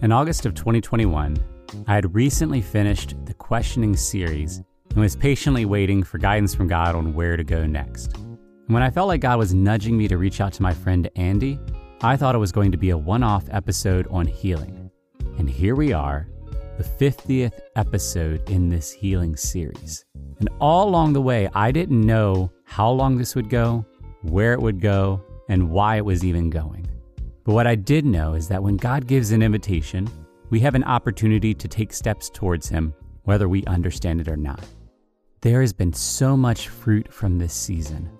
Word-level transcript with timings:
In 0.00 0.12
August 0.12 0.46
of 0.46 0.54
2021, 0.54 1.36
I 1.88 1.94
had 1.94 2.14
recently 2.14 2.62
finished 2.62 3.16
the 3.24 3.34
questioning 3.34 3.96
series 3.96 4.62
and 4.90 4.98
was 4.98 5.16
patiently 5.16 5.64
waiting 5.64 6.04
for 6.04 6.18
guidance 6.18 6.54
from 6.54 6.68
God 6.68 6.94
on 6.94 7.14
where 7.14 7.36
to 7.36 7.42
go 7.42 7.66
next. 7.66 8.16
And 8.16 8.38
When 8.68 8.82
I 8.84 8.90
felt 8.90 9.08
like 9.08 9.22
God 9.22 9.38
was 9.38 9.54
nudging 9.54 9.98
me 9.98 10.06
to 10.06 10.16
reach 10.16 10.40
out 10.40 10.52
to 10.52 10.62
my 10.62 10.72
friend 10.72 11.10
Andy, 11.16 11.58
I 12.00 12.16
thought 12.16 12.36
it 12.36 12.38
was 12.38 12.52
going 12.52 12.70
to 12.70 12.78
be 12.78 12.90
a 12.90 12.96
one 12.96 13.24
off 13.24 13.48
episode 13.50 14.06
on 14.08 14.24
healing. 14.24 14.88
And 15.36 15.50
here 15.50 15.74
we 15.74 15.92
are, 15.92 16.28
the 16.76 16.84
50th 16.84 17.58
episode 17.74 18.48
in 18.48 18.68
this 18.68 18.92
healing 18.92 19.34
series. 19.34 20.04
And 20.38 20.48
all 20.60 20.88
along 20.88 21.14
the 21.14 21.22
way, 21.22 21.48
I 21.56 21.72
didn't 21.72 22.06
know 22.06 22.52
how 22.62 22.88
long 22.88 23.18
this 23.18 23.34
would 23.34 23.50
go, 23.50 23.84
where 24.22 24.52
it 24.52 24.62
would 24.62 24.80
go, 24.80 25.20
and 25.48 25.70
why 25.70 25.96
it 25.96 26.04
was 26.04 26.24
even 26.24 26.50
going. 26.50 26.88
But 27.48 27.54
what 27.54 27.66
I 27.66 27.76
did 27.76 28.04
know 28.04 28.34
is 28.34 28.46
that 28.48 28.62
when 28.62 28.76
God 28.76 29.06
gives 29.06 29.30
an 29.30 29.40
invitation, 29.40 30.06
we 30.50 30.60
have 30.60 30.74
an 30.74 30.84
opportunity 30.84 31.54
to 31.54 31.66
take 31.66 31.94
steps 31.94 32.28
towards 32.28 32.68
Him, 32.68 32.92
whether 33.24 33.48
we 33.48 33.64
understand 33.64 34.20
it 34.20 34.28
or 34.28 34.36
not. 34.36 34.62
There 35.40 35.62
has 35.62 35.72
been 35.72 35.94
so 35.94 36.36
much 36.36 36.68
fruit 36.68 37.10
from 37.10 37.38
this 37.38 37.54
season. 37.54 38.10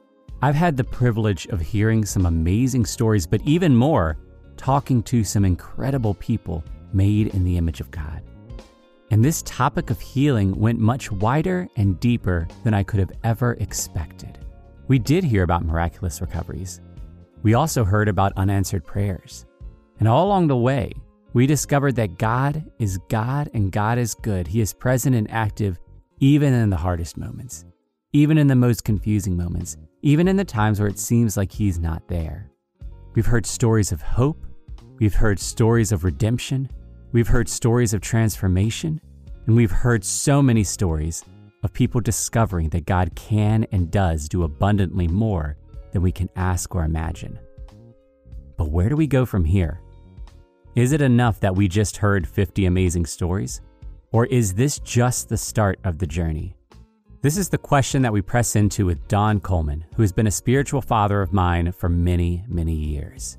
I've 0.40 0.54
had 0.54 0.78
the 0.78 0.84
privilege 0.84 1.46
of 1.48 1.60
hearing 1.60 2.06
some 2.06 2.24
amazing 2.24 2.86
stories, 2.86 3.26
but 3.26 3.42
even 3.42 3.76
more, 3.76 4.16
talking 4.56 5.02
to 5.02 5.22
some 5.22 5.44
incredible 5.44 6.14
people 6.14 6.64
made 6.94 7.34
in 7.34 7.44
the 7.44 7.58
image 7.58 7.82
of 7.82 7.90
God. 7.90 8.22
And 9.10 9.22
this 9.22 9.42
topic 9.42 9.90
of 9.90 10.00
healing 10.00 10.58
went 10.58 10.78
much 10.78 11.12
wider 11.12 11.68
and 11.76 12.00
deeper 12.00 12.48
than 12.64 12.72
I 12.72 12.82
could 12.82 13.00
have 13.00 13.12
ever 13.24 13.58
expected. 13.60 14.38
We 14.86 14.98
did 14.98 15.22
hear 15.22 15.42
about 15.42 15.66
miraculous 15.66 16.22
recoveries, 16.22 16.80
we 17.42 17.54
also 17.54 17.84
heard 17.84 18.08
about 18.08 18.32
unanswered 18.36 18.84
prayers. 18.84 19.46
And 19.98 20.08
all 20.08 20.26
along 20.26 20.48
the 20.48 20.56
way, 20.56 20.92
we 21.34 21.46
discovered 21.46 21.96
that 21.96 22.18
God 22.18 22.64
is 22.78 22.98
God 23.08 23.50
and 23.54 23.70
God 23.70 23.98
is 23.98 24.14
good. 24.14 24.46
He 24.46 24.60
is 24.60 24.72
present 24.72 25.14
and 25.14 25.30
active 25.30 25.78
even 26.20 26.52
in 26.52 26.70
the 26.70 26.76
hardest 26.76 27.16
moments, 27.16 27.64
even 28.12 28.38
in 28.38 28.46
the 28.46 28.56
most 28.56 28.84
confusing 28.84 29.36
moments, 29.36 29.76
even 30.02 30.26
in 30.26 30.36
the 30.36 30.44
times 30.44 30.80
where 30.80 30.88
it 30.88 30.98
seems 30.98 31.36
like 31.36 31.52
He's 31.52 31.78
not 31.78 32.08
there. 32.08 32.50
We've 33.14 33.26
heard 33.26 33.46
stories 33.46 33.92
of 33.92 34.02
hope. 34.02 34.46
We've 34.98 35.14
heard 35.14 35.38
stories 35.38 35.92
of 35.92 36.04
redemption. 36.04 36.70
We've 37.12 37.28
heard 37.28 37.48
stories 37.48 37.94
of 37.94 38.00
transformation. 38.00 39.00
And 39.46 39.56
we've 39.56 39.70
heard 39.70 40.04
so 40.04 40.42
many 40.42 40.64
stories 40.64 41.24
of 41.62 41.72
people 41.72 42.00
discovering 42.00 42.68
that 42.70 42.86
God 42.86 43.14
can 43.14 43.66
and 43.72 43.90
does 43.90 44.28
do 44.28 44.42
abundantly 44.42 45.08
more 45.08 45.56
than 45.92 46.02
we 46.02 46.12
can 46.12 46.28
ask 46.36 46.74
or 46.74 46.84
imagine. 46.84 47.38
But 48.56 48.70
where 48.70 48.88
do 48.88 48.96
we 48.96 49.06
go 49.06 49.24
from 49.24 49.44
here? 49.44 49.80
Is 50.74 50.92
it 50.92 51.00
enough 51.00 51.40
that 51.40 51.56
we 51.56 51.68
just 51.68 51.96
heard 51.96 52.26
50 52.26 52.66
amazing 52.66 53.06
stories? 53.06 53.60
Or 54.12 54.26
is 54.26 54.54
this 54.54 54.78
just 54.78 55.28
the 55.28 55.36
start 55.36 55.78
of 55.84 55.98
the 55.98 56.06
journey? 56.06 56.54
This 57.20 57.36
is 57.36 57.48
the 57.48 57.58
question 57.58 58.02
that 58.02 58.12
we 58.12 58.22
press 58.22 58.54
into 58.54 58.86
with 58.86 59.08
Don 59.08 59.40
Coleman, 59.40 59.84
who 59.96 60.02
has 60.02 60.12
been 60.12 60.28
a 60.28 60.30
spiritual 60.30 60.80
father 60.80 61.20
of 61.20 61.32
mine 61.32 61.72
for 61.72 61.88
many, 61.88 62.44
many 62.46 62.74
years. 62.74 63.38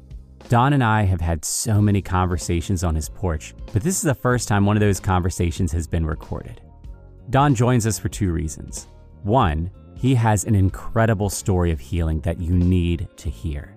Don 0.50 0.73
and 0.73 0.84
I 0.84 1.03
have 1.03 1.22
had 1.22 1.45
so 1.45 1.81
many 1.81 2.02
conversations 2.02 2.84
on 2.84 2.95
his 2.95 3.08
porch, 3.08 3.53
but 3.72 3.84
this 3.84 3.95
is 3.95 4.02
the 4.02 4.13
first 4.13 4.47
time 4.47 4.66
one 4.66 4.75
of 4.75 4.81
those 4.81 5.00
conversations 5.00 5.72
has 5.72 5.88
been 5.88 6.06
recorded. 6.06 6.61
Don 7.30 7.56
joins 7.56 7.88
us 7.88 8.00
for 8.00 8.09
two 8.09 8.31
reasons. 8.31 8.88
One, 9.23 9.72
he 10.00 10.16
has 10.16 10.45
an 10.45 10.55
incredible 10.55 11.30
story 11.30 11.72
of 11.72 11.80
healing 11.80 12.22
that 12.22 12.39
you 12.39 12.53
need 12.53 13.09
to 13.17 13.30
hear. 13.30 13.75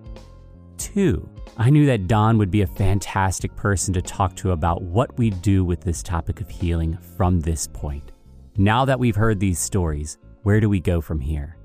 Two, 0.77 1.27
I 1.57 1.69
knew 1.69 1.85
that 1.85 2.07
Don 2.07 2.37
would 2.37 2.49
be 2.49 2.61
a 2.61 2.67
fantastic 2.67 3.53
person 3.57 3.93
to 3.93 4.01
talk 4.01 4.33
to 4.37 4.51
about 4.51 4.81
what 4.81 5.17
we 5.17 5.31
do 5.31 5.65
with 5.65 5.81
this 5.81 6.01
topic 6.01 6.39
of 6.39 6.49
healing 6.49 6.97
from 7.17 7.41
this 7.41 7.67
point. 7.67 8.13
Now 8.55 8.85
that 8.85 8.99
we've 8.99 9.17
heard 9.17 9.41
these 9.41 9.59
stories, 9.59 10.17
where 10.43 10.61
do 10.61 10.69
we 10.69 10.79
go 10.79 11.01
from 11.01 11.19
here? 11.19 11.57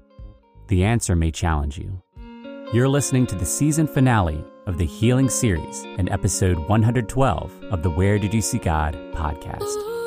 The 0.67 0.83
answer 0.83 1.15
may 1.15 1.31
challenge 1.31 1.79
you. 1.79 2.03
You're 2.73 2.89
listening 2.89 3.29
to 3.29 3.37
the 3.37 3.47
season 3.47 3.87
finale 3.87 4.45
of 4.67 4.77
the 4.77 4.87
Healing 4.87 5.31
Series 5.31 5.85
and 5.99 6.11
episode 6.11 6.59
112 6.69 7.63
of 7.71 7.83
the 7.85 7.91
Where 7.91 8.19
Did 8.19 8.35
You 8.35 8.43
See 8.43 8.59
God 8.59 8.95
podcast. 9.15 9.98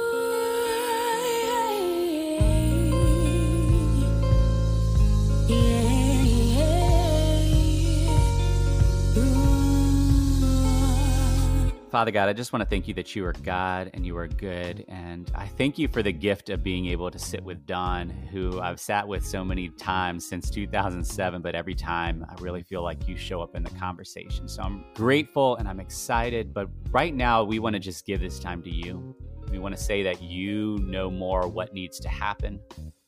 Father 11.92 12.12
God, 12.12 12.30
I 12.30 12.34
just 12.34 12.54
want 12.54 12.62
to 12.64 12.70
thank 12.70 12.88
you 12.88 12.94
that 12.94 13.18
you 13.18 13.26
are 13.26 13.34
God 13.44 13.92
and 13.94 14.06
you 14.06 14.16
are 14.16 14.30
good. 14.30 14.86
And 14.88 15.30
I 15.36 15.46
thank 15.46 15.78
you 15.78 15.90
for 15.90 16.02
the 16.02 16.14
gift 16.14 16.50
of 16.50 16.64
being 16.64 16.86
able 16.86 17.12
to 17.12 17.20
sit 17.20 17.44
with 17.44 17.66
Don, 17.66 18.10
who 18.10 18.62
I've 18.62 18.80
sat 18.80 19.06
with 19.06 19.26
so 19.26 19.44
many 19.44 19.68
times 19.68 20.26
since 20.26 20.50
2007, 20.50 21.42
but 21.42 21.54
every 21.54 21.76
time 21.76 22.26
I 22.30 22.42
really 22.42 22.64
feel 22.64 22.82
like 22.82 23.10
you 23.10 23.18
show 23.18 23.42
up 23.42 23.58
in 23.58 23.64
the 23.64 23.72
conversation. 23.72 24.48
So 24.48 24.64
I'm 24.64 24.86
grateful 24.94 25.58
and 25.58 25.68
I'm 25.68 25.82
excited. 25.82 26.54
But 26.54 26.70
right 26.92 27.14
now, 27.14 27.44
we 27.44 27.60
want 27.60 27.74
to 27.74 27.80
just 27.82 28.06
give 28.06 28.22
this 28.22 28.40
time 28.40 28.64
to 28.64 28.70
you. 28.70 29.14
We 29.52 29.60
want 29.60 29.76
to 29.76 29.84
say 29.84 30.02
that 30.04 30.22
you 30.22 30.78
know 30.78 31.12
more 31.12 31.46
what 31.46 31.74
needs 31.74 32.00
to 32.00 32.08
happen. 32.08 32.62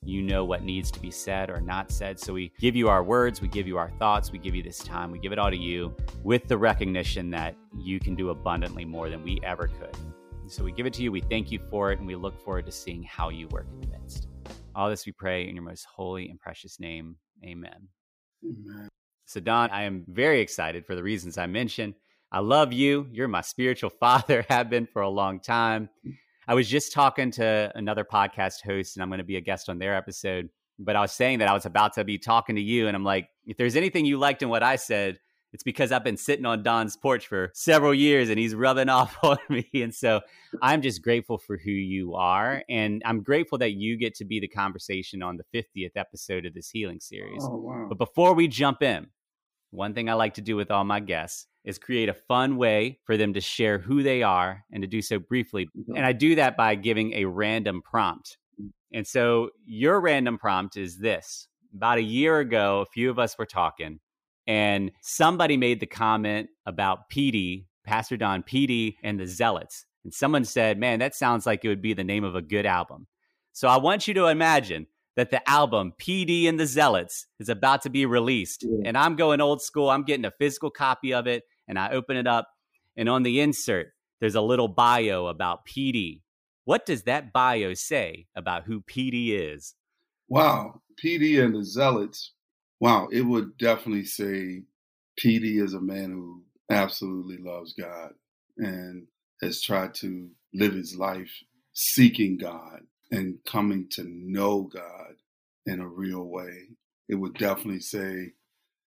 You 0.05 0.21
know 0.21 0.43
what 0.43 0.63
needs 0.63 0.91
to 0.91 0.99
be 0.99 1.11
said 1.11 1.49
or 1.49 1.61
not 1.61 1.91
said. 1.91 2.19
So 2.19 2.33
we 2.33 2.51
give 2.59 2.75
you 2.75 2.89
our 2.89 3.03
words, 3.03 3.41
we 3.41 3.47
give 3.47 3.67
you 3.67 3.77
our 3.77 3.89
thoughts, 3.91 4.31
we 4.31 4.37
give 4.37 4.55
you 4.55 4.63
this 4.63 4.79
time, 4.79 5.11
we 5.11 5.19
give 5.19 5.31
it 5.31 5.39
all 5.39 5.49
to 5.49 5.57
you 5.57 5.95
with 6.23 6.47
the 6.47 6.57
recognition 6.57 7.29
that 7.31 7.55
you 7.77 7.99
can 7.99 8.15
do 8.15 8.29
abundantly 8.29 8.85
more 8.85 9.09
than 9.09 9.23
we 9.23 9.39
ever 9.43 9.67
could. 9.67 9.95
So 10.47 10.63
we 10.63 10.71
give 10.71 10.85
it 10.85 10.93
to 10.93 11.03
you, 11.03 11.11
we 11.11 11.21
thank 11.21 11.51
you 11.51 11.59
for 11.69 11.91
it, 11.91 11.99
and 11.99 12.07
we 12.07 12.15
look 12.15 12.39
forward 12.39 12.65
to 12.65 12.71
seeing 12.71 13.03
how 13.03 13.29
you 13.29 13.47
work 13.47 13.65
in 13.71 13.81
the 13.81 13.97
midst. 13.97 14.27
All 14.75 14.89
this 14.89 15.05
we 15.05 15.11
pray 15.11 15.47
in 15.47 15.55
your 15.55 15.63
most 15.63 15.85
holy 15.85 16.29
and 16.29 16.39
precious 16.39 16.79
name. 16.79 17.15
Amen. 17.45 17.87
Amen. 18.43 18.89
So, 19.25 19.39
Don, 19.39 19.69
I 19.69 19.83
am 19.83 20.03
very 20.07 20.41
excited 20.41 20.85
for 20.85 20.95
the 20.95 21.03
reasons 21.03 21.37
I 21.37 21.47
mentioned. 21.47 21.93
I 22.31 22.39
love 22.39 22.73
you. 22.73 23.07
You're 23.11 23.27
my 23.27 23.41
spiritual 23.41 23.89
father, 23.99 24.45
have 24.49 24.69
been 24.69 24.87
for 24.87 25.01
a 25.01 25.09
long 25.09 25.39
time. 25.39 25.89
I 26.47 26.53
was 26.53 26.67
just 26.67 26.91
talking 26.91 27.31
to 27.31 27.71
another 27.75 28.03
podcast 28.03 28.61
host, 28.63 28.95
and 28.95 29.03
I'm 29.03 29.09
going 29.09 29.19
to 29.19 29.23
be 29.23 29.37
a 29.37 29.41
guest 29.41 29.69
on 29.69 29.79
their 29.79 29.95
episode. 29.95 30.49
But 30.79 30.95
I 30.95 31.01
was 31.01 31.11
saying 31.11 31.39
that 31.39 31.47
I 31.47 31.53
was 31.53 31.65
about 31.65 31.93
to 31.93 32.03
be 32.03 32.17
talking 32.17 32.55
to 32.55 32.61
you, 32.61 32.87
and 32.87 32.95
I'm 32.95 33.03
like, 33.03 33.29
if 33.45 33.57
there's 33.57 33.75
anything 33.75 34.05
you 34.05 34.17
liked 34.17 34.41
in 34.41 34.49
what 34.49 34.63
I 34.63 34.75
said, 34.75 35.19
it's 35.53 35.63
because 35.63 35.91
I've 35.91 36.03
been 36.03 36.17
sitting 36.17 36.45
on 36.45 36.63
Don's 36.63 36.97
porch 36.97 37.27
for 37.27 37.51
several 37.53 37.93
years 37.93 38.29
and 38.29 38.39
he's 38.39 38.55
rubbing 38.55 38.89
off 38.89 39.15
on 39.23 39.37
me. 39.49 39.69
And 39.75 39.93
so 39.93 40.21
I'm 40.61 40.81
just 40.81 41.03
grateful 41.03 41.37
for 41.37 41.57
who 41.57 41.71
you 41.71 42.15
are. 42.15 42.63
And 42.67 43.03
I'm 43.05 43.21
grateful 43.21 43.59
that 43.59 43.73
you 43.73 43.95
get 43.95 44.15
to 44.15 44.25
be 44.25 44.39
the 44.39 44.47
conversation 44.47 45.21
on 45.21 45.37
the 45.37 45.63
50th 45.63 45.91
episode 45.95 46.47
of 46.47 46.55
this 46.55 46.71
healing 46.71 46.99
series. 46.99 47.43
Oh, 47.43 47.55
wow. 47.57 47.85
But 47.87 47.99
before 47.99 48.33
we 48.33 48.47
jump 48.47 48.81
in, 48.81 49.07
one 49.69 49.93
thing 49.93 50.09
I 50.09 50.13
like 50.13 50.33
to 50.35 50.41
do 50.41 50.55
with 50.55 50.71
all 50.71 50.83
my 50.83 50.99
guests 50.99 51.47
is 51.63 51.77
create 51.77 52.09
a 52.09 52.13
fun 52.13 52.57
way 52.57 52.99
for 53.05 53.17
them 53.17 53.33
to 53.33 53.41
share 53.41 53.79
who 53.79 54.03
they 54.03 54.21
are 54.21 54.63
and 54.71 54.81
to 54.81 54.87
do 54.87 55.01
so 55.01 55.19
briefly. 55.19 55.65
Mm-hmm. 55.65 55.95
And 55.95 56.05
I 56.05 56.11
do 56.11 56.35
that 56.35 56.57
by 56.57 56.75
giving 56.75 57.13
a 57.13 57.25
random 57.25 57.81
prompt. 57.81 58.37
And 58.93 59.07
so 59.07 59.49
your 59.65 59.99
random 59.99 60.37
prompt 60.37 60.77
is 60.77 60.97
this. 60.97 61.47
About 61.73 61.97
a 61.97 62.03
year 62.03 62.39
ago, 62.39 62.81
a 62.81 62.85
few 62.85 63.09
of 63.09 63.17
us 63.17 63.37
were 63.37 63.47
talking, 63.47 63.99
and 64.45 64.91
somebody 65.01 65.57
made 65.57 65.79
the 65.79 65.87
comment 65.87 66.49
about 66.67 67.09
PD, 67.09 67.65
Pastor 67.83 68.17
Don 68.17 68.43
PD, 68.43 68.95
and 69.03 69.19
the 69.19 69.25
Zealots. 69.25 69.85
And 70.03 70.13
someone 70.13 70.45
said, 70.45 70.77
Man, 70.77 70.99
that 70.99 71.15
sounds 71.15 71.47
like 71.47 71.65
it 71.65 71.69
would 71.69 71.81
be 71.81 71.93
the 71.93 72.03
name 72.03 72.23
of 72.23 72.35
a 72.35 72.41
good 72.43 72.67
album. 72.67 73.07
So 73.53 73.67
I 73.67 73.77
want 73.77 74.07
you 74.07 74.13
to 74.15 74.27
imagine 74.27 74.85
that 75.15 75.31
the 75.31 75.47
album 75.49 75.93
PD 75.99 76.47
and 76.47 76.59
the 76.59 76.65
Zealots 76.65 77.27
is 77.39 77.49
about 77.49 77.81
to 77.83 77.89
be 77.89 78.05
released. 78.05 78.63
Yeah. 78.63 78.83
And 78.85 78.97
I'm 78.97 79.15
going 79.15 79.41
old 79.41 79.61
school. 79.61 79.89
I'm 79.89 80.03
getting 80.03 80.25
a 80.25 80.31
physical 80.31 80.69
copy 80.69 81.13
of 81.13 81.27
it 81.27 81.43
and 81.67 81.79
I 81.79 81.91
open 81.91 82.17
it 82.17 82.27
up. 82.27 82.47
And 82.95 83.09
on 83.09 83.23
the 83.23 83.39
insert, 83.39 83.93
there's 84.19 84.35
a 84.35 84.41
little 84.41 84.67
bio 84.67 85.27
about 85.27 85.65
PD. 85.65 86.21
What 86.65 86.85
does 86.85 87.03
that 87.03 87.33
bio 87.33 87.73
say 87.73 88.27
about 88.35 88.63
who 88.63 88.81
PD 88.81 89.29
is? 89.31 89.75
Wow. 90.29 90.81
PD 91.03 91.43
and 91.43 91.55
the 91.55 91.63
Zealots. 91.63 92.31
Wow. 92.79 93.07
It 93.11 93.21
would 93.21 93.57
definitely 93.57 94.05
say 94.05 94.63
PD 95.19 95.61
is 95.61 95.73
a 95.73 95.81
man 95.81 96.11
who 96.11 96.43
absolutely 96.69 97.37
loves 97.37 97.73
God 97.73 98.11
and 98.57 99.07
has 99.41 99.61
tried 99.61 99.93
to 99.95 100.29
live 100.53 100.73
his 100.73 100.95
life 100.95 101.31
seeking 101.73 102.37
God 102.37 102.81
and 103.11 103.37
coming 103.45 103.87
to 103.91 104.03
know 104.07 104.69
God 104.73 105.15
in 105.65 105.79
a 105.79 105.87
real 105.87 106.23
way. 106.23 106.69
It 107.09 107.15
would 107.15 107.33
definitely 107.35 107.81
say, 107.81 108.33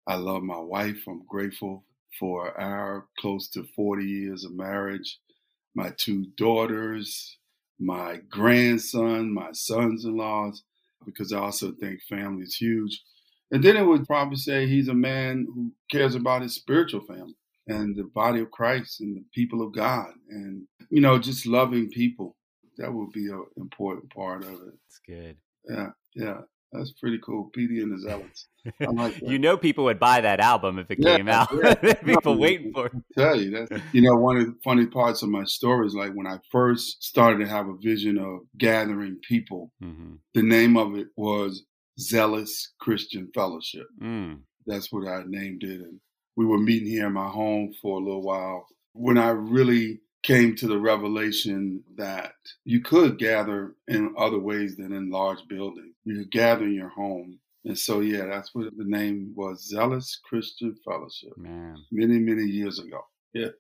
I 0.07 0.17
love 0.17 0.43
my 0.43 0.59
wife. 0.59 1.03
I'm 1.09 1.25
grateful 1.27 1.85
for 2.19 2.59
our 2.61 3.07
close 3.19 3.49
to 3.51 3.65
40 3.77 4.05
years 4.05 4.45
of 4.45 4.53
marriage, 4.55 5.19
my 5.75 5.93
two 5.99 6.27
daughters, 6.37 7.39
my 7.79 8.21
grandson, 8.31 9.33
my 9.33 9.53
sons 9.53 10.05
in 10.05 10.17
laws, 10.17 10.63
because 11.05 11.33
I 11.33 11.39
also 11.39 11.73
think 11.73 12.01
family 12.09 12.43
is 12.45 12.57
huge. 12.57 13.03
And 13.51 13.63
then 13.63 13.77
it 13.77 13.85
would 13.85 14.07
probably 14.07 14.37
say 14.37 14.67
he's 14.67 14.89
a 14.89 14.95
man 14.95 15.47
who 15.55 15.73
cares 15.91 16.15
about 16.15 16.43
his 16.43 16.55
spiritual 16.55 17.03
family. 17.03 17.35
and 17.69 17.97
the 17.97 18.05
body 18.05 18.41
of 18.41 18.51
Christ 18.51 19.01
and 19.01 19.17
the 19.17 19.25
people 19.35 19.63
of 19.63 19.75
God 19.75 20.09
and, 20.31 20.63
you 20.91 21.01
know, 21.01 21.19
just 21.19 21.47
loving 21.47 21.89
people. 21.91 22.37
That 22.79 22.93
would 22.93 23.11
be 23.13 23.27
an 23.27 23.45
important 23.57 24.13
part 24.15 24.43
of 24.45 24.53
it. 24.53 24.61
That's 24.61 25.01
good. 25.07 25.37
Yeah. 25.69 25.89
Yeah. 26.15 26.41
That's 26.73 26.93
pretty 26.93 27.19
cool. 27.25 27.51
PD 27.57 27.83
and 27.83 27.93
the 27.93 28.01
Zealots. 28.01 28.49
Like 28.81 29.21
you 29.23 29.39
know, 29.39 29.57
people 29.57 29.85
would 29.85 29.99
buy 29.99 30.21
that 30.21 30.41
album 30.41 30.79
if 30.79 30.91
it 30.91 30.99
yeah, 31.01 31.17
came 31.17 31.29
out. 31.29 31.49
Yeah. 31.53 31.95
people 32.05 32.35
no, 32.35 32.41
waiting 32.41 32.73
for 32.73 32.87
it. 32.87 32.93
I 33.17 33.21
tell 33.21 33.41
you, 33.41 33.51
that 33.53 33.83
you 33.93 34.03
know, 34.03 34.15
one 34.17 34.37
of 34.37 34.47
the 34.47 34.57
funny 34.65 34.87
parts 34.87 35.23
of 35.23 35.29
my 35.29 35.45
story 35.45 35.87
is 35.87 35.95
like 35.95 36.13
when 36.13 36.27
I 36.27 36.39
first 36.51 37.03
started 37.03 37.39
to 37.45 37.49
have 37.49 37.69
a 37.69 37.77
vision 37.81 38.19
of 38.19 38.41
gathering 38.59 39.19
people, 39.27 39.71
mm-hmm. 39.83 40.15
the 40.35 40.43
name 40.43 40.77
of 40.77 40.97
it 40.97 41.09
was 41.17 41.65
Zealous 41.99 42.73
Christian 42.81 43.31
Fellowship. 43.35 43.87
Mm. 44.03 44.41
That's 44.67 44.93
what 44.93 45.09
I 45.09 45.23
named 45.27 45.63
it. 45.63 45.81
And 45.81 46.01
we 46.37 46.45
were 46.45 46.59
meeting 46.59 46.89
here 46.89 47.07
in 47.07 47.13
my 47.13 47.29
home 47.29 47.73
for 47.81 47.99
a 47.99 48.05
little 48.05 48.23
while. 48.23 48.67
When 48.93 49.19
I 49.19 49.29
really 49.29 50.01
came 50.27 50.57
to 50.57 50.67
the 50.67 50.79
revelation 50.79 51.85
that 51.97 52.35
you 52.65 52.81
could 52.81 53.17
gather 53.17 53.77
in 53.87 54.13
other 54.19 54.41
ways 54.41 54.77
than 54.77 54.93
in 54.93 55.09
large 55.09 55.39
buildings. 55.49 55.95
You 56.05 56.17
could 56.17 56.33
gather 56.33 56.65
in 56.65 56.75
your 56.75 56.89
home. 56.89 57.39
And 57.65 57.79
so, 57.79 58.01
yeah, 58.01 58.27
that's 58.27 58.53
what 58.53 58.77
the 58.77 58.85
name 58.85 59.33
was 59.37 59.69
Zealous 59.69 60.19
Christian 60.29 60.77
Fellowship. 60.85 61.39
Man. 61.39 61.77
Many, 61.93 62.19
many 62.19 62.43
years 62.43 62.81
ago. 62.81 63.07
Yeah. 63.35 63.51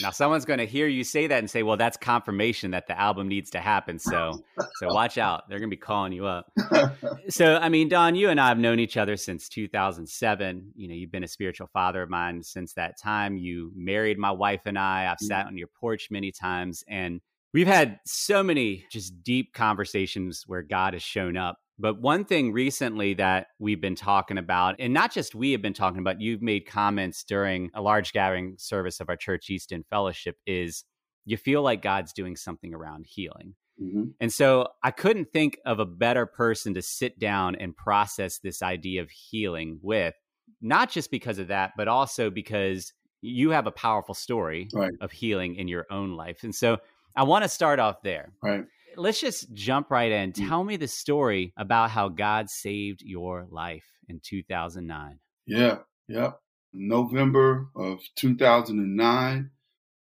Now 0.00 0.10
someone's 0.10 0.44
going 0.44 0.58
to 0.58 0.66
hear 0.66 0.86
you 0.86 1.04
say 1.04 1.26
that 1.26 1.38
and 1.38 1.50
say, 1.50 1.62
"Well, 1.62 1.76
that's 1.76 1.96
confirmation 1.96 2.70
that 2.72 2.86
the 2.86 2.98
album 2.98 3.28
needs 3.28 3.50
to 3.50 3.60
happen." 3.60 3.98
So, 3.98 4.42
so 4.76 4.88
watch 4.94 5.18
out. 5.18 5.48
They're 5.48 5.58
going 5.58 5.70
to 5.70 5.76
be 5.76 5.80
calling 5.80 6.12
you 6.12 6.26
up. 6.26 6.50
so, 7.28 7.56
I 7.56 7.68
mean, 7.68 7.88
Don, 7.88 8.14
you 8.14 8.28
and 8.28 8.40
I 8.40 8.48
have 8.48 8.58
known 8.58 8.78
each 8.78 8.96
other 8.96 9.16
since 9.16 9.48
2007. 9.48 10.72
You 10.76 10.88
know, 10.88 10.94
you've 10.94 11.12
been 11.12 11.24
a 11.24 11.28
spiritual 11.28 11.68
father 11.72 12.02
of 12.02 12.10
mine 12.10 12.42
since 12.42 12.74
that 12.74 12.98
time. 13.00 13.36
You 13.36 13.72
married 13.74 14.18
my 14.18 14.30
wife 14.30 14.62
and 14.66 14.78
I. 14.78 15.10
I've 15.10 15.18
sat 15.20 15.40
mm-hmm. 15.40 15.48
on 15.48 15.58
your 15.58 15.68
porch 15.80 16.08
many 16.10 16.32
times 16.32 16.84
and 16.88 17.20
we've 17.52 17.66
had 17.66 17.98
so 18.06 18.42
many 18.42 18.84
just 18.90 19.22
deep 19.22 19.52
conversations 19.52 20.44
where 20.46 20.62
God 20.62 20.94
has 20.94 21.02
shown 21.02 21.36
up 21.36 21.58
but 21.78 22.00
one 22.00 22.24
thing 22.24 22.52
recently 22.52 23.14
that 23.14 23.48
we've 23.58 23.80
been 23.80 23.94
talking 23.94 24.36
about, 24.36 24.76
and 24.78 24.92
not 24.92 25.12
just 25.12 25.34
we 25.34 25.52
have 25.52 25.62
been 25.62 25.74
talking 25.74 26.00
about, 26.00 26.20
you've 26.20 26.42
made 26.42 26.66
comments 26.66 27.22
during 27.22 27.70
a 27.74 27.80
large 27.80 28.12
gathering 28.12 28.56
service 28.58 29.00
of 29.00 29.08
our 29.08 29.16
church, 29.16 29.48
East 29.48 29.72
End 29.72 29.84
Fellowship, 29.88 30.36
is 30.46 30.84
you 31.24 31.36
feel 31.36 31.62
like 31.62 31.80
God's 31.80 32.12
doing 32.12 32.34
something 32.34 32.74
around 32.74 33.06
healing. 33.08 33.54
Mm-hmm. 33.80 34.04
And 34.20 34.32
so 34.32 34.68
I 34.82 34.90
couldn't 34.90 35.32
think 35.32 35.58
of 35.64 35.78
a 35.78 35.86
better 35.86 36.26
person 36.26 36.74
to 36.74 36.82
sit 36.82 37.18
down 37.20 37.54
and 37.54 37.76
process 37.76 38.38
this 38.38 38.60
idea 38.60 39.02
of 39.02 39.10
healing 39.10 39.78
with, 39.80 40.14
not 40.60 40.90
just 40.90 41.12
because 41.12 41.38
of 41.38 41.48
that, 41.48 41.72
but 41.76 41.86
also 41.86 42.28
because 42.28 42.92
you 43.20 43.50
have 43.50 43.68
a 43.68 43.72
powerful 43.72 44.14
story 44.14 44.68
right. 44.72 44.92
of 45.00 45.12
healing 45.12 45.54
in 45.54 45.68
your 45.68 45.86
own 45.92 46.16
life. 46.16 46.42
And 46.42 46.54
so 46.54 46.78
I 47.14 47.22
want 47.22 47.44
to 47.44 47.48
start 47.48 47.78
off 47.78 48.02
there. 48.02 48.32
Right 48.42 48.64
let's 48.98 49.20
just 49.20 49.52
jump 49.54 49.90
right 49.90 50.10
in. 50.10 50.32
Mm. 50.32 50.48
Tell 50.48 50.64
me 50.64 50.76
the 50.76 50.88
story 50.88 51.52
about 51.56 51.90
how 51.90 52.08
God 52.08 52.50
saved 52.50 53.02
your 53.02 53.46
life 53.50 53.86
in 54.08 54.20
2009. 54.22 55.18
Yeah, 55.46 55.78
yeah. 56.08 56.32
November 56.72 57.68
of 57.74 58.00
2009, 58.16 59.50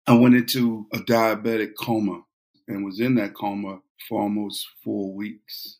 I 0.06 0.14
went 0.14 0.34
into 0.34 0.86
a 0.92 0.98
diabetic 0.98 1.72
coma 1.78 2.22
and 2.66 2.84
was 2.84 3.00
in 3.00 3.14
that 3.16 3.34
coma 3.34 3.80
for 4.08 4.22
almost 4.22 4.66
four 4.82 5.14
weeks. 5.14 5.78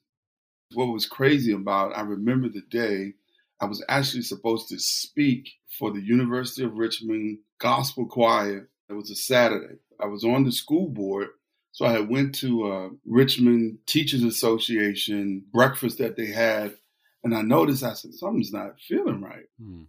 What 0.74 0.86
was 0.86 1.06
crazy 1.06 1.52
about, 1.52 1.96
I 1.96 2.02
remember 2.02 2.48
the 2.48 2.62
day 2.70 3.14
I 3.60 3.66
was 3.66 3.84
actually 3.88 4.22
supposed 4.22 4.68
to 4.68 4.78
speak 4.78 5.48
for 5.78 5.90
the 5.92 6.02
University 6.02 6.64
of 6.64 6.74
Richmond 6.74 7.38
Gospel 7.58 8.06
Choir. 8.06 8.68
It 8.88 8.92
was 8.92 9.10
a 9.10 9.16
Saturday. 9.16 9.76
I 10.00 10.06
was 10.06 10.24
on 10.24 10.44
the 10.44 10.52
school 10.52 10.88
board 10.88 11.28
so 11.76 11.84
I 11.84 12.00
went 12.00 12.34
to 12.36 12.72
a 12.72 12.90
Richmond 13.04 13.80
Teachers 13.84 14.24
Association 14.24 15.44
breakfast 15.52 15.98
that 15.98 16.16
they 16.16 16.24
had, 16.24 16.74
and 17.22 17.36
I 17.36 17.42
noticed 17.42 17.82
I 17.82 17.92
said 17.92 18.14
something's 18.14 18.50
not 18.50 18.80
feeling 18.80 19.20
right. 19.20 19.44
Hmm. 19.60 19.82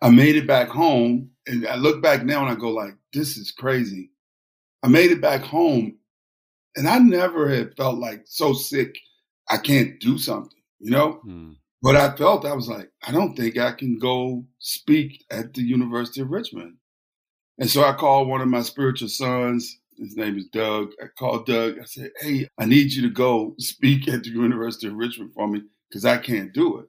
I 0.00 0.10
made 0.10 0.36
it 0.36 0.46
back 0.46 0.68
home, 0.68 1.30
and 1.48 1.66
I 1.66 1.74
look 1.74 2.00
back 2.00 2.24
now 2.24 2.42
and 2.42 2.52
I 2.52 2.54
go 2.54 2.70
like, 2.70 2.94
"This 3.12 3.36
is 3.36 3.50
crazy." 3.50 4.12
I 4.84 4.86
made 4.86 5.10
it 5.10 5.20
back 5.20 5.40
home, 5.40 5.98
and 6.76 6.86
I 6.86 7.00
never 7.00 7.48
had 7.48 7.76
felt 7.76 7.98
like 7.98 8.22
so 8.26 8.52
sick 8.52 8.96
I 9.50 9.56
can't 9.56 9.98
do 9.98 10.18
something, 10.18 10.62
you 10.78 10.92
know. 10.92 11.14
Hmm. 11.14 11.54
But 11.82 11.96
I 11.96 12.14
felt 12.14 12.46
I 12.46 12.54
was 12.54 12.68
like, 12.68 12.92
I 13.04 13.10
don't 13.10 13.34
think 13.34 13.58
I 13.58 13.72
can 13.72 13.98
go 13.98 14.44
speak 14.60 15.24
at 15.32 15.52
the 15.52 15.62
University 15.62 16.20
of 16.20 16.30
Richmond. 16.30 16.76
And 17.58 17.68
so 17.68 17.82
I 17.82 17.92
called 17.92 18.28
one 18.28 18.40
of 18.40 18.46
my 18.46 18.62
spiritual 18.62 19.08
sons 19.08 19.80
his 19.98 20.16
name 20.16 20.36
is 20.36 20.46
Doug. 20.46 20.90
I 21.02 21.06
called 21.18 21.46
Doug. 21.46 21.78
I 21.80 21.84
said, 21.84 22.10
Hey, 22.20 22.48
I 22.58 22.64
need 22.66 22.92
you 22.92 23.02
to 23.02 23.10
go 23.10 23.54
speak 23.58 24.08
at 24.08 24.22
the 24.22 24.30
University 24.30 24.88
of 24.88 24.94
Richmond 24.94 25.32
for 25.34 25.48
me 25.48 25.62
because 25.88 26.04
I 26.04 26.18
can't 26.18 26.52
do 26.52 26.78
it. 26.78 26.86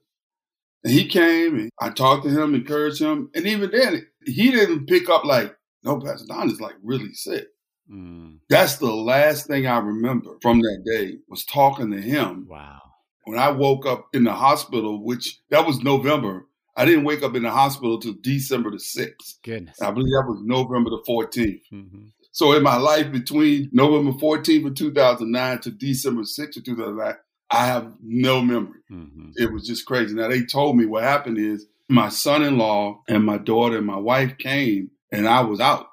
And 0.83 0.93
he 0.93 1.07
came 1.07 1.55
and 1.57 1.69
I 1.79 1.89
talked 1.89 2.25
to 2.25 2.29
him, 2.29 2.53
encouraged 2.53 3.01
him. 3.01 3.29
And 3.33 3.47
even 3.47 3.71
then, 3.71 4.05
he 4.23 4.51
didn't 4.51 4.87
pick 4.87 5.09
up 5.09 5.25
like, 5.25 5.55
no, 5.83 5.99
Pastor 5.99 6.27
Don 6.27 6.49
is 6.49 6.61
like 6.61 6.75
really 6.83 7.13
sick. 7.13 7.47
Mm. 7.91 8.39
That's 8.49 8.77
the 8.77 8.93
last 8.93 9.47
thing 9.47 9.67
I 9.67 9.77
remember 9.79 10.37
from 10.41 10.59
that 10.59 10.83
day 10.85 11.17
was 11.27 11.45
talking 11.45 11.91
to 11.91 12.01
him. 12.01 12.47
Wow. 12.49 12.81
When 13.25 13.39
I 13.39 13.49
woke 13.49 13.85
up 13.85 14.07
in 14.13 14.23
the 14.23 14.33
hospital, 14.33 15.03
which 15.03 15.39
that 15.49 15.65
was 15.65 15.79
November, 15.79 16.45
I 16.77 16.85
didn't 16.85 17.05
wake 17.05 17.23
up 17.23 17.35
in 17.35 17.43
the 17.43 17.51
hospital 17.51 17.99
till 17.99 18.15
December 18.21 18.71
the 18.71 18.77
6th. 18.77 19.41
Goodness. 19.43 19.81
I 19.81 19.91
believe 19.91 20.11
that 20.11 20.27
was 20.27 20.41
November 20.43 20.89
the 20.89 21.03
14th. 21.07 21.61
Mm-hmm. 21.73 22.05
So 22.35 22.51
in 22.51 22.63
my 22.63 22.75
life 22.75 23.13
between 23.13 23.69
November 23.71 24.11
14th 24.11 24.67
of 24.67 24.75
2009 24.75 25.59
to 25.61 25.71
December 25.71 26.23
6th 26.23 26.57
of 26.57 26.65
2009, 26.65 27.15
I 27.49 27.65
have 27.65 27.93
no 28.03 28.41
memory. 28.41 28.81
Mm-hmm. 28.91 29.29
It 29.37 29.53
was 29.53 29.65
just 29.65 29.85
crazy. 29.85 30.13
Now 30.13 30.27
they 30.27 30.43
told 30.43 30.75
me 30.75 30.85
what 30.85 31.03
happened 31.03 31.37
is 31.37 31.65
my 31.87 32.09
son-in-law 32.09 33.03
and 33.07 33.23
my 33.23 33.37
daughter 33.37 33.77
and 33.77 33.87
my 33.87 33.95
wife 33.95 34.37
came 34.37 34.91
and 35.13 35.29
I 35.29 35.43
was 35.43 35.61
out. 35.61 35.87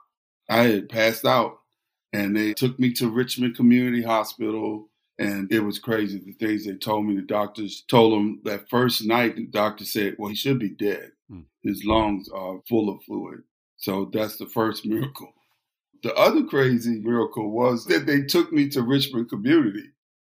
I 0.49 0.65
had 0.65 0.89
passed 0.89 1.25
out 1.25 1.61
and 2.13 2.37
they 2.37 2.55
took 2.55 2.77
me 2.77 2.93
to 2.95 3.09
Richmond 3.09 3.55
Community 3.55 4.03
Hospital 4.03 4.89
and 5.21 5.47
it 5.53 5.61
was 5.61 5.79
crazy 5.79 6.19
the 6.19 6.33
things 6.33 6.67
they 6.67 6.75
told 6.75 7.07
me. 7.07 7.15
The 7.15 7.23
doctors 7.23 7.85
told 7.87 8.15
him 8.15 8.41
that 8.43 8.69
first 8.69 9.07
night, 9.07 9.37
the 9.37 9.47
doctor 9.47 9.85
said, 9.85 10.17
well, 10.19 10.31
he 10.31 10.35
should 10.35 10.59
be 10.59 10.71
dead. 10.71 11.13
Mm. 11.31 11.45
His 11.63 11.85
lungs 11.85 12.29
are 12.35 12.59
full 12.69 12.89
of 12.89 13.01
fluid. 13.05 13.45
So 13.77 14.11
that's 14.13 14.39
the 14.39 14.47
first 14.47 14.85
miracle. 14.87 15.33
The 16.03 16.15
other 16.15 16.45
crazy 16.45 17.01
miracle 17.01 17.51
was 17.51 17.87
that 17.87 18.07
they 18.07 18.23
took 18.23 18.53
me 18.53 18.69
to 18.71 18.83
Richmond 18.83 19.29
Community. 19.29 19.91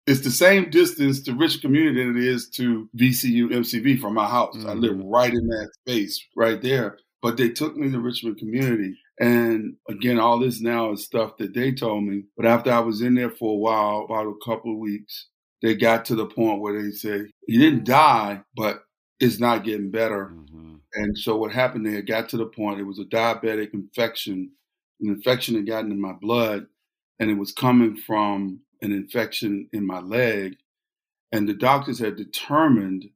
It's 0.06 0.20
the 0.20 0.30
same 0.30 0.70
distance 0.70 1.22
to 1.22 1.34
Richmond 1.34 1.62
Community 1.62 2.04
that 2.04 2.16
it 2.16 2.24
is 2.24 2.48
to 2.50 2.88
VCU 2.96 3.50
MCV 3.50 4.00
from 4.00 4.14
my 4.14 4.26
house. 4.26 4.56
Mm-hmm. 4.56 4.68
I 4.68 4.72
live 4.74 4.92
mm-hmm. 4.92 5.08
right 5.08 5.32
in 5.32 5.46
that 5.48 5.70
space 5.80 6.24
right 6.36 6.62
there. 6.62 6.98
But 7.22 7.36
they 7.36 7.48
took 7.48 7.76
me 7.76 7.90
to 7.90 7.98
Richmond 7.98 8.38
Community. 8.38 8.96
And 9.18 9.74
again, 9.88 10.20
all 10.20 10.38
this 10.38 10.60
now 10.60 10.92
is 10.92 11.04
stuff 11.04 11.38
that 11.38 11.54
they 11.54 11.72
told 11.72 12.04
me. 12.04 12.24
But 12.36 12.46
after 12.46 12.70
I 12.70 12.78
was 12.78 13.00
in 13.00 13.14
there 13.14 13.30
for 13.30 13.54
a 13.54 13.58
while, 13.58 14.04
about 14.04 14.28
a 14.28 14.44
couple 14.44 14.72
of 14.72 14.78
weeks, 14.78 15.28
they 15.62 15.74
got 15.74 16.04
to 16.04 16.14
the 16.14 16.26
point 16.26 16.60
where 16.60 16.80
they 16.80 16.90
said, 16.92 17.26
he 17.46 17.58
didn't 17.58 17.84
die, 17.84 18.42
but 18.54 18.82
it's 19.18 19.40
not 19.40 19.64
getting 19.64 19.90
better. 19.90 20.32
Mm-hmm. 20.32 20.74
And 20.94 21.18
so 21.18 21.36
what 21.36 21.50
happened 21.50 21.86
there 21.86 22.02
got 22.02 22.28
to 22.28 22.36
the 22.36 22.46
point, 22.46 22.78
it 22.78 22.84
was 22.84 23.00
a 23.00 23.04
diabetic 23.04 23.74
infection 23.74 24.50
an 25.00 25.08
infection 25.08 25.54
had 25.54 25.66
gotten 25.66 25.92
in 25.92 26.00
my 26.00 26.12
blood 26.12 26.66
and 27.18 27.30
it 27.30 27.34
was 27.34 27.52
coming 27.52 27.96
from 27.96 28.60
an 28.82 28.92
infection 28.92 29.68
in 29.72 29.86
my 29.86 30.00
leg. 30.00 30.56
And 31.32 31.48
the 31.48 31.54
doctors 31.54 31.98
had 31.98 32.16
determined 32.16 33.06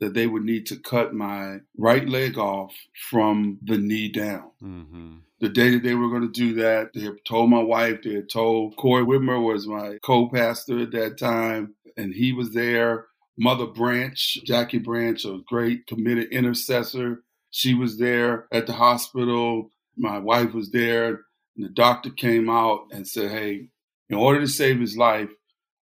that 0.00 0.14
they 0.14 0.26
would 0.26 0.44
need 0.44 0.66
to 0.66 0.76
cut 0.76 1.14
my 1.14 1.58
right 1.78 2.08
leg 2.08 2.36
off 2.36 2.74
from 3.10 3.58
the 3.62 3.78
knee 3.78 4.08
down. 4.08 4.50
Mm-hmm. 4.62 5.14
The 5.40 5.48
day 5.48 5.70
that 5.70 5.82
they 5.82 5.94
were 5.94 6.08
going 6.08 6.22
to 6.22 6.28
do 6.28 6.54
that, 6.54 6.90
they 6.94 7.00
had 7.00 7.24
told 7.24 7.50
my 7.50 7.62
wife, 7.62 8.02
they 8.02 8.14
had 8.14 8.30
told 8.30 8.76
Corey 8.76 9.04
Whitmer 9.04 9.42
was 9.44 9.66
my 9.66 9.98
co-pastor 10.02 10.80
at 10.80 10.90
that 10.92 11.18
time, 11.18 11.74
and 11.96 12.12
he 12.14 12.32
was 12.32 12.52
there. 12.52 13.06
Mother 13.38 13.66
Branch, 13.66 14.38
Jackie 14.44 14.78
Branch, 14.78 15.24
a 15.24 15.40
great 15.46 15.86
committed 15.86 16.28
intercessor, 16.30 17.22
she 17.50 17.74
was 17.74 17.98
there 17.98 18.46
at 18.50 18.66
the 18.66 18.72
hospital. 18.72 19.70
My 19.96 20.18
wife 20.18 20.52
was 20.52 20.70
there. 20.70 21.20
And 21.56 21.64
the 21.64 21.68
doctor 21.68 22.10
came 22.10 22.50
out 22.50 22.86
and 22.90 23.06
said, 23.06 23.30
Hey, 23.30 23.68
in 24.08 24.16
order 24.16 24.40
to 24.40 24.48
save 24.48 24.80
his 24.80 24.96
life, 24.96 25.30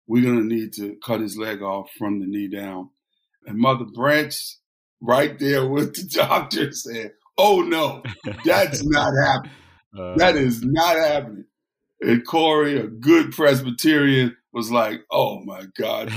we're 0.07 0.23
going 0.23 0.49
to 0.49 0.54
need 0.54 0.73
to 0.75 0.97
cut 1.04 1.21
his 1.21 1.37
leg 1.37 1.62
off 1.62 1.90
from 1.99 2.21
the 2.21 2.26
knee 2.26 2.49
down. 2.49 2.90
And 3.47 3.59
Mother 3.59 3.87
Branch, 3.87 4.35
right 5.00 5.38
there 5.38 5.66
with 5.66 5.95
the 5.95 6.02
doctor, 6.14 6.73
said, 6.73 7.12
Oh, 7.38 7.62
no, 7.62 8.02
that's 8.45 8.85
not 8.85 9.12
happening. 9.25 9.52
Uh, 9.99 10.16
that 10.16 10.37
is 10.37 10.62
not 10.62 10.97
happening. 10.97 11.45
And 12.00 12.26
Corey, 12.26 12.78
a 12.78 12.87
good 12.87 13.33
Presbyterian, 13.33 14.37
was 14.52 14.71
like, 14.71 15.02
Oh 15.11 15.40
my 15.45 15.64
God, 15.78 16.12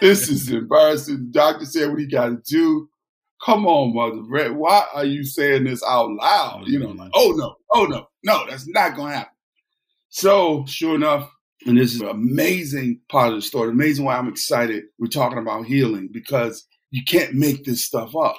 this 0.00 0.28
is 0.28 0.48
embarrassing. 0.50 1.16
The 1.16 1.38
doctor 1.38 1.64
said 1.66 1.90
what 1.90 2.00
he 2.00 2.06
got 2.06 2.28
to 2.28 2.42
do 2.46 2.88
come 3.44 3.66
on, 3.66 3.94
Mother 3.94 4.22
Brett, 4.22 4.54
why 4.54 4.86
are 4.94 5.04
you 5.04 5.24
saying 5.24 5.64
this 5.64 5.82
out 5.84 6.10
loud? 6.10 6.62
Oh, 6.62 6.66
you 6.66 6.78
know, 6.78 6.90
like, 6.90 7.10
oh 7.14 7.32
no, 7.36 7.56
oh 7.72 7.84
no, 7.84 8.08
no, 8.22 8.46
that's 8.48 8.66
not 8.66 8.96
going 8.96 9.12
to 9.12 9.18
happen. 9.18 9.34
So, 10.08 10.64
sure 10.66 10.94
enough, 10.94 11.30
and 11.66 11.76
this 11.76 11.94
is 11.94 12.00
an 12.00 12.08
amazing 12.08 13.00
part 13.08 13.28
of 13.28 13.36
the 13.36 13.42
story, 13.42 13.70
amazing 13.70 14.04
why 14.04 14.16
I'm 14.16 14.28
excited 14.28 14.84
we're 14.98 15.08
talking 15.08 15.38
about 15.38 15.66
healing 15.66 16.08
because 16.12 16.66
you 16.90 17.02
can't 17.04 17.34
make 17.34 17.64
this 17.64 17.84
stuff 17.84 18.14
up. 18.16 18.36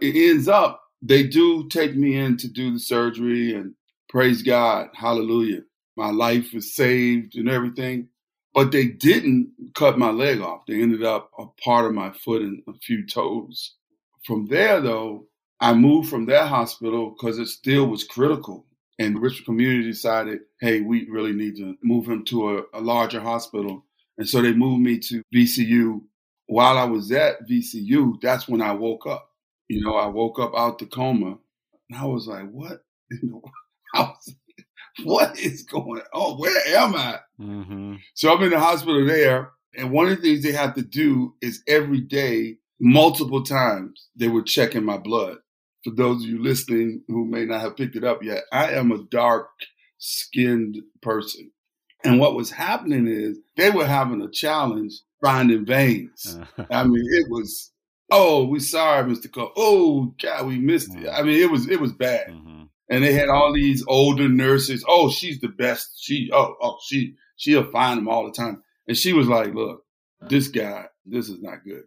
It 0.00 0.14
ends 0.14 0.48
up, 0.48 0.82
they 1.02 1.26
do 1.26 1.68
take 1.68 1.96
me 1.96 2.16
in 2.16 2.36
to 2.38 2.48
do 2.48 2.72
the 2.72 2.78
surgery 2.78 3.54
and 3.54 3.74
praise 4.08 4.42
God, 4.42 4.88
hallelujah. 4.94 5.62
My 5.96 6.10
life 6.10 6.54
is 6.54 6.74
saved 6.74 7.36
and 7.36 7.48
everything. 7.48 8.08
But 8.54 8.72
they 8.72 8.86
didn't 8.86 9.52
cut 9.74 9.98
my 9.98 10.08
leg 10.10 10.40
off. 10.40 10.62
They 10.66 10.80
ended 10.80 11.04
up 11.04 11.30
a 11.38 11.44
part 11.62 11.84
of 11.84 11.92
my 11.92 12.10
foot 12.12 12.40
and 12.40 12.62
a 12.66 12.72
few 12.78 13.06
toes. 13.06 13.74
From 14.26 14.46
there, 14.46 14.80
though, 14.80 15.26
I 15.60 15.72
moved 15.72 16.08
from 16.08 16.26
that 16.26 16.48
hospital 16.48 17.10
because 17.10 17.38
it 17.38 17.46
still 17.46 17.86
was 17.86 18.04
critical. 18.04 18.66
And 18.98 19.16
the 19.16 19.20
Richmond 19.20 19.46
community 19.46 19.90
decided, 19.90 20.40
hey, 20.60 20.80
we 20.80 21.08
really 21.08 21.32
need 21.32 21.56
to 21.56 21.76
move 21.82 22.08
him 22.08 22.24
to 22.26 22.58
a, 22.58 22.62
a 22.74 22.80
larger 22.80 23.20
hospital. 23.20 23.84
And 24.18 24.28
so 24.28 24.42
they 24.42 24.52
moved 24.52 24.82
me 24.82 24.98
to 25.00 25.22
VCU. 25.34 26.00
While 26.46 26.78
I 26.78 26.84
was 26.84 27.12
at 27.12 27.46
VCU, 27.48 28.20
that's 28.20 28.48
when 28.48 28.62
I 28.62 28.72
woke 28.72 29.06
up. 29.06 29.30
You 29.68 29.84
know, 29.84 29.96
I 29.96 30.06
woke 30.06 30.38
up 30.38 30.52
out 30.56 30.78
the 30.78 30.86
coma 30.86 31.38
and 31.90 31.98
I 31.98 32.04
was 32.04 32.26
like, 32.26 32.50
what? 32.50 32.82
Was, 33.94 34.34
what 35.04 35.38
is 35.38 35.62
going 35.62 36.02
on? 36.12 36.38
Where 36.38 36.76
am 36.76 36.94
I? 36.94 37.18
Mm-hmm. 37.40 37.94
So 38.14 38.34
I'm 38.34 38.42
in 38.42 38.50
the 38.50 38.60
hospital 38.60 39.06
there. 39.06 39.52
And 39.76 39.90
one 39.90 40.08
of 40.08 40.16
the 40.16 40.22
things 40.22 40.42
they 40.42 40.52
have 40.52 40.74
to 40.74 40.82
do 40.82 41.34
is 41.40 41.62
every 41.66 42.00
day, 42.00 42.58
multiple 42.80 43.42
times, 43.42 44.08
they 44.16 44.28
were 44.28 44.42
checking 44.42 44.84
my 44.84 44.98
blood. 44.98 45.38
For 45.84 45.90
those 45.90 46.22
of 46.22 46.28
you 46.28 46.42
listening 46.42 47.02
who 47.08 47.24
may 47.24 47.44
not 47.44 47.60
have 47.60 47.76
picked 47.76 47.96
it 47.96 48.04
up 48.04 48.22
yet, 48.22 48.44
I 48.52 48.72
am 48.72 48.90
a 48.90 49.04
dark 49.04 49.48
skinned 49.98 50.78
person. 51.00 51.52
And 52.04 52.18
what 52.18 52.34
was 52.34 52.50
happening 52.50 53.06
is 53.06 53.38
they 53.56 53.70
were 53.70 53.86
having 53.86 54.20
a 54.20 54.30
challenge 54.30 54.94
finding 55.20 55.64
veins. 55.64 56.38
I 56.70 56.84
mean, 56.84 57.04
it 57.12 57.26
was, 57.30 57.72
oh, 58.10 58.44
we 58.46 58.60
sorry, 58.60 59.04
Mr. 59.04 59.32
Cole. 59.32 59.52
Oh, 59.56 60.14
God, 60.20 60.46
we 60.46 60.58
missed 60.58 60.94
it. 60.94 61.08
I 61.08 61.22
mean, 61.22 61.40
it 61.40 61.50
was 61.50 61.68
it 61.68 61.80
was 61.80 61.92
bad. 61.92 62.28
Mm-hmm 62.28 62.64
and 62.88 63.02
they 63.02 63.12
had 63.12 63.28
all 63.28 63.52
these 63.52 63.84
older 63.86 64.28
nurses. 64.28 64.84
Oh, 64.86 65.10
she's 65.10 65.40
the 65.40 65.48
best. 65.48 65.98
She 66.00 66.30
oh 66.32 66.54
oh 66.60 66.78
she 66.84 67.14
she'll 67.36 67.70
find 67.70 67.98
them 67.98 68.08
all 68.08 68.24
the 68.24 68.32
time. 68.32 68.62
And 68.86 68.96
she 68.96 69.12
was 69.12 69.28
like, 69.28 69.54
look, 69.54 69.84
this 70.20 70.48
guy, 70.48 70.86
this 71.04 71.28
is 71.28 71.42
not 71.42 71.64
good. 71.64 71.84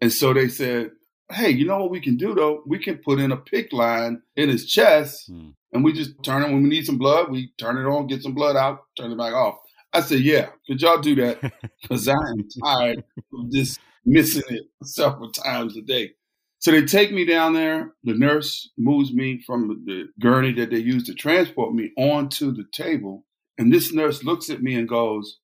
And 0.00 0.12
so 0.12 0.32
they 0.32 0.48
said, 0.48 0.92
hey, 1.30 1.50
you 1.50 1.66
know 1.66 1.78
what 1.78 1.90
we 1.90 2.00
can 2.00 2.16
do 2.16 2.34
though? 2.34 2.62
We 2.66 2.78
can 2.78 2.98
put 2.98 3.18
in 3.18 3.32
a 3.32 3.36
PICC 3.36 3.72
line 3.72 4.22
in 4.36 4.48
his 4.48 4.66
chest, 4.66 5.26
hmm. 5.28 5.50
and 5.72 5.84
we 5.84 5.92
just 5.92 6.22
turn 6.22 6.42
it 6.42 6.46
when 6.52 6.62
we 6.62 6.68
need 6.68 6.86
some 6.86 6.98
blood. 6.98 7.30
We 7.30 7.52
turn 7.58 7.76
it 7.76 7.88
on, 7.88 8.06
get 8.06 8.22
some 8.22 8.34
blood 8.34 8.56
out, 8.56 8.80
turn 8.96 9.12
it 9.12 9.18
back 9.18 9.34
off. 9.34 9.56
I 9.92 10.00
said, 10.00 10.20
yeah, 10.20 10.50
could 10.66 10.80
y'all 10.80 11.00
do 11.00 11.14
that? 11.16 11.40
Because 11.82 12.08
I 12.08 12.12
am 12.12 12.46
tired 12.62 13.04
of 13.32 13.50
just 13.50 13.80
missing 14.04 14.42
it 14.48 14.64
several 14.84 15.30
times 15.32 15.76
a 15.76 15.80
day. 15.80 16.12
So 16.58 16.72
they 16.72 16.84
take 16.84 17.12
me 17.12 17.24
down 17.24 17.54
there. 17.54 17.92
The 18.04 18.14
nurse 18.14 18.70
moves 18.76 19.12
me 19.12 19.40
from 19.46 19.84
the 19.86 20.08
gurney 20.20 20.52
that 20.54 20.70
they 20.70 20.78
use 20.78 21.04
to 21.04 21.14
transport 21.14 21.72
me 21.72 21.92
onto 21.96 22.52
the 22.52 22.64
table. 22.72 23.24
And 23.56 23.72
this 23.72 23.92
nurse 23.92 24.24
looks 24.24 24.50
at 24.50 24.62
me 24.62 24.74
and 24.74 24.88
goes, 24.88 25.38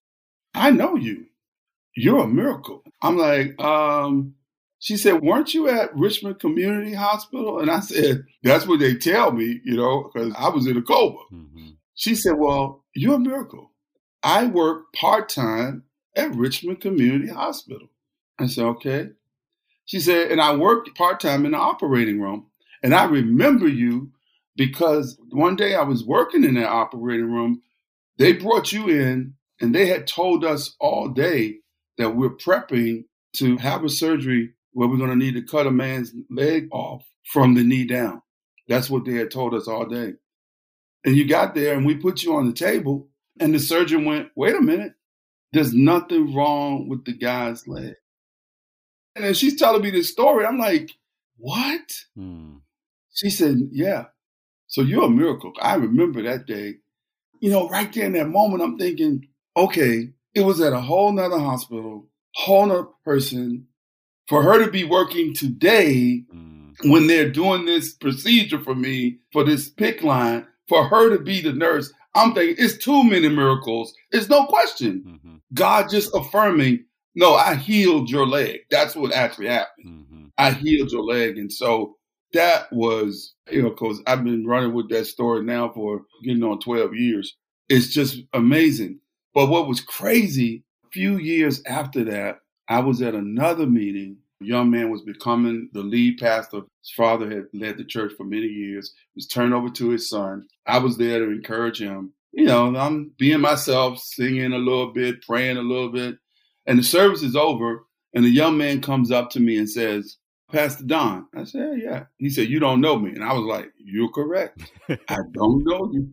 I 0.54 0.70
know 0.70 0.96
you. 0.96 1.26
You're 1.96 2.24
a 2.24 2.28
miracle. 2.28 2.82
I'm 3.00 3.16
like, 3.16 3.58
um, 3.62 4.34
she 4.84 4.98
said, 4.98 5.22
weren't 5.22 5.54
you 5.54 5.66
at 5.66 5.96
Richmond 5.96 6.40
Community 6.40 6.92
Hospital? 6.92 7.58
And 7.58 7.70
I 7.70 7.80
said, 7.80 8.26
that's 8.42 8.66
what 8.66 8.80
they 8.80 8.94
tell 8.94 9.32
me, 9.32 9.62
you 9.64 9.78
know, 9.78 10.10
because 10.12 10.34
I 10.36 10.50
was 10.50 10.66
in 10.66 10.76
a 10.76 10.82
coma. 10.82 11.20
Mm-hmm. 11.32 11.68
She 11.94 12.14
said, 12.14 12.34
well, 12.36 12.84
you're 12.94 13.14
a 13.14 13.18
miracle. 13.18 13.70
I 14.22 14.44
work 14.44 14.92
part 14.92 15.30
time 15.30 15.84
at 16.14 16.34
Richmond 16.34 16.82
Community 16.82 17.32
Hospital. 17.32 17.88
I 18.38 18.46
said, 18.46 18.66
okay. 18.66 19.08
She 19.86 20.00
said, 20.00 20.30
and 20.30 20.38
I 20.38 20.54
worked 20.54 20.94
part 20.98 21.18
time 21.18 21.46
in 21.46 21.52
the 21.52 21.58
operating 21.58 22.20
room. 22.20 22.48
And 22.82 22.94
I 22.94 23.04
remember 23.04 23.66
you 23.66 24.10
because 24.54 25.18
one 25.30 25.56
day 25.56 25.74
I 25.74 25.84
was 25.84 26.04
working 26.04 26.44
in 26.44 26.56
that 26.56 26.68
operating 26.68 27.32
room. 27.32 27.62
They 28.18 28.34
brought 28.34 28.70
you 28.70 28.90
in 28.90 29.32
and 29.62 29.74
they 29.74 29.86
had 29.86 30.06
told 30.06 30.44
us 30.44 30.76
all 30.78 31.08
day 31.08 31.60
that 31.96 32.14
we're 32.14 32.36
prepping 32.36 33.04
to 33.36 33.56
have 33.56 33.82
a 33.82 33.88
surgery 33.88 34.50
where 34.74 34.88
we're 34.88 34.98
going 34.98 35.10
to 35.10 35.16
need 35.16 35.34
to 35.34 35.42
cut 35.42 35.66
a 35.66 35.70
man's 35.70 36.12
leg 36.30 36.68
off 36.70 37.04
from 37.32 37.54
the 37.54 37.64
knee 37.64 37.86
down. 37.86 38.20
That's 38.68 38.90
what 38.90 39.04
they 39.04 39.14
had 39.14 39.30
told 39.30 39.54
us 39.54 39.66
all 39.66 39.86
day. 39.86 40.12
And 41.04 41.16
you 41.16 41.26
got 41.26 41.54
there 41.54 41.74
and 41.74 41.86
we 41.86 41.96
put 41.96 42.22
you 42.22 42.34
on 42.34 42.46
the 42.46 42.52
table, 42.52 43.08
and 43.40 43.54
the 43.54 43.58
surgeon 43.58 44.04
went, 44.04 44.28
Wait 44.36 44.54
a 44.54 44.60
minute, 44.60 44.94
there's 45.52 45.72
nothing 45.72 46.34
wrong 46.34 46.88
with 46.88 47.04
the 47.04 47.12
guy's 47.12 47.66
leg. 47.66 47.94
And 49.14 49.24
then 49.24 49.34
she's 49.34 49.56
telling 49.56 49.82
me 49.82 49.90
this 49.90 50.10
story. 50.10 50.44
I'm 50.44 50.58
like, 50.58 50.90
what? 51.36 51.92
Hmm. 52.16 52.56
She 53.12 53.30
said, 53.30 53.56
yeah. 53.70 54.06
So 54.66 54.82
you're 54.82 55.04
a 55.04 55.10
miracle. 55.10 55.52
I 55.60 55.76
remember 55.76 56.22
that 56.22 56.46
day. 56.46 56.74
You 57.40 57.50
know, 57.50 57.68
right 57.68 57.92
there 57.92 58.06
in 58.06 58.14
that 58.14 58.28
moment, 58.28 58.62
I'm 58.62 58.78
thinking, 58.78 59.28
okay, 59.56 60.08
it 60.34 60.40
was 60.40 60.60
at 60.60 60.72
a 60.72 60.80
whole 60.80 61.12
nother 61.12 61.38
hospital, 61.38 62.08
whole 62.34 62.66
nother 62.66 62.88
person. 63.04 63.68
For 64.28 64.42
her 64.42 64.64
to 64.64 64.70
be 64.70 64.84
working 64.84 65.34
today 65.34 66.24
mm. 66.34 66.72
when 66.84 67.06
they're 67.06 67.30
doing 67.30 67.66
this 67.66 67.92
procedure 67.92 68.60
for 68.60 68.74
me 68.74 69.18
for 69.32 69.44
this 69.44 69.70
PICC 69.70 70.02
line, 70.02 70.46
for 70.68 70.88
her 70.88 71.10
to 71.10 71.22
be 71.22 71.42
the 71.42 71.52
nurse, 71.52 71.92
I'm 72.14 72.32
thinking 72.32 72.56
it's 72.58 72.82
too 72.82 73.04
many 73.04 73.28
miracles. 73.28 73.94
It's 74.12 74.28
no 74.28 74.46
question. 74.46 75.04
Mm-hmm. 75.06 75.36
God 75.52 75.90
just 75.90 76.14
affirming 76.14 76.84
no, 77.14 77.34
I 77.34 77.54
healed 77.54 78.10
your 78.10 78.26
leg. 78.26 78.60
That's 78.70 78.96
what 78.96 79.12
actually 79.12 79.46
happened. 79.46 79.86
Mm-hmm. 79.86 80.24
I 80.36 80.50
healed 80.50 80.90
your 80.90 81.02
leg. 81.02 81.38
And 81.38 81.52
so 81.52 81.96
that 82.32 82.72
was, 82.72 83.34
you 83.50 83.62
know, 83.62 83.70
because 83.70 84.00
I've 84.06 84.24
been 84.24 84.46
running 84.46 84.74
with 84.74 84.88
that 84.90 85.06
story 85.06 85.44
now 85.44 85.70
for 85.72 86.02
getting 86.24 86.42
on 86.42 86.58
12 86.60 86.94
years. 86.94 87.36
It's 87.68 87.88
just 87.88 88.18
amazing. 88.32 88.98
But 89.32 89.46
what 89.46 89.68
was 89.68 89.80
crazy, 89.80 90.64
a 90.84 90.88
few 90.90 91.18
years 91.18 91.62
after 91.66 92.04
that, 92.04 92.40
I 92.68 92.80
was 92.80 93.02
at 93.02 93.14
another 93.14 93.66
meeting. 93.66 94.18
A 94.42 94.44
young 94.44 94.70
man 94.70 94.90
was 94.90 95.02
becoming 95.02 95.68
the 95.72 95.82
lead 95.82 96.18
pastor. 96.18 96.62
His 96.82 96.90
father 96.96 97.30
had 97.30 97.44
led 97.52 97.78
the 97.78 97.84
church 97.84 98.12
for 98.16 98.24
many 98.24 98.46
years, 98.46 98.92
was 99.14 99.26
turned 99.26 99.54
over 99.54 99.68
to 99.70 99.90
his 99.90 100.08
son. 100.08 100.46
I 100.66 100.78
was 100.78 100.96
there 100.96 101.18
to 101.18 101.30
encourage 101.30 101.80
him. 101.80 102.12
You 102.32 102.46
know, 102.46 102.74
I'm 102.74 103.12
being 103.16 103.40
myself, 103.40 103.98
singing 104.00 104.52
a 104.52 104.58
little 104.58 104.92
bit, 104.92 105.22
praying 105.22 105.56
a 105.56 105.62
little 105.62 105.90
bit. 105.90 106.16
And 106.66 106.78
the 106.78 106.82
service 106.82 107.22
is 107.22 107.36
over, 107.36 107.84
and 108.12 108.24
the 108.24 108.30
young 108.30 108.56
man 108.56 108.80
comes 108.80 109.10
up 109.10 109.30
to 109.30 109.40
me 109.40 109.56
and 109.56 109.70
says, 109.70 110.16
Pastor 110.50 110.84
Don. 110.84 111.26
I 111.36 111.44
said, 111.44 111.80
yeah. 111.82 112.04
He 112.18 112.30
said, 112.30 112.48
You 112.48 112.60
don't 112.60 112.80
know 112.80 112.96
me. 112.96 113.10
And 113.10 113.24
I 113.24 113.32
was 113.32 113.44
like, 113.44 113.72
You're 113.78 114.10
correct. 114.10 114.62
I 114.88 115.18
don't 115.32 115.64
know 115.64 115.90
you. 115.92 116.10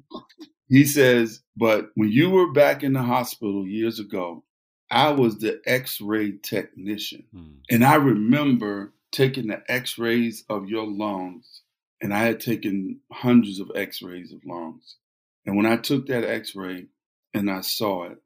He 0.68 0.86
says, 0.86 1.42
But 1.58 1.90
when 1.96 2.12
you 2.12 2.30
were 2.30 2.52
back 2.52 2.84
in 2.84 2.94
the 2.94 3.04
hospital 3.04 3.68
years 3.68 4.00
ago, 4.00 4.44
I 4.92 5.12
was 5.12 5.40
the 5.40 5.62
x 5.66 6.02
ray 6.02 6.34
technician. 6.34 7.24
Hmm. 7.34 7.54
And 7.70 7.84
I 7.84 7.96
remember 7.96 8.94
taking 9.12 9.48
the 9.48 9.64
x 9.68 9.98
rays 9.98 10.44
of 10.50 10.68
your 10.68 10.86
lungs. 10.86 11.62
And 12.04 12.14
I 12.14 12.24
had 12.24 12.40
taken 12.40 13.00
hundreds 13.12 13.60
of 13.60 13.72
x 13.76 14.02
rays 14.02 14.34
of 14.34 14.40
lungs. 14.46 14.98
And 15.46 15.56
when 15.56 15.66
I 15.66 15.78
took 15.78 16.08
that 16.08 16.24
x 16.24 16.56
ray 16.56 16.88
and 17.34 17.50
I 17.50 17.62
saw 17.62 18.06
it, 18.06 18.18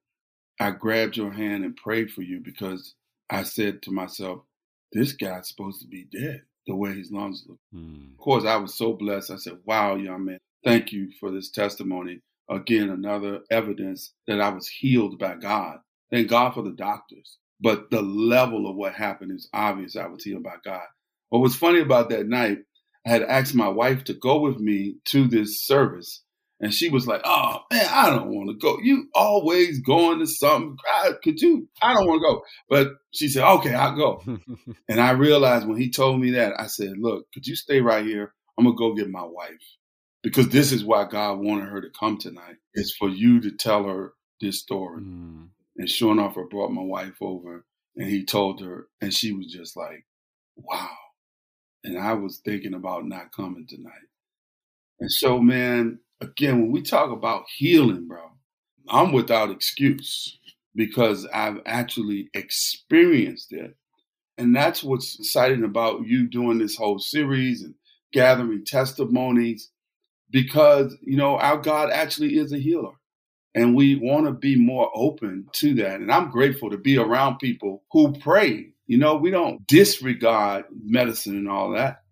I 0.60 0.72
grabbed 0.72 1.18
your 1.18 1.32
hand 1.32 1.66
and 1.66 1.76
prayed 1.76 2.12
for 2.12 2.22
you 2.22 2.40
because 2.40 2.96
I 3.30 3.44
said 3.44 3.82
to 3.84 3.92
myself, 3.92 4.42
this 4.92 5.12
guy's 5.12 5.50
supposed 5.50 5.82
to 5.82 5.88
be 5.88 6.06
dead 6.06 6.44
the 6.68 6.76
way 6.76 6.94
his 6.94 7.12
lungs 7.12 7.44
look. 7.48 7.60
Mm. 7.76 8.14
Of 8.14 8.18
course, 8.18 8.46
I 8.46 8.56
was 8.56 8.78
so 8.78 8.94
blessed. 8.94 9.32
I 9.32 9.36
said, 9.36 9.58
wow, 9.66 9.96
young 9.96 10.26
man, 10.26 10.40
thank 10.64 10.92
you 10.92 11.12
for 11.20 11.32
this 11.32 11.52
testimony. 11.52 12.22
Again, 12.50 12.90
another 12.90 13.42
evidence 13.52 14.14
that 14.28 14.40
I 14.40 14.50
was 14.50 14.68
healed 14.68 15.20
by 15.20 15.36
God. 15.36 15.80
Thank 16.12 16.30
God 16.30 16.54
for 16.54 16.62
the 16.62 16.72
doctors. 16.72 17.38
But 17.62 17.90
the 17.90 18.02
level 18.02 18.70
of 18.70 18.76
what 18.76 18.94
happened 18.94 19.32
is 19.32 19.50
obvious. 19.54 19.96
I 19.96 20.08
was 20.08 20.24
healed 20.24 20.44
by 20.44 20.56
God. 20.64 20.86
What 21.30 21.40
was 21.40 21.56
funny 21.56 21.80
about 21.80 22.10
that 22.10 22.28
night, 22.28 22.60
I 23.06 23.10
had 23.10 23.24
asked 23.24 23.56
my 23.56 23.68
wife 23.68 24.04
to 24.06 24.14
go 24.14 24.40
with 24.40 24.60
me 24.60 24.96
to 25.06 25.28
this 25.28 25.66
service 25.66 26.24
and 26.60 26.74
she 26.74 26.90
was 26.90 27.06
like, 27.08 27.22
"Oh 27.26 27.60
man, 27.72 27.88
I 27.90 28.10
don't 28.10 28.30
want 28.30 28.50
to 28.50 28.56
go. 28.56 28.78
You 28.82 29.10
always 29.14 29.82
going 29.82 30.20
to 30.20 30.28
something. 30.28 30.78
I, 30.92 31.12
could 31.24 31.42
you? 31.42 31.68
I 31.82 31.94
don't 31.94 32.08
want 32.08 32.22
to 32.22 32.28
go." 32.28 32.44
But 32.70 32.94
she 33.12 33.28
said, 33.28 33.44
"Okay, 33.44 33.74
I'll 33.74 33.96
go." 33.96 34.24
and 34.90 35.02
I 35.02 35.12
realized 35.12 35.68
when 35.68 35.78
he 35.78 35.92
told 35.92 36.20
me 36.20 36.32
that, 36.32 36.60
I 36.60 36.68
said, 36.68 36.98
"Look, 36.98 37.26
could 37.34 37.46
you 37.46 37.56
stay 37.56 37.82
right 37.82 38.06
here? 38.06 38.34
I'm 38.58 38.66
gonna 38.66 38.78
go 38.78 38.94
get 38.94 39.10
my 39.10 39.24
wife 39.24 39.52
because 40.24 40.50
this 40.50 40.72
is 40.72 40.84
why 40.84 41.06
God 41.06 41.40
wanted 41.40 41.70
her 41.70 41.82
to 41.82 41.90
come 41.98 42.18
tonight. 42.18 42.56
It's 42.74 42.96
for 42.96 43.10
you 43.10 43.42
to 43.42 43.52
tell 43.52 43.84
her 43.84 44.14
this 44.40 44.62
story." 44.62 45.04
Mm. 45.04 45.50
And 45.78 45.90
sure 45.90 46.12
enough, 46.14 46.38
I 46.38 46.44
brought 46.50 46.72
my 46.72 46.84
wife 46.84 47.22
over, 47.22 47.66
and 47.96 48.10
he 48.10 48.26
told 48.26 48.62
her, 48.62 48.88
and 49.02 49.14
she 49.14 49.32
was 49.34 49.48
just 49.48 49.78
like, 49.78 50.06
"Wow." 50.56 50.90
and 51.86 52.00
I 52.00 52.14
was 52.14 52.42
thinking 52.44 52.74
about 52.74 53.06
not 53.06 53.32
coming 53.32 53.66
tonight. 53.68 53.94
And 55.00 55.12
so, 55.12 55.40
man, 55.40 56.00
again, 56.20 56.62
when 56.62 56.72
we 56.72 56.82
talk 56.82 57.12
about 57.12 57.46
healing, 57.56 58.08
bro, 58.08 58.32
I'm 58.90 59.14
without 59.14 59.52
excuse 59.52 60.40
because 60.76 61.26
I've 61.28 61.60
actually 61.66 62.30
experienced 62.34 63.54
it. 63.54 63.76
And 64.38 64.56
that's 64.56 64.84
what's 64.84 65.18
exciting 65.20 65.64
about 65.64 66.06
you 66.06 66.28
doing 66.28 66.58
this 66.58 66.76
whole 66.76 67.00
series 67.00 67.62
and 67.62 67.76
gathering 68.12 68.66
testimonies 68.66 69.70
because, 70.32 70.96
you 71.02 71.16
know, 71.16 71.38
our 71.38 71.58
God 71.58 71.92
actually 71.92 72.38
is 72.38 72.52
a 72.52 72.58
healer. 72.58 72.94
And 73.56 73.74
we 73.74 73.96
want 73.96 74.26
to 74.26 74.34
be 74.34 74.58
more 74.58 74.92
open 74.94 75.48
to 75.54 75.74
that. 75.76 76.02
And 76.02 76.12
I'm 76.12 76.30
grateful 76.30 76.70
to 76.70 76.78
be 76.78 76.98
around 76.98 77.40
people 77.40 77.84
who 77.92 78.12
pray. 78.20 78.68
You 78.86 78.98
know, 78.98 79.16
we 79.16 79.32
don't 79.32 79.66
disregard 79.66 80.66
medicine 80.84 81.38
and 81.38 81.50
all 81.50 81.72
that, 81.72 82.04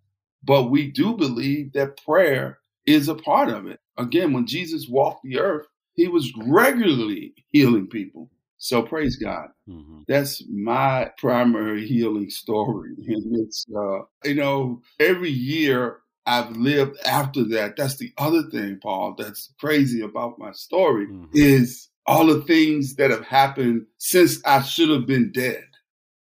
but 0.44 0.72
we 0.72 0.90
do 0.90 1.16
believe 1.16 1.74
that 1.74 2.04
prayer 2.04 2.60
is 2.86 3.10
a 3.10 3.16
part 3.16 3.50
of 3.50 3.68
it. 3.68 3.80
Again, 3.98 4.34
when 4.34 4.48
Jesus 4.48 4.88
walked 4.90 5.24
the 5.24 5.38
earth, 5.38 5.68
he 5.96 6.08
was 6.08 6.34
regularly 6.48 7.34
healing 7.52 7.88
people. 7.88 8.32
So 8.58 8.82
praise 8.82 9.18
God. 9.18 9.50
Mm-hmm. 9.68 10.04
That's 10.08 10.42
my 10.50 11.12
primary 11.18 11.86
healing 11.86 12.30
story. 12.30 12.94
And 13.06 13.36
it's, 13.46 13.66
uh, 13.78 14.00
you 14.24 14.36
know, 14.36 14.82
every 15.00 15.30
year 15.30 16.00
I've 16.26 16.56
lived 16.56 16.98
after 17.06 17.44
that. 17.50 17.76
That's 17.76 17.98
the 17.98 18.14
other 18.18 18.44
thing, 18.44 18.80
Paul, 18.82 19.16
that's 19.18 19.54
crazy 19.60 20.02
about 20.02 20.40
my 20.40 20.52
story 20.52 21.08
mm-hmm. 21.08 21.26
is 21.34 21.90
all 22.06 22.28
the 22.28 22.42
things 22.42 22.96
that 22.96 23.12
have 23.12 23.26
happened 23.26 23.86
since 23.98 24.42
I 24.46 24.62
should 24.62 24.90
have 24.90 25.06
been 25.06 25.32
dead. 25.32 25.66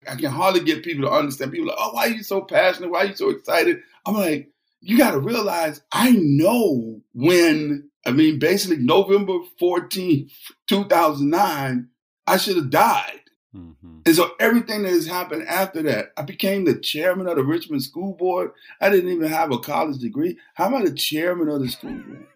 I 0.08 0.16
can 0.16 0.30
hardly 0.30 0.60
get 0.60 0.82
people 0.82 1.06
to 1.06 1.14
understand. 1.14 1.52
People 1.52 1.70
are 1.70 1.76
like, 1.76 1.78
oh, 1.80 1.92
why 1.92 2.06
are 2.06 2.10
you 2.10 2.22
so 2.22 2.42
passionate? 2.42 2.90
Why 2.90 3.00
are 3.00 3.06
you 3.06 3.14
so 3.14 3.30
excited? 3.30 3.80
I'm 4.06 4.14
like, 4.14 4.48
you 4.80 4.96
got 4.96 5.10
to 5.12 5.18
realize 5.20 5.82
I 5.92 6.12
know 6.12 7.02
when, 7.12 7.90
I 8.06 8.12
mean, 8.12 8.38
basically 8.38 8.78
November 8.78 9.34
14th, 9.60 10.32
2009, 10.68 11.88
I 12.26 12.36
should 12.38 12.56
have 12.56 12.70
died. 12.70 13.20
Mm-hmm. 13.54 14.00
And 14.06 14.14
so 14.14 14.30
everything 14.38 14.82
that 14.82 14.92
has 14.92 15.06
happened 15.06 15.46
after 15.48 15.82
that, 15.82 16.12
I 16.16 16.22
became 16.22 16.64
the 16.64 16.78
chairman 16.78 17.26
of 17.26 17.36
the 17.36 17.44
Richmond 17.44 17.82
School 17.82 18.14
Board. 18.14 18.52
I 18.80 18.90
didn't 18.90 19.10
even 19.10 19.28
have 19.28 19.50
a 19.50 19.58
college 19.58 19.98
degree. 19.98 20.38
How 20.54 20.66
am 20.66 20.74
I 20.74 20.84
the 20.84 20.94
chairman 20.94 21.48
of 21.48 21.60
the 21.60 21.68
school 21.68 21.92
board? 21.92 22.26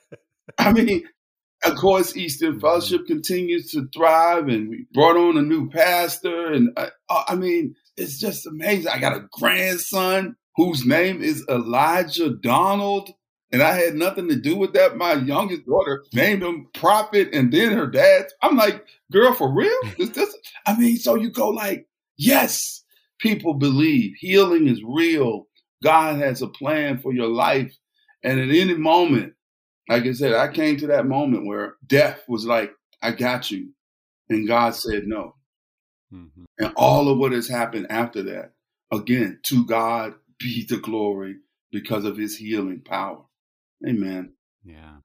I 0.58 0.72
mean, 0.72 1.04
of 1.64 1.76
course, 1.76 2.16
East 2.16 2.42
End 2.42 2.54
mm-hmm. 2.54 2.60
Fellowship 2.60 3.06
continues 3.06 3.70
to 3.72 3.88
thrive, 3.94 4.48
and 4.48 4.68
we 4.68 4.86
brought 4.92 5.16
on 5.16 5.38
a 5.38 5.42
new 5.42 5.70
pastor. 5.70 6.52
And 6.52 6.70
I, 6.76 6.90
I 7.08 7.34
mean, 7.34 7.74
it's 7.96 8.18
just 8.18 8.46
amazing. 8.46 8.88
I 8.88 8.98
got 8.98 9.16
a 9.16 9.26
grandson 9.32 10.36
whose 10.56 10.84
name 10.84 11.22
is 11.22 11.44
Elijah 11.48 12.30
Donald. 12.30 13.10
And 13.50 13.62
I 13.62 13.72
had 13.72 13.94
nothing 13.94 14.28
to 14.28 14.36
do 14.36 14.56
with 14.56 14.74
that. 14.74 14.98
My 14.98 15.14
youngest 15.14 15.64
daughter 15.64 16.04
named 16.12 16.42
him 16.42 16.68
Prophet, 16.74 17.30
and 17.32 17.50
then 17.50 17.72
her 17.72 17.86
dad. 17.86 18.26
I'm 18.42 18.56
like, 18.56 18.84
girl, 19.12 19.32
for 19.34 19.52
real? 19.52 19.78
Is 19.98 20.12
this? 20.12 20.34
I 20.66 20.78
mean, 20.78 20.96
so 20.96 21.14
you 21.14 21.30
go 21.30 21.48
like, 21.48 21.86
yes, 22.16 22.84
people 23.18 23.54
believe 23.54 24.14
healing 24.18 24.68
is 24.68 24.82
real. 24.84 25.46
God 25.82 26.16
has 26.16 26.42
a 26.42 26.48
plan 26.48 26.98
for 26.98 27.12
your 27.12 27.28
life, 27.28 27.74
and 28.22 28.40
at 28.40 28.48
any 28.48 28.74
moment, 28.74 29.34
like 29.88 30.04
I 30.04 30.12
said, 30.12 30.34
I 30.34 30.48
came 30.48 30.76
to 30.78 30.88
that 30.88 31.06
moment 31.06 31.46
where 31.46 31.76
death 31.86 32.20
was 32.28 32.44
like, 32.44 32.72
I 33.02 33.12
got 33.12 33.50
you, 33.50 33.70
and 34.28 34.48
God 34.48 34.74
said 34.74 35.04
no. 35.06 35.34
Mm-hmm. 36.12 36.44
And 36.58 36.72
all 36.76 37.08
of 37.08 37.18
what 37.18 37.32
has 37.32 37.48
happened 37.48 37.86
after 37.90 38.22
that, 38.24 38.52
again, 38.92 39.40
to 39.44 39.64
God 39.66 40.14
be 40.38 40.64
the 40.68 40.78
glory 40.78 41.36
because 41.70 42.04
of 42.04 42.16
His 42.16 42.36
healing 42.36 42.80
power. 42.80 43.22
Amen. 43.86 44.32
Yeah. 44.64 44.96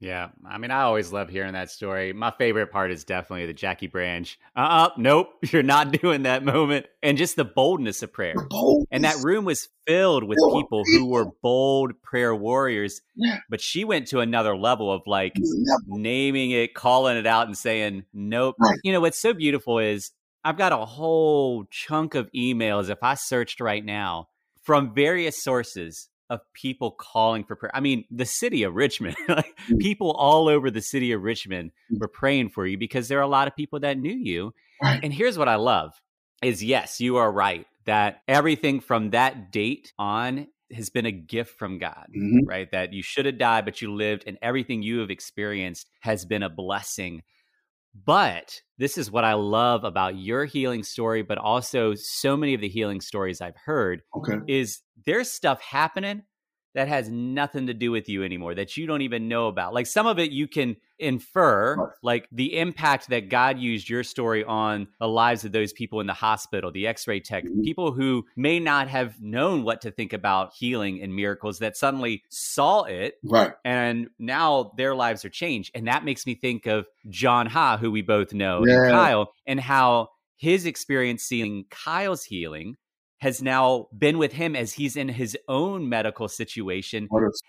Yeah. 0.00 0.28
I 0.48 0.58
mean, 0.58 0.70
I 0.70 0.82
always 0.82 1.12
love 1.12 1.28
hearing 1.28 1.54
that 1.54 1.70
story. 1.70 2.12
My 2.12 2.30
favorite 2.30 2.70
part 2.70 2.92
is 2.92 3.04
definitely 3.04 3.46
the 3.46 3.52
Jackie 3.52 3.88
Branch. 3.88 4.38
Uh 4.56 4.60
uh-uh, 4.60 4.86
uh 4.86 4.90
nope, 4.96 5.28
you're 5.52 5.62
not 5.64 5.92
doing 6.00 6.22
that 6.22 6.44
moment. 6.44 6.86
And 7.02 7.18
just 7.18 7.36
the 7.36 7.44
boldness 7.44 8.02
of 8.02 8.12
prayer. 8.12 8.34
Boldness. 8.48 8.86
And 8.92 9.04
that 9.04 9.16
room 9.24 9.44
was 9.44 9.68
filled 9.86 10.24
with 10.24 10.38
people, 10.38 10.60
people, 10.60 10.84
who 10.86 11.06
were 11.06 11.26
bold 11.42 12.00
prayer 12.02 12.34
warriors. 12.34 13.00
Yeah. 13.16 13.38
But 13.50 13.60
she 13.60 13.84
went 13.84 14.08
to 14.08 14.20
another 14.20 14.56
level 14.56 14.92
of 14.92 15.02
like 15.06 15.34
naming 15.86 16.52
it, 16.52 16.74
calling 16.74 17.16
it 17.16 17.26
out, 17.26 17.48
and 17.48 17.58
saying, 17.58 18.04
nope. 18.12 18.54
Right. 18.60 18.78
You 18.84 18.92
know, 18.92 19.00
what's 19.00 19.20
so 19.20 19.34
beautiful 19.34 19.80
is 19.80 20.12
I've 20.44 20.58
got 20.58 20.72
a 20.72 20.84
whole 20.84 21.64
chunk 21.70 22.14
of 22.14 22.30
emails, 22.32 22.88
if 22.88 22.98
I 23.02 23.14
searched 23.14 23.60
right 23.60 23.84
now, 23.84 24.28
from 24.62 24.94
various 24.94 25.42
sources 25.42 26.07
of 26.30 26.40
people 26.52 26.90
calling 26.90 27.44
for 27.44 27.56
prayer. 27.56 27.74
I 27.74 27.80
mean, 27.80 28.04
the 28.10 28.26
city 28.26 28.62
of 28.62 28.74
Richmond, 28.74 29.16
like 29.28 29.56
mm. 29.70 29.78
people 29.78 30.12
all 30.12 30.48
over 30.48 30.70
the 30.70 30.82
city 30.82 31.12
of 31.12 31.22
Richmond 31.22 31.72
mm. 31.92 32.00
were 32.00 32.08
praying 32.08 32.50
for 32.50 32.66
you 32.66 32.78
because 32.78 33.08
there 33.08 33.18
are 33.18 33.22
a 33.22 33.28
lot 33.28 33.48
of 33.48 33.56
people 33.56 33.80
that 33.80 33.98
knew 33.98 34.14
you. 34.14 34.52
Right. 34.82 35.00
And 35.02 35.12
here's 35.12 35.38
what 35.38 35.48
I 35.48 35.56
love 35.56 35.92
is 36.42 36.62
yes, 36.62 37.00
you 37.00 37.16
are 37.16 37.30
right 37.30 37.66
that 37.86 38.22
everything 38.28 38.80
from 38.80 39.10
that 39.10 39.50
date 39.50 39.92
on 39.98 40.46
has 40.70 40.90
been 40.90 41.06
a 41.06 41.12
gift 41.12 41.58
from 41.58 41.78
God, 41.78 42.06
mm-hmm. 42.14 42.46
right? 42.46 42.70
That 42.70 42.92
you 42.92 43.02
should 43.02 43.26
have 43.26 43.38
died, 43.38 43.64
but 43.64 43.80
you 43.80 43.94
lived, 43.94 44.24
and 44.26 44.36
everything 44.42 44.82
you 44.82 44.98
have 44.98 45.10
experienced 45.10 45.88
has 46.00 46.26
been 46.26 46.42
a 46.42 46.50
blessing. 46.50 47.22
But 48.04 48.60
this 48.78 48.96
is 48.96 49.10
what 49.10 49.24
I 49.24 49.34
love 49.34 49.84
about 49.84 50.16
your 50.16 50.44
healing 50.44 50.82
story, 50.82 51.22
but 51.22 51.38
also 51.38 51.94
so 51.94 52.36
many 52.36 52.54
of 52.54 52.60
the 52.60 52.68
healing 52.68 53.00
stories 53.00 53.40
I've 53.40 53.56
heard 53.56 54.02
okay. 54.16 54.38
is 54.46 54.80
there's 55.04 55.30
stuff 55.30 55.60
happening 55.60 56.22
that 56.74 56.88
has 56.88 57.08
nothing 57.08 57.66
to 57.66 57.74
do 57.74 57.90
with 57.90 58.08
you 58.08 58.24
anymore 58.24 58.54
that 58.54 58.76
you 58.76 58.86
don't 58.86 59.02
even 59.02 59.28
know 59.28 59.48
about. 59.48 59.74
Like 59.74 59.86
some 59.86 60.06
of 60.06 60.18
it 60.18 60.30
you 60.30 60.46
can 60.46 60.76
infer, 60.98 61.94
like 62.02 62.28
the 62.32 62.58
impact 62.58 63.08
that 63.08 63.28
God 63.28 63.58
used 63.58 63.88
your 63.88 64.02
story 64.02 64.44
on 64.44 64.88
the 64.98 65.08
lives 65.08 65.44
of 65.44 65.52
those 65.52 65.72
people 65.72 66.00
in 66.00 66.06
the 66.06 66.12
hospital, 66.12 66.70
the 66.70 66.86
x 66.86 67.06
ray 67.06 67.20
tech, 67.20 67.44
mm-hmm. 67.44 67.62
people 67.62 67.92
who 67.92 68.24
may 68.36 68.60
not 68.60 68.88
have 68.88 69.20
known 69.20 69.64
what 69.64 69.80
to 69.82 69.90
think 69.90 70.12
about 70.12 70.52
healing 70.54 71.02
and 71.02 71.14
miracles 71.14 71.58
that 71.60 71.76
suddenly 71.76 72.22
saw 72.28 72.82
it. 72.82 73.14
Right. 73.22 73.52
And 73.64 74.08
now 74.18 74.72
their 74.76 74.94
lives 74.94 75.24
are 75.24 75.30
changed. 75.30 75.72
And 75.74 75.88
that 75.88 76.04
makes 76.04 76.26
me 76.26 76.34
think 76.34 76.66
of 76.66 76.86
John 77.08 77.46
Ha, 77.46 77.76
who 77.76 77.90
we 77.90 78.02
both 78.02 78.32
know, 78.32 78.64
yeah. 78.66 78.82
and 78.82 78.92
Kyle, 78.92 79.32
and 79.46 79.60
how 79.60 80.08
his 80.36 80.66
experience 80.66 81.22
seeing 81.22 81.64
Kyle's 81.70 82.24
healing 82.24 82.76
has 83.20 83.42
now 83.42 83.88
been 83.96 84.18
with 84.18 84.32
him 84.32 84.54
as 84.54 84.72
he's 84.72 84.96
in 84.96 85.08
his 85.08 85.36
own 85.48 85.88
medical 85.88 86.28
situation. 86.28 87.08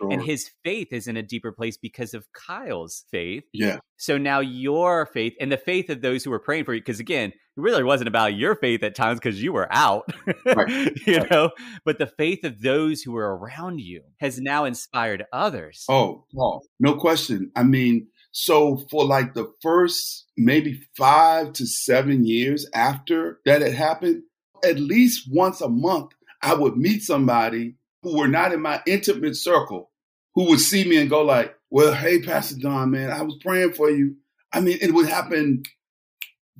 And 0.09 0.21
his 0.21 0.49
faith 0.63 0.87
is 0.91 1.07
in 1.07 1.15
a 1.15 1.23
deeper 1.23 1.51
place 1.51 1.77
because 1.77 2.13
of 2.13 2.25
Kyle's 2.33 3.05
faith. 3.11 3.43
Yeah. 3.53 3.77
So 3.97 4.17
now 4.17 4.39
your 4.39 5.05
faith 5.05 5.33
and 5.39 5.51
the 5.51 5.57
faith 5.57 5.89
of 5.89 6.01
those 6.01 6.23
who 6.23 6.31
were 6.31 6.39
praying 6.39 6.65
for 6.65 6.73
you, 6.73 6.81
because 6.81 6.99
again, 6.99 7.29
it 7.29 7.61
really 7.61 7.83
wasn't 7.83 8.07
about 8.07 8.35
your 8.35 8.55
faith 8.55 8.81
at 8.83 8.95
times 8.95 9.19
because 9.19 9.41
you 9.41 9.53
were 9.53 9.67
out, 9.71 10.09
right. 10.45 10.91
you 11.05 11.17
right. 11.17 11.31
know, 11.31 11.51
but 11.85 11.99
the 11.99 12.07
faith 12.07 12.43
of 12.43 12.61
those 12.61 13.01
who 13.01 13.11
were 13.11 13.37
around 13.37 13.79
you 13.79 14.01
has 14.19 14.39
now 14.39 14.65
inspired 14.65 15.25
others. 15.33 15.85
Oh, 15.89 16.25
Paul, 16.33 16.63
no 16.79 16.95
question. 16.95 17.51
I 17.55 17.63
mean, 17.63 18.07
so 18.31 18.77
for 18.89 19.05
like 19.05 19.33
the 19.33 19.51
first 19.61 20.27
maybe 20.37 20.81
five 20.95 21.53
to 21.53 21.65
seven 21.65 22.25
years 22.25 22.67
after 22.73 23.39
that 23.45 23.61
had 23.61 23.73
happened, 23.73 24.23
at 24.63 24.79
least 24.79 25.27
once 25.31 25.61
a 25.61 25.69
month, 25.69 26.11
I 26.41 26.53
would 26.53 26.77
meet 26.77 27.03
somebody 27.03 27.75
who 28.01 28.17
were 28.17 28.27
not 28.27 28.53
in 28.53 28.61
my 28.61 28.81
intimate 28.85 29.35
circle 29.35 29.91
who 30.35 30.45
would 30.49 30.59
see 30.59 30.83
me 30.85 30.97
and 30.97 31.09
go 31.09 31.21
like, 31.21 31.55
well, 31.69 31.93
hey, 31.93 32.21
Pastor 32.21 32.55
Don, 32.59 32.91
man, 32.91 33.11
I 33.11 33.21
was 33.21 33.37
praying 33.41 33.73
for 33.73 33.89
you. 33.89 34.15
I 34.53 34.59
mean, 34.61 34.77
it 34.81 34.93
would 34.93 35.07
happen 35.07 35.63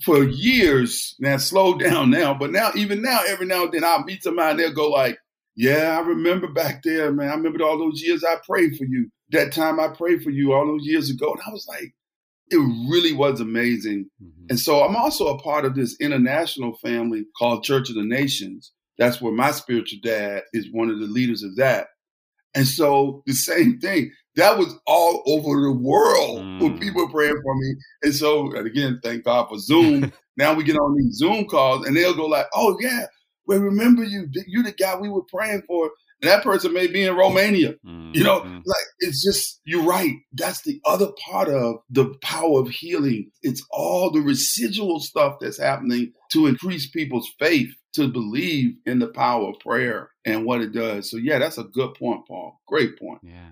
for 0.03 0.23
years. 0.23 1.15
Now, 1.19 1.38
slow 1.38 1.73
down 1.77 2.09
now, 2.09 2.33
but 2.33 2.51
now, 2.51 2.71
even 2.75 3.01
now, 3.01 3.21
every 3.27 3.45
now 3.45 3.63
and 3.63 3.71
then 3.71 3.83
I'll 3.83 4.03
meet 4.03 4.23
somebody 4.23 4.51
and 4.51 4.59
they'll 4.59 4.73
go 4.73 4.89
like, 4.89 5.17
yeah, 5.55 5.97
I 5.97 6.07
remember 6.07 6.47
back 6.47 6.83
there, 6.83 7.12
man. 7.12 7.29
I 7.29 7.33
remember 7.35 7.63
all 7.63 7.77
those 7.77 8.01
years 8.01 8.23
I 8.23 8.38
prayed 8.45 8.77
for 8.77 8.85
you. 8.85 9.09
That 9.31 9.51
time 9.51 9.79
I 9.79 9.89
prayed 9.89 10.23
for 10.23 10.29
you 10.29 10.53
all 10.53 10.65
those 10.65 10.85
years 10.85 11.09
ago. 11.09 11.31
And 11.31 11.41
I 11.45 11.51
was 11.51 11.67
like, 11.67 11.93
it 12.51 12.89
really 12.89 13.13
was 13.13 13.39
amazing. 13.39 14.09
Mm-hmm. 14.23 14.45
And 14.49 14.59
so 14.59 14.83
I'm 14.83 14.95
also 14.95 15.27
a 15.27 15.39
part 15.39 15.65
of 15.65 15.75
this 15.75 15.95
international 15.99 16.77
family 16.77 17.25
called 17.38 17.63
Church 17.63 17.89
of 17.89 17.95
the 17.95 18.03
Nations. 18.03 18.71
That's 18.97 19.21
where 19.21 19.33
my 19.33 19.51
spiritual 19.51 19.99
dad 20.03 20.43
is 20.53 20.67
one 20.71 20.89
of 20.89 20.99
the 20.99 21.05
leaders 21.05 21.43
of 21.43 21.55
that. 21.57 21.88
And 22.55 22.67
so 22.67 23.23
the 23.25 23.33
same 23.33 23.79
thing, 23.79 24.12
that 24.35 24.57
was 24.57 24.73
all 24.88 25.23
over 25.27 25.62
the 25.62 25.71
world 25.71 26.39
mm. 26.39 26.62
when 26.62 26.79
people 26.79 27.05
were 27.05 27.12
praying 27.12 27.39
for 27.43 27.55
me. 27.55 27.75
And 28.03 28.15
so, 28.15 28.51
and 28.55 28.65
again, 28.65 28.99
thank 29.03 29.23
God 29.23 29.47
for 29.49 29.59
Zoom. 29.59 30.12
now 30.38 30.53
we 30.53 30.63
get 30.63 30.77
on 30.77 30.97
these 30.97 31.15
Zoom 31.17 31.45
calls 31.45 31.85
and 31.85 31.95
they'll 31.95 32.15
go 32.15 32.25
like, 32.25 32.47
oh 32.55 32.75
yeah, 32.79 33.05
we 33.47 33.57
remember 33.57 34.03
you. 34.03 34.27
You're 34.47 34.63
the 34.63 34.71
guy 34.71 34.95
we 34.95 35.09
were 35.09 35.23
praying 35.23 35.63
for 35.67 35.91
that 36.21 36.43
person 36.43 36.73
may 36.73 36.88
be 36.88 37.03
in 37.03 37.15
Romania. 37.15 37.73
Mm-hmm. 37.86 38.12
You 38.13 38.23
know, 38.23 38.38
like 38.39 38.86
it's 38.99 39.23
just, 39.23 39.62
you're 39.63 39.84
right. 39.84 40.15
That's 40.34 40.62
the 40.63 40.82
other 40.86 41.10
part 41.25 41.47
of 41.49 41.77
the 41.89 42.15
power 42.21 42.60
of 42.60 42.69
healing. 42.69 43.32
It's 43.41 43.65
all 43.71 44.12
the 44.12 44.21
residual 44.21 44.99
stuff 44.99 45.38
that's 45.39 45.60
happening 45.60 46.13
to 46.32 46.47
increase 46.47 46.89
people's 46.89 47.29
faith. 47.39 47.69
to 47.93 48.08
believe 48.08 48.75
in 48.86 48.99
the 48.99 49.08
power 49.08 49.49
of 49.49 49.60
prayer 49.60 50.10
and 50.25 50.45
what 50.45 50.62
it 50.62 50.71
does. 50.71 51.10
So 51.10 51.17
yeah, 51.17 51.39
that's 51.39 51.58
a 51.58 51.63
good 51.63 51.93
point, 51.95 52.27
Paul. 52.27 52.60
Great 52.67 52.99
point. 52.99 53.19
Yeah. 53.23 53.49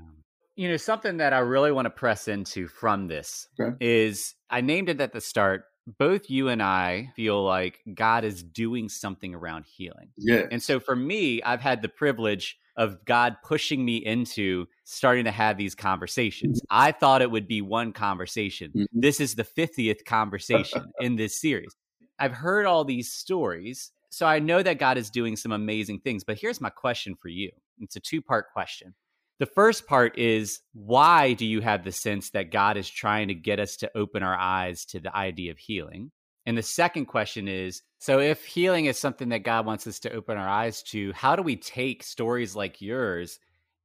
You 0.55 0.69
know, 0.69 0.77
something 0.77 1.17
that 1.17 1.33
I 1.33 1.39
really 1.39 1.71
want 1.71 1.85
to 1.85 1.91
press 1.91 2.27
into 2.27 2.67
from 2.67 3.07
this 3.07 3.47
okay. 3.59 3.75
is 3.79 4.35
I 4.49 4.61
named 4.61 4.89
it 4.89 5.01
at 5.01 5.13
the 5.13 5.21
start. 5.21 5.63
Both 5.97 6.29
you 6.29 6.49
and 6.49 6.61
I 6.61 7.11
feel 7.15 7.43
like 7.43 7.79
God 7.93 8.25
is 8.25 8.43
doing 8.43 8.89
something 8.89 9.33
around 9.33 9.65
healing. 9.65 10.09
Yeah. 10.17 10.43
And 10.51 10.61
so 10.61 10.79
for 10.79 10.95
me, 10.95 11.41
I've 11.43 11.61
had 11.61 11.81
the 11.81 11.87
privilege 11.89 12.57
of 12.75 13.03
God 13.05 13.37
pushing 13.43 13.83
me 13.83 13.97
into 13.97 14.67
starting 14.83 15.25
to 15.25 15.31
have 15.31 15.57
these 15.57 15.75
conversations. 15.75 16.61
Mm-hmm. 16.61 16.77
I 16.77 16.91
thought 16.91 17.21
it 17.21 17.31
would 17.31 17.47
be 17.47 17.61
one 17.61 17.93
conversation. 17.93 18.71
Mm-hmm. 18.71 18.99
This 18.99 19.19
is 19.19 19.35
the 19.35 19.43
50th 19.43 20.05
conversation 20.05 20.91
in 20.99 21.15
this 21.15 21.39
series. 21.39 21.75
I've 22.19 22.33
heard 22.33 22.65
all 22.65 22.83
these 22.83 23.11
stories. 23.11 23.91
So 24.09 24.25
I 24.25 24.39
know 24.39 24.61
that 24.63 24.79
God 24.79 24.97
is 24.97 25.09
doing 25.09 25.35
some 25.35 25.51
amazing 25.51 25.99
things. 26.01 26.23
But 26.23 26.37
here's 26.37 26.61
my 26.61 26.69
question 26.69 27.15
for 27.15 27.29
you 27.29 27.51
it's 27.79 27.95
a 27.95 27.99
two 27.99 28.21
part 28.21 28.51
question. 28.51 28.93
The 29.39 29.45
first 29.45 29.85
part 29.85 30.17
is 30.17 30.61
why 30.73 31.33
do 31.33 31.45
you 31.45 31.61
have 31.61 31.83
the 31.83 31.91
sense 31.91 32.31
that 32.31 32.51
God 32.51 32.75
is 32.75 32.89
trying 32.89 33.27
to 33.27 33.35
get 33.35 33.59
us 33.59 33.75
to 33.77 33.91
open 33.95 34.23
our 34.23 34.35
eyes 34.35 34.85
to 34.85 34.99
the 34.99 35.15
idea 35.15 35.51
of 35.51 35.59
healing? 35.59 36.11
And 36.47 36.57
the 36.57 36.63
second 36.63 37.05
question 37.05 37.47
is 37.47 37.81
so 37.99 38.19
if 38.19 38.45
healing 38.45 38.85
is 38.85 38.97
something 38.97 39.29
that 39.29 39.43
God 39.43 39.65
wants 39.65 39.85
us 39.85 39.99
to 39.99 40.13
open 40.13 40.37
our 40.37 40.47
eyes 40.47 40.81
to, 40.83 41.11
how 41.13 41.35
do 41.35 41.43
we 41.43 41.55
take 41.55 42.03
stories 42.03 42.55
like 42.55 42.81
yours 42.81 43.39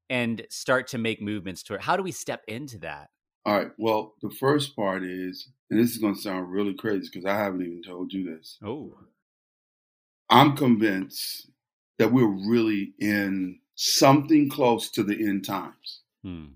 and 0.08 0.46
start 0.48 0.88
to 0.88 0.98
make 0.98 1.20
movements 1.20 1.62
toward 1.62 1.82
how 1.82 1.96
do 1.96 2.02
we 2.02 2.12
step 2.12 2.42
into 2.46 2.78
that? 2.78 3.08
All 3.44 3.58
right. 3.58 3.70
Well, 3.76 4.14
the 4.22 4.30
first 4.30 4.76
part 4.76 5.02
is, 5.02 5.48
and 5.70 5.80
this 5.80 5.90
is 5.90 5.98
going 5.98 6.14
to 6.14 6.20
sound 6.20 6.52
really 6.52 6.74
crazy 6.74 7.08
because 7.12 7.26
I 7.26 7.34
haven't 7.34 7.62
even 7.62 7.82
told 7.82 8.12
you 8.12 8.24
this. 8.24 8.58
Oh. 8.64 8.96
I'm 10.30 10.56
convinced 10.56 11.50
that 11.98 12.12
we're 12.12 12.26
really 12.48 12.94
in 13.00 13.58
something 13.74 14.48
close 14.48 14.90
to 14.90 15.02
the 15.02 15.14
end 15.14 15.44
times. 15.44 16.00
Hmm. 16.22 16.46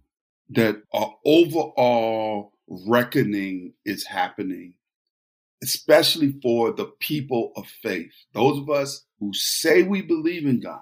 That 0.50 0.82
an 0.92 1.10
overall 1.24 2.52
reckoning 2.68 3.72
is 3.84 4.06
happening, 4.06 4.74
especially 5.62 6.38
for 6.40 6.72
the 6.72 6.86
people 7.00 7.52
of 7.56 7.66
faith. 7.82 8.12
Those 8.32 8.58
of 8.58 8.70
us 8.70 9.04
who 9.18 9.32
say 9.34 9.82
we 9.82 10.02
believe 10.02 10.46
in 10.46 10.60
God. 10.60 10.80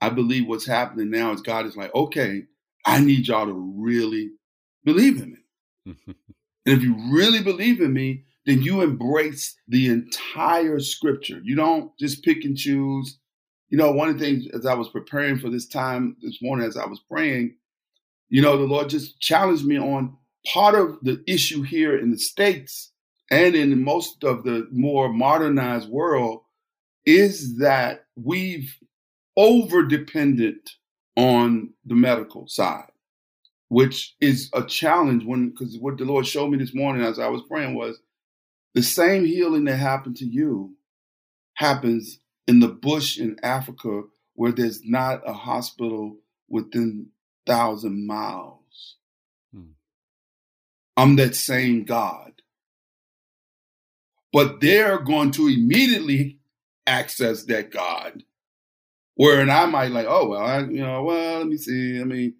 I 0.00 0.10
believe 0.10 0.46
what's 0.46 0.66
happening 0.66 1.10
now 1.10 1.32
is 1.32 1.40
God 1.40 1.66
is 1.66 1.76
like, 1.76 1.94
okay, 1.94 2.44
I 2.84 3.00
need 3.00 3.28
y'all 3.28 3.46
to 3.46 3.74
really 3.78 4.32
believe 4.84 5.20
in 5.22 5.32
me. 5.32 5.94
and 6.06 6.16
if 6.66 6.82
you 6.82 6.96
really 7.10 7.42
believe 7.42 7.80
in 7.80 7.92
me, 7.92 8.24
then 8.46 8.62
you 8.62 8.80
embrace 8.80 9.56
the 9.66 9.88
entire 9.88 10.78
scripture. 10.78 11.40
You 11.42 11.56
don't 11.56 11.96
just 11.98 12.22
pick 12.22 12.44
and 12.44 12.56
choose. 12.56 13.18
You 13.68 13.78
know, 13.78 13.92
one 13.92 14.08
of 14.08 14.18
the 14.18 14.24
things 14.24 14.46
as 14.54 14.66
I 14.66 14.74
was 14.74 14.88
preparing 14.88 15.38
for 15.38 15.50
this 15.50 15.66
time 15.66 16.16
this 16.22 16.40
morning, 16.40 16.66
as 16.66 16.76
I 16.76 16.86
was 16.86 17.00
praying, 17.10 17.56
you 18.28 18.42
know, 18.42 18.56
the 18.56 18.64
Lord 18.64 18.88
just 18.88 19.20
challenged 19.20 19.64
me 19.64 19.78
on 19.78 20.16
part 20.46 20.74
of 20.74 20.98
the 21.02 21.22
issue 21.26 21.62
here 21.62 21.98
in 21.98 22.10
the 22.10 22.18
States 22.18 22.92
and 23.30 23.54
in 23.54 23.82
most 23.82 24.22
of 24.22 24.44
the 24.44 24.68
more 24.70 25.12
modernized 25.12 25.88
world 25.88 26.42
is 27.04 27.58
that 27.58 28.04
we've 28.16 28.76
over 29.36 29.84
dependent 29.84 30.70
on 31.16 31.70
the 31.84 31.94
medical 31.94 32.46
side 32.46 32.90
which 33.68 34.14
is 34.20 34.48
a 34.54 34.62
challenge 34.62 35.24
when 35.24 35.50
because 35.50 35.76
what 35.78 35.98
the 35.98 36.04
Lord 36.04 36.26
showed 36.26 36.50
me 36.50 36.58
this 36.58 36.74
morning 36.74 37.04
as 37.04 37.18
I 37.18 37.28
was 37.28 37.42
praying 37.48 37.74
was 37.74 37.98
the 38.74 38.82
same 38.82 39.24
healing 39.24 39.64
that 39.64 39.76
happened 39.76 40.16
to 40.16 40.24
you 40.24 40.74
happens 41.54 42.20
in 42.46 42.60
the 42.60 42.68
bush 42.68 43.18
in 43.18 43.36
Africa 43.42 44.02
where 44.34 44.52
there's 44.52 44.84
not 44.84 45.22
a 45.26 45.32
hospital 45.32 46.18
within 46.48 47.08
thousand 47.46 48.06
miles. 48.06 48.96
Hmm. 49.52 49.72
I'm 50.96 51.16
that 51.16 51.34
same 51.34 51.84
God. 51.84 52.32
But 54.32 54.60
they're 54.60 54.98
going 54.98 55.30
to 55.32 55.48
immediately 55.48 56.38
access 56.86 57.44
that 57.44 57.70
God. 57.70 58.22
Where 59.14 59.40
and 59.40 59.50
I 59.50 59.64
might 59.64 59.92
like, 59.92 60.06
oh 60.06 60.28
well, 60.28 60.42
I, 60.42 60.60
you 60.60 60.82
know, 60.82 61.02
well, 61.04 61.38
let 61.38 61.46
me 61.46 61.56
see. 61.56 61.98
I 62.00 62.04
mean, 62.04 62.34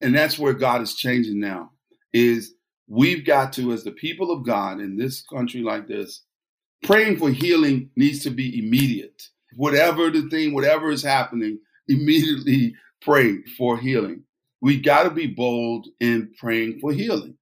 and 0.00 0.14
that's 0.14 0.38
where 0.38 0.52
God 0.52 0.80
is 0.80 0.94
changing 0.94 1.40
now. 1.40 1.72
Is 2.12 2.54
we've 2.86 3.24
got 3.26 3.52
to, 3.54 3.72
as 3.72 3.82
the 3.82 3.90
people 3.90 4.30
of 4.30 4.46
God 4.46 4.80
in 4.80 4.96
this 4.96 5.22
country 5.22 5.62
like 5.62 5.88
this, 5.88 6.22
praying 6.84 7.18
for 7.18 7.30
healing 7.30 7.90
needs 7.96 8.22
to 8.24 8.30
be 8.30 8.58
immediate. 8.58 9.22
Whatever 9.60 10.08
the 10.08 10.22
thing, 10.30 10.54
whatever 10.54 10.90
is 10.90 11.02
happening, 11.02 11.58
immediately 11.86 12.74
pray 13.02 13.42
for 13.58 13.76
healing. 13.76 14.22
We 14.62 14.80
got 14.80 15.02
to 15.02 15.10
be 15.10 15.26
bold 15.26 15.86
in 16.00 16.32
praying 16.38 16.78
for 16.80 16.94
healing 16.94 17.36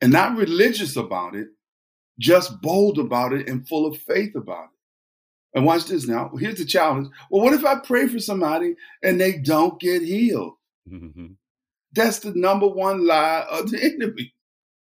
and 0.00 0.12
not 0.12 0.36
religious 0.36 0.96
about 0.96 1.36
it, 1.36 1.46
just 2.18 2.60
bold 2.60 2.98
about 2.98 3.32
it 3.32 3.48
and 3.48 3.68
full 3.68 3.86
of 3.86 3.96
faith 3.98 4.34
about 4.34 4.64
it. 4.64 5.56
And 5.56 5.64
watch 5.64 5.84
this 5.84 6.08
now. 6.08 6.32
Here's 6.36 6.58
the 6.58 6.64
challenge. 6.64 7.06
Well, 7.30 7.44
what 7.44 7.54
if 7.54 7.64
I 7.64 7.76
pray 7.78 8.08
for 8.08 8.18
somebody 8.18 8.74
and 9.04 9.20
they 9.20 9.38
don't 9.38 9.78
get 9.78 10.02
healed? 10.02 10.54
Mm-hmm. 10.90 11.26
That's 11.92 12.18
the 12.18 12.32
number 12.34 12.66
one 12.66 13.06
lie 13.06 13.46
of 13.48 13.70
the 13.70 13.80
enemy. 13.94 14.34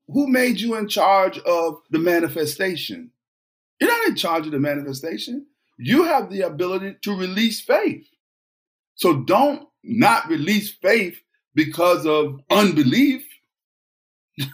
Who 0.07 0.29
made 0.29 0.61
you 0.61 0.77
in 0.77 0.87
charge 0.87 1.41
of 1.41 1.81
the 1.91 1.99
manifestation? 1.99 3.11
You're 3.81 3.91
not 3.91 4.07
in 4.07 4.15
charge 4.15 4.47
of 4.47 4.53
the 4.53 4.61
manifestation. 4.61 5.47
You 5.79 6.05
have 6.05 6.31
the 6.31 6.43
ability 6.43 6.97
to 7.03 7.17
release 7.17 7.61
faith. 7.61 8.07
So 8.95 9.23
don't 9.25 9.69
not 9.85 10.29
release 10.29 10.73
faith 10.73 11.21
because 11.55 12.07
of 12.07 12.41
unbelief. 12.51 13.27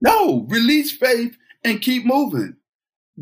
no, 0.00 0.46
release 0.48 0.92
faith 0.92 1.36
and 1.64 1.80
keep 1.80 2.04
moving. 2.04 2.56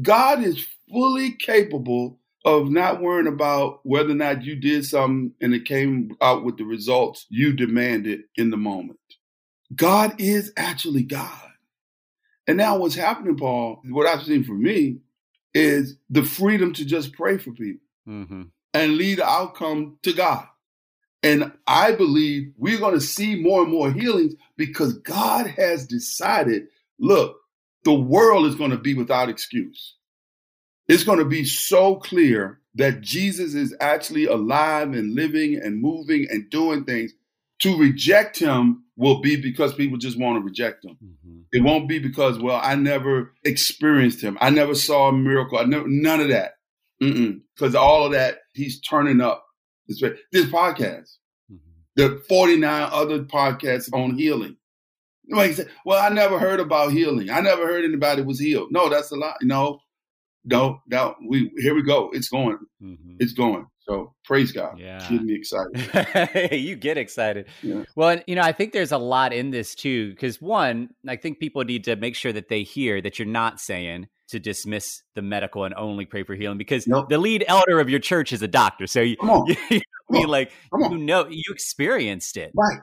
God 0.00 0.42
is 0.42 0.66
fully 0.90 1.32
capable 1.32 2.18
of 2.44 2.70
not 2.70 3.00
worrying 3.02 3.26
about 3.26 3.80
whether 3.84 4.10
or 4.10 4.14
not 4.14 4.44
you 4.44 4.56
did 4.56 4.84
something 4.86 5.32
and 5.40 5.54
it 5.54 5.66
came 5.66 6.16
out 6.22 6.44
with 6.44 6.56
the 6.56 6.64
results 6.64 7.26
you 7.28 7.52
demanded 7.52 8.20
in 8.36 8.50
the 8.50 8.56
moment. 8.56 8.98
God 9.74 10.14
is 10.18 10.52
actually 10.56 11.02
God. 11.02 11.48
And 12.46 12.56
now 12.56 12.78
what's 12.78 12.94
happening, 12.94 13.36
Paul, 13.36 13.82
what 13.90 14.06
I've 14.06 14.24
seen 14.24 14.44
for 14.44 14.54
me 14.54 14.98
is 15.54 15.96
the 16.08 16.22
freedom 16.22 16.72
to 16.74 16.84
just 16.84 17.12
pray 17.12 17.38
for 17.38 17.52
people 17.52 17.86
mm-hmm. 18.08 18.42
and 18.74 18.96
lead 18.96 19.18
the 19.18 19.28
outcome 19.28 19.98
to 20.02 20.12
God. 20.12 20.46
And 21.22 21.52
I 21.66 21.92
believe 21.92 22.52
we're 22.56 22.78
going 22.78 22.94
to 22.94 23.00
see 23.00 23.34
more 23.34 23.62
and 23.62 23.70
more 23.70 23.92
healings 23.92 24.34
because 24.56 24.94
God 24.94 25.46
has 25.46 25.86
decided 25.86 26.68
look, 26.98 27.36
the 27.84 27.94
world 27.94 28.46
is 28.46 28.54
going 28.54 28.70
to 28.70 28.78
be 28.78 28.94
without 28.94 29.28
excuse 29.28 29.96
it's 30.90 31.04
going 31.04 31.20
to 31.20 31.24
be 31.24 31.44
so 31.44 31.94
clear 31.94 32.58
that 32.74 33.00
Jesus 33.00 33.54
is 33.54 33.72
actually 33.80 34.26
alive 34.26 34.92
and 34.92 35.14
living 35.14 35.54
and 35.54 35.80
moving 35.80 36.26
and 36.28 36.50
doing 36.50 36.84
things. 36.84 37.12
To 37.60 37.76
reject 37.76 38.38
him 38.38 38.84
will 38.96 39.20
be 39.20 39.36
because 39.36 39.74
people 39.74 39.98
just 39.98 40.18
want 40.18 40.36
to 40.36 40.44
reject 40.44 40.84
him. 40.84 40.96
Mm-hmm. 41.02 41.40
It 41.52 41.62
won't 41.62 41.88
be 41.88 41.98
because, 41.98 42.38
well, 42.38 42.60
I 42.62 42.74
never 42.74 43.32
experienced 43.44 44.22
him. 44.22 44.38
I 44.40 44.50
never 44.50 44.74
saw 44.74 45.08
a 45.08 45.12
miracle. 45.12 45.58
I 45.58 45.64
never, 45.64 45.86
none 45.86 46.20
of 46.20 46.28
that. 46.28 46.52
Because 47.00 47.74
all 47.74 48.06
of 48.06 48.12
that, 48.12 48.38
he's 48.54 48.80
turning 48.80 49.20
up. 49.20 49.44
This, 49.88 50.00
this 50.32 50.46
podcast, 50.46 51.16
mm-hmm. 51.50 51.56
the 51.96 52.22
49 52.28 52.88
other 52.92 53.24
podcasts 53.24 53.92
on 53.92 54.16
healing. 54.16 54.56
You 55.24 55.52
say, 55.52 55.66
well, 55.84 56.02
I 56.04 56.12
never 56.12 56.38
heard 56.38 56.60
about 56.60 56.92
healing. 56.92 57.30
I 57.30 57.40
never 57.40 57.66
heard 57.66 57.84
anybody 57.84 58.22
was 58.22 58.38
healed. 58.38 58.68
No, 58.70 58.88
that's 58.88 59.10
a 59.12 59.16
lie. 59.16 59.36
No, 59.42 59.80
no, 60.44 60.80
no, 60.88 61.14
we 61.26 61.50
here 61.56 61.74
we 61.74 61.82
go. 61.82 62.10
It's 62.12 62.28
going. 62.28 62.58
Mm-hmm. 62.82 63.16
It's 63.20 63.32
going. 63.32 63.66
So 63.80 64.14
praise 64.24 64.52
God. 64.52 64.78
Yeah. 64.78 64.98
Getting 65.08 65.26
me 65.26 65.34
excited. 65.34 66.52
you 66.52 66.76
get 66.76 66.98
excited. 66.98 67.46
Yeah. 67.62 67.84
Well, 67.96 68.20
you 68.26 68.34
know, 68.34 68.42
I 68.42 68.52
think 68.52 68.72
there's 68.72 68.92
a 68.92 68.98
lot 68.98 69.32
in 69.32 69.50
this 69.50 69.74
too. 69.74 70.10
Because 70.10 70.40
one, 70.40 70.90
I 71.08 71.16
think 71.16 71.38
people 71.38 71.64
need 71.64 71.84
to 71.84 71.96
make 71.96 72.14
sure 72.14 72.32
that 72.32 72.48
they 72.48 72.62
hear 72.62 73.00
that 73.00 73.18
you're 73.18 73.26
not 73.26 73.58
saying 73.58 74.08
to 74.28 74.38
dismiss 74.38 75.02
the 75.14 75.22
medical 75.22 75.64
and 75.64 75.74
only 75.74 76.04
pray 76.04 76.22
for 76.22 76.34
healing 76.34 76.58
because 76.58 76.86
nope. 76.86 77.08
the 77.08 77.18
lead 77.18 77.44
elder 77.48 77.80
of 77.80 77.90
your 77.90 77.98
church 77.98 78.32
is 78.32 78.42
a 78.42 78.48
doctor. 78.48 78.86
So 78.86 79.00
you, 79.00 79.16
you, 79.22 79.56
you 79.70 79.80
mean 80.08 80.28
like 80.28 80.52
you 80.72 80.98
know 80.98 81.26
you 81.28 81.42
experienced 81.50 82.36
it. 82.36 82.52
Right. 82.54 82.78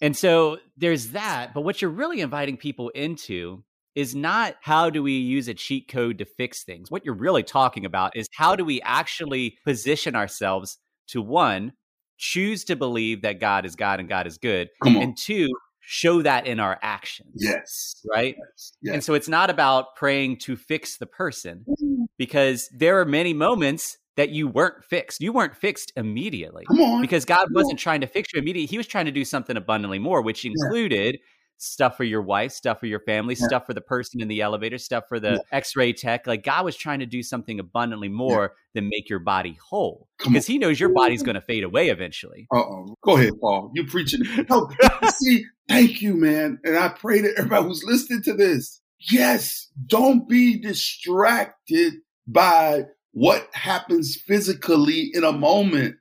And 0.00 0.16
so 0.16 0.58
there's 0.76 1.08
that. 1.08 1.54
But 1.54 1.62
what 1.62 1.82
you're 1.82 1.90
really 1.90 2.20
inviting 2.20 2.56
people 2.56 2.88
into 2.90 3.62
is 3.96 4.14
not 4.14 4.54
how 4.60 4.90
do 4.90 5.02
we 5.02 5.12
use 5.12 5.48
a 5.48 5.54
cheat 5.54 5.88
code 5.88 6.18
to 6.18 6.24
fix 6.24 6.62
things. 6.62 6.90
What 6.90 7.04
you're 7.04 7.14
really 7.14 7.42
talking 7.42 7.84
about 7.84 8.14
is 8.14 8.28
how 8.34 8.54
do 8.54 8.64
we 8.64 8.80
actually 8.82 9.56
position 9.64 10.14
ourselves 10.14 10.78
to 11.08 11.22
one, 11.22 11.72
choose 12.18 12.62
to 12.64 12.76
believe 12.76 13.22
that 13.22 13.40
God 13.40 13.64
is 13.64 13.74
God 13.74 13.98
and 13.98 14.08
God 14.08 14.26
is 14.26 14.36
good, 14.36 14.68
and 14.84 15.16
two, 15.16 15.48
show 15.80 16.20
that 16.20 16.46
in 16.46 16.60
our 16.60 16.78
actions. 16.82 17.32
Yes. 17.36 18.02
Right? 18.08 18.36
Yes. 18.38 18.72
Yes. 18.82 18.94
And 18.94 19.04
so 19.04 19.14
it's 19.14 19.28
not 19.28 19.50
about 19.50 19.96
praying 19.96 20.38
to 20.40 20.56
fix 20.56 20.98
the 20.98 21.06
person 21.06 21.64
mm-hmm. 21.68 22.04
because 22.18 22.68
there 22.74 23.00
are 23.00 23.04
many 23.04 23.32
moments 23.32 23.96
that 24.16 24.30
you 24.30 24.48
weren't 24.48 24.84
fixed. 24.84 25.20
You 25.20 25.32
weren't 25.32 25.54
fixed 25.54 25.92
immediately. 25.96 26.64
Because 27.00 27.24
God 27.24 27.44
Come 27.44 27.54
wasn't 27.54 27.74
on. 27.74 27.78
trying 27.78 28.00
to 28.00 28.06
fix 28.06 28.32
you 28.32 28.40
immediately. 28.40 28.66
He 28.66 28.78
was 28.78 28.86
trying 28.86 29.04
to 29.06 29.12
do 29.12 29.24
something 29.24 29.56
abundantly 29.56 29.98
more, 29.98 30.22
which 30.22 30.44
included 30.44 31.18
stuff 31.58 31.96
for 31.96 32.04
your 32.04 32.22
wife, 32.22 32.52
stuff 32.52 32.80
for 32.80 32.86
your 32.86 33.00
family, 33.00 33.34
Yeah. 33.38 33.46
stuff 33.46 33.66
for 33.66 33.74
the 33.74 33.80
person 33.80 34.20
in 34.20 34.28
the 34.28 34.40
elevator, 34.40 34.78
stuff 34.78 35.04
for 35.08 35.18
the 35.18 35.32
Yeah. 35.32 35.38
x-ray 35.58 35.92
tech. 35.92 36.26
Like 36.26 36.44
God 36.44 36.64
was 36.64 36.76
trying 36.76 37.00
to 37.00 37.06
do 37.06 37.22
something 37.22 37.58
abundantly 37.58 38.08
more 38.08 38.54
than 38.74 38.88
make 38.88 39.08
your 39.08 39.18
body 39.20 39.58
whole. 39.68 40.08
Because 40.18 40.46
he 40.46 40.58
knows 40.58 40.78
your 40.78 40.90
body's 40.92 41.22
going 41.22 41.34
to 41.34 41.40
fade 41.40 41.64
away 41.64 41.88
eventually. 41.88 42.46
Uh 42.54 42.58
oh. 42.58 42.96
Go 43.02 43.16
ahead, 43.16 43.32
Paul. 43.40 43.70
You 43.74 43.86
preaching. 43.86 44.20
No, 44.50 44.70
see, 45.16 45.44
thank 45.68 46.02
you, 46.02 46.14
man. 46.14 46.58
And 46.64 46.76
I 46.76 46.88
pray 46.88 47.20
that 47.22 47.34
everybody 47.36 47.64
who's 47.64 47.82
listening 47.86 48.22
to 48.24 48.34
this, 48.34 48.80
yes, 49.10 49.68
don't 49.86 50.28
be 50.28 50.60
distracted 50.60 51.94
by 52.26 52.84
what 53.12 53.48
happens 53.52 54.16
physically 54.26 55.10
in 55.14 55.24
a 55.24 55.32
moment. 55.32 55.96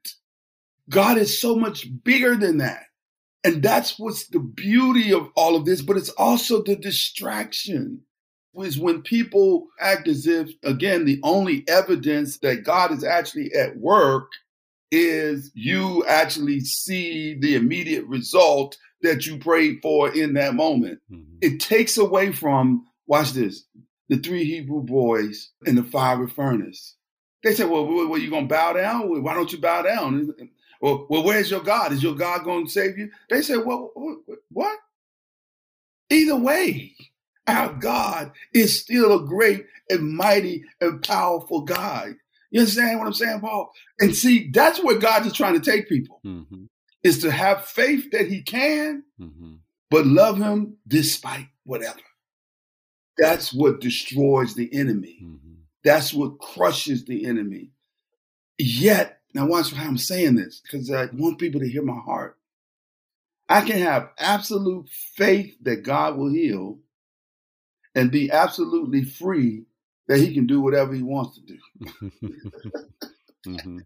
God 0.89 1.17
is 1.17 1.39
so 1.39 1.55
much 1.55 1.87
bigger 2.03 2.35
than 2.35 2.57
that. 2.57 2.83
And 3.45 3.61
that's 3.61 3.99
what's 3.99 4.27
the 4.27 4.39
beauty 4.39 5.13
of 5.13 5.29
all 5.35 5.55
of 5.55 5.65
this, 5.65 5.81
but 5.81 5.97
it's 5.97 6.09
also 6.09 6.63
the 6.63 6.75
distraction. 6.75 8.01
Is 8.57 8.79
when 8.79 9.01
people 9.01 9.67
act 9.81 10.07
as 10.07 10.25
if, 10.25 10.49
again, 10.63 11.03
the 11.05 11.19
only 11.23 11.63
evidence 11.67 12.39
that 12.39 12.63
God 12.63 12.91
is 12.91 13.03
actually 13.03 13.53
at 13.53 13.77
work 13.77 14.31
is 14.91 15.51
you 15.53 16.05
actually 16.05 16.61
see 16.61 17.37
the 17.37 17.55
immediate 17.55 18.05
result 18.05 18.77
that 19.01 19.25
you 19.25 19.37
prayed 19.37 19.79
for 19.81 20.09
in 20.15 20.33
that 20.35 20.55
moment. 20.55 20.99
Mhm. 21.11 21.37
It 21.41 21.59
takes 21.59 21.97
away 21.97 22.31
from, 22.31 22.85
watch 23.07 23.33
this, 23.33 23.65
the 24.07 24.17
three 24.17 24.45
Hebrew 24.45 24.81
boys 24.81 25.51
in 25.65 25.75
the 25.75 25.83
fiery 25.83 26.29
furnace. 26.29 26.95
They 27.43 27.53
said, 27.53 27.69
well, 27.69 27.85
well, 27.85 28.07
well 28.07 28.19
you 28.19 28.29
going 28.29 28.47
to 28.47 28.55
bow 28.55 28.73
down? 28.73 29.21
Why 29.21 29.33
don't 29.33 29.51
you 29.51 29.59
bow 29.59 29.81
down? 29.81 30.33
Well, 30.85 31.07
well, 31.09 31.23
where's 31.23 31.49
your 31.49 31.61
God? 31.63 31.93
Is 31.93 32.03
your 32.03 32.13
God 32.13 32.43
going 32.43 32.67
to 32.67 32.71
save 32.71 32.95
you? 32.95 33.09
They 33.31 33.41
said, 33.41 33.65
well, 33.65 33.89
what? 33.95 34.19
what? 34.51 34.79
Either 36.11 36.35
way, 36.35 36.95
our 37.47 37.73
God 37.73 38.33
is 38.53 38.79
still 38.81 39.15
a 39.15 39.25
great 39.25 39.65
and 39.89 40.15
mighty 40.15 40.63
and 40.79 41.01
powerful 41.01 41.61
God. 41.61 42.13
You 42.51 42.59
understand 42.59 42.99
what 42.99 43.07
I'm 43.07 43.13
saying, 43.15 43.39
Paul? 43.39 43.71
And 43.99 44.15
see, 44.15 44.51
that's 44.51 44.83
where 44.83 44.99
God 44.99 45.25
is 45.25 45.33
trying 45.33 45.59
to 45.59 45.71
take 45.71 45.89
people, 45.89 46.21
Mhm. 46.23 46.67
is 47.03 47.17
to 47.23 47.31
have 47.31 47.65
faith 47.65 48.11
that 48.11 48.27
he 48.27 48.43
can, 48.43 49.05
Mhm. 49.19 49.61
but 49.89 50.05
love 50.05 50.37
him 50.37 50.77
despite 50.87 51.47
whatever. 51.63 51.99
That's 53.17 53.51
what 53.51 53.81
destroys 53.81 54.53
the 54.53 54.71
enemy. 54.71 55.17
Mhm. 55.23 55.63
That's 55.83 56.13
what 56.13 56.37
crushes 56.37 57.05
the 57.05 57.25
enemy. 57.25 57.71
Yet, 58.59 59.14
now 59.35 59.45
watch 59.45 59.71
how 59.73 59.85
I'm 59.87 59.97
saying 59.97 60.35
this, 60.35 60.61
because 60.63 60.89
I 60.89 61.07
want 61.13 61.37
people 61.39 61.59
to 61.59 61.69
hear 61.69 61.83
my 61.83 61.99
heart. 61.99 62.37
I 63.49 63.61
can 63.61 63.77
have 63.79 64.09
absolute 64.17 64.89
faith 64.89 65.55
that 65.61 65.83
God 65.83 66.17
will 66.17 66.31
heal 66.31 66.79
and 67.93 68.09
be 68.11 68.31
absolutely 68.31 69.03
free 69.03 69.65
that 70.07 70.19
he 70.19 70.33
can 70.33 70.47
do 70.47 70.61
whatever 70.61 70.93
he 70.93 71.03
wants 71.03 71.37
to 71.37 71.41
do. 71.45 72.71
Mhm. 73.45 73.85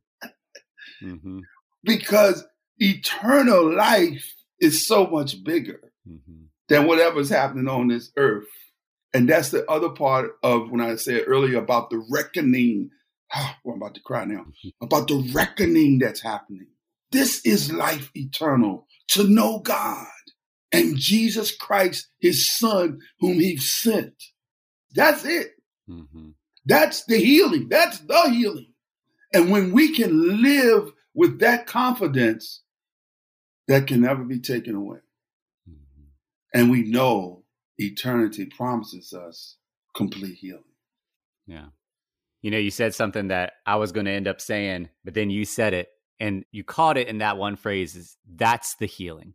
Mhm. 1.03 1.41
Because 1.83 2.45
eternal 2.77 3.75
life 3.75 4.33
is 4.61 4.87
so 4.87 5.05
much 5.07 5.43
bigger 5.43 5.91
Mhm. 6.07 6.47
than 6.69 6.87
whatever's 6.87 7.29
happening 7.29 7.67
on 7.67 7.89
this 7.89 8.11
earth. 8.15 8.47
And 9.13 9.27
that's 9.27 9.49
the 9.51 9.69
other 9.69 9.89
part 9.89 10.37
of 10.43 10.71
when 10.71 10.79
I 10.79 10.95
said 10.95 11.23
earlier 11.27 11.57
about 11.57 11.89
the 11.89 11.97
reckoning. 12.09 12.91
Oh, 13.35 13.51
I'm 13.65 13.73
about 13.73 13.95
to 13.95 14.01
cry 14.01 14.25
now. 14.25 14.45
About 14.81 15.07
the 15.07 15.29
reckoning 15.33 15.99
that's 15.99 16.21
happening. 16.21 16.67
This 17.11 17.45
is 17.45 17.71
life 17.71 18.11
eternal 18.15 18.87
to 19.09 19.23
know 19.27 19.59
God 19.59 20.07
and 20.71 20.97
Jesus 20.97 21.55
Christ, 21.55 22.09
his 22.19 22.49
son, 22.49 22.99
whom 23.19 23.39
he 23.39 23.57
sent. 23.57 24.13
That's 24.93 25.25
it. 25.25 25.51
Mhm. 25.87 26.35
That's 26.65 27.05
the 27.05 27.17
healing. 27.17 27.69
That's 27.69 27.99
the 27.99 28.29
healing. 28.29 28.73
And 29.33 29.51
when 29.51 29.71
we 29.71 29.93
can 29.95 30.41
live 30.41 30.93
with 31.13 31.39
that 31.39 31.67
confidence, 31.67 32.63
that 33.67 33.87
can 33.87 34.01
never 34.01 34.23
be 34.23 34.39
taken 34.39 34.75
away. 34.75 34.99
Mhm. 35.67 36.09
And 36.53 36.71
we 36.71 36.83
know 36.83 37.45
eternity 37.77 38.45
promises 38.45 39.13
us 39.13 39.57
complete 39.95 40.37
healing. 40.37 40.63
Yeah. 41.45 41.69
You 42.41 42.51
know, 42.51 42.57
you 42.57 42.71
said 42.71 42.93
something 42.95 43.27
that 43.29 43.53
I 43.65 43.75
was 43.75 43.91
going 43.91 44.05
to 44.05 44.11
end 44.11 44.27
up 44.27 44.39
saying, 44.41 44.89
but 45.03 45.13
then 45.13 45.29
you 45.29 45.45
said 45.45 45.73
it 45.73 45.89
and 46.19 46.45
you 46.51 46.63
caught 46.63 46.97
it 46.97 47.07
in 47.07 47.17
that 47.19 47.37
one 47.37 47.55
phrase 47.55 47.95
is 47.95 48.17
that's 48.35 48.75
the 48.77 48.85
healing. 48.85 49.33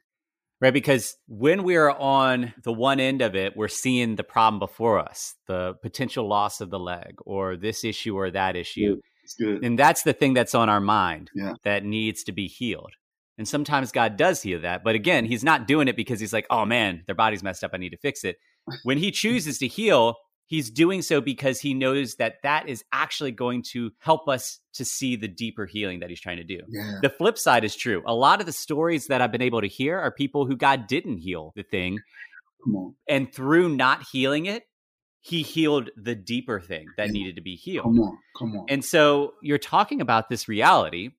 Right? 0.60 0.72
Because 0.72 1.14
when 1.26 1.62
we're 1.64 1.90
on 1.90 2.54
the 2.62 2.72
one 2.72 2.98
end 3.00 3.20
of 3.20 3.34
it, 3.34 3.54
we're 3.56 3.68
seeing 3.68 4.16
the 4.16 4.24
problem 4.24 4.58
before 4.58 4.98
us, 4.98 5.34
the 5.46 5.74
potential 5.82 6.26
loss 6.26 6.60
of 6.62 6.70
the 6.70 6.78
leg 6.78 7.16
or 7.26 7.56
this 7.56 7.84
issue 7.84 8.16
or 8.16 8.30
that 8.30 8.56
issue. 8.56 9.00
Good. 9.38 9.64
And 9.64 9.78
that's 9.78 10.02
the 10.02 10.12
thing 10.12 10.32
that's 10.32 10.54
on 10.54 10.68
our 10.70 10.80
mind 10.80 11.30
Yeah. 11.34 11.54
that 11.64 11.84
needs 11.84 12.22
to 12.24 12.32
be 12.32 12.46
healed. 12.46 12.92
And 13.36 13.48
sometimes 13.48 13.90
God 13.92 14.16
does 14.16 14.42
heal 14.42 14.60
that. 14.60 14.84
But 14.84 14.94
again, 14.94 15.24
he's 15.26 15.42
not 15.44 15.66
doing 15.66 15.88
it 15.88 15.96
because 15.96 16.20
he's 16.20 16.32
like, 16.32 16.46
oh 16.50 16.64
man, 16.64 17.02
their 17.06 17.16
body's 17.16 17.42
messed 17.42 17.64
up. 17.64 17.72
I 17.74 17.78
need 17.78 17.90
to 17.90 17.96
fix 17.98 18.22
it. 18.24 18.36
When 18.84 18.96
he 18.98 19.10
chooses 19.22 19.58
to 19.58 19.66
heal, 19.66 20.14
he's 20.46 20.70
doing 20.70 21.02
so 21.02 21.20
because 21.20 21.61
he 21.61 21.74
knows 21.74 22.16
that 22.16 22.37
that 22.42 22.68
is 22.68 22.85
actually 22.92 23.33
going 23.33 23.62
to 23.62 23.90
help 23.98 24.28
us 24.28 24.61
to 24.74 24.85
see 24.85 25.16
the 25.16 25.28
deeper 25.28 25.66
healing 25.66 26.00
that 26.00 26.11
he's 26.11 26.20
trying 26.20 26.37
to 26.37 26.44
do. 26.44 26.61
Yeah. 26.68 26.98
The 27.02 27.11
flip 27.11 27.38
side 27.38 27.64
is 27.64 27.74
true. 27.74 28.02
A 28.07 28.14
lot 28.14 28.40
of 28.40 28.46
the 28.46 28.52
stories 28.52 29.07
that 29.07 29.20
I've 29.22 29.33
been 29.33 29.42
able 29.42 29.61
to 29.61 29.68
hear 29.68 29.98
are 29.98 30.11
people 30.11 30.46
who 30.46 30.57
God 30.57 30.87
didn't 30.87 31.18
heal 31.18 31.52
the 31.57 31.62
thing. 31.62 31.98
Come 32.64 32.76
on. 32.76 32.94
And 33.09 33.33
through 33.33 33.70
not 33.76 34.04
healing 34.11 34.46
it, 34.46 34.64
he 35.20 35.42
healed 35.42 35.88
the 35.96 36.14
deeper 36.14 36.61
thing 36.61 36.87
that 36.98 37.07
Yeah. 37.07 37.12
needed 37.12 37.37
to 37.37 37.42
be 37.42 37.57
healed. 37.57 37.85
Come 37.85 38.00
on. 38.00 38.18
Come 38.38 38.57
on. 38.57 38.66
And 38.68 38.85
so 38.85 39.35
you're 39.42 39.59
talking 39.59 40.00
about 40.02 40.28
this 40.28 40.48
reality 40.48 41.11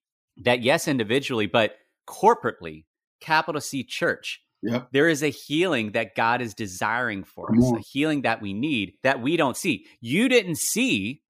that, 0.43 0.61
yes, 0.61 0.87
individually, 0.87 1.47
but 1.47 1.77
corporately, 2.07 2.85
capital 3.19 3.61
C 3.61 3.83
church, 3.83 4.41
Yep. 4.65 4.89
there 4.91 5.07
is 5.07 5.21
a 5.23 5.29
healing 5.29 5.91
that 5.93 6.15
God 6.15 6.41
is 6.41 6.53
desiring 6.53 7.23
for 7.23 7.47
Come 7.47 7.59
us, 7.59 7.65
on. 7.65 7.77
a 7.77 7.81
healing 7.81 8.23
that 8.23 8.41
we 8.41 8.53
need 8.53 8.93
that 9.03 9.21
we 9.21 9.37
don't 9.37 9.55
see. 9.55 9.85
You 10.01 10.27
didn't 10.27 10.57
see 10.57 11.21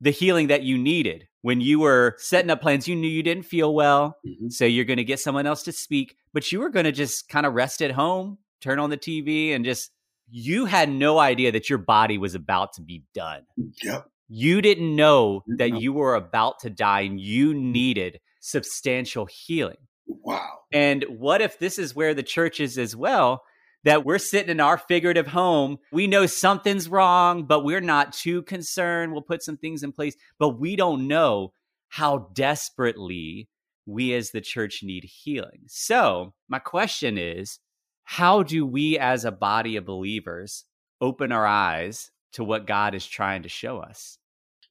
the 0.00 0.10
healing 0.10 0.46
that 0.48 0.62
you 0.62 0.78
needed 0.78 1.26
when 1.42 1.60
you 1.60 1.80
were 1.80 2.14
setting 2.18 2.50
up 2.50 2.60
plans. 2.62 2.86
You 2.88 2.96
knew 2.96 3.08
you 3.08 3.22
didn't 3.22 3.44
feel 3.44 3.74
well. 3.74 4.16
Mhm. 4.26 4.52
So 4.52 4.64
you're 4.64 4.84
going 4.84 4.96
to 4.98 5.04
get 5.04 5.20
someone 5.20 5.46
else 5.46 5.62
to 5.64 5.72
speak, 5.72 6.16
but 6.32 6.50
you 6.52 6.60
were 6.60 6.70
going 6.70 6.84
to 6.84 6.92
just 6.92 7.28
kind 7.28 7.46
of 7.46 7.54
rest 7.54 7.82
at 7.82 7.90
home, 7.92 8.38
turn 8.60 8.78
on 8.78 8.90
the 8.90 8.96
TV, 8.96 9.52
and 9.52 9.64
just, 9.64 9.90
you 10.30 10.66
had 10.66 10.88
no 10.90 11.18
idea 11.18 11.50
that 11.52 11.68
your 11.68 11.78
body 11.78 12.16
was 12.18 12.34
about 12.34 12.72
to 12.74 12.82
be 12.82 13.02
done. 13.14 13.42
Yep. 13.82 14.06
You 14.28 14.60
didn't 14.60 14.94
know 14.94 15.42
that 15.56 15.80
you 15.80 15.92
were 15.92 16.14
about 16.14 16.60
to 16.60 16.70
die 16.70 17.00
and 17.00 17.18
you 17.18 17.54
needed 17.54 18.20
substantial 18.40 19.26
healing. 19.26 19.78
Wow. 20.08 20.60
And 20.72 21.04
what 21.08 21.40
if 21.40 21.58
this 21.58 21.78
is 21.78 21.94
where 21.94 22.14
the 22.14 22.22
church 22.22 22.60
is 22.60 22.78
as 22.78 22.96
well? 22.96 23.42
That 23.84 24.04
we're 24.04 24.18
sitting 24.18 24.50
in 24.50 24.60
our 24.60 24.76
figurative 24.76 25.28
home. 25.28 25.78
We 25.92 26.08
know 26.08 26.26
something's 26.26 26.88
wrong, 26.88 27.44
but 27.44 27.64
we're 27.64 27.80
not 27.80 28.12
too 28.12 28.42
concerned. 28.42 29.12
We'll 29.12 29.22
put 29.22 29.42
some 29.42 29.56
things 29.56 29.82
in 29.82 29.92
place, 29.92 30.16
but 30.38 30.58
we 30.58 30.74
don't 30.74 31.06
know 31.06 31.52
how 31.88 32.30
desperately 32.34 33.48
we 33.86 34.12
as 34.14 34.30
the 34.30 34.40
church 34.40 34.82
need 34.82 35.04
healing. 35.04 35.62
So, 35.68 36.34
my 36.48 36.58
question 36.58 37.16
is 37.16 37.60
how 38.04 38.42
do 38.42 38.66
we 38.66 38.98
as 38.98 39.24
a 39.24 39.30
body 39.30 39.76
of 39.76 39.84
believers 39.84 40.64
open 41.00 41.30
our 41.30 41.46
eyes 41.46 42.10
to 42.32 42.44
what 42.44 42.66
God 42.66 42.94
is 42.94 43.06
trying 43.06 43.42
to 43.44 43.48
show 43.48 43.78
us? 43.78 44.18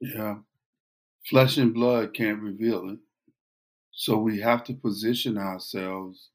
Yeah. 0.01 0.35
Flesh 1.29 1.57
and 1.57 1.73
blood 1.73 2.13
can't 2.13 2.41
reveal 2.41 2.89
it. 2.89 2.99
So 3.99 4.15
we 4.15 4.39
have 4.41 4.63
to 4.65 4.75
position 4.75 5.39
ourselves 5.39 6.29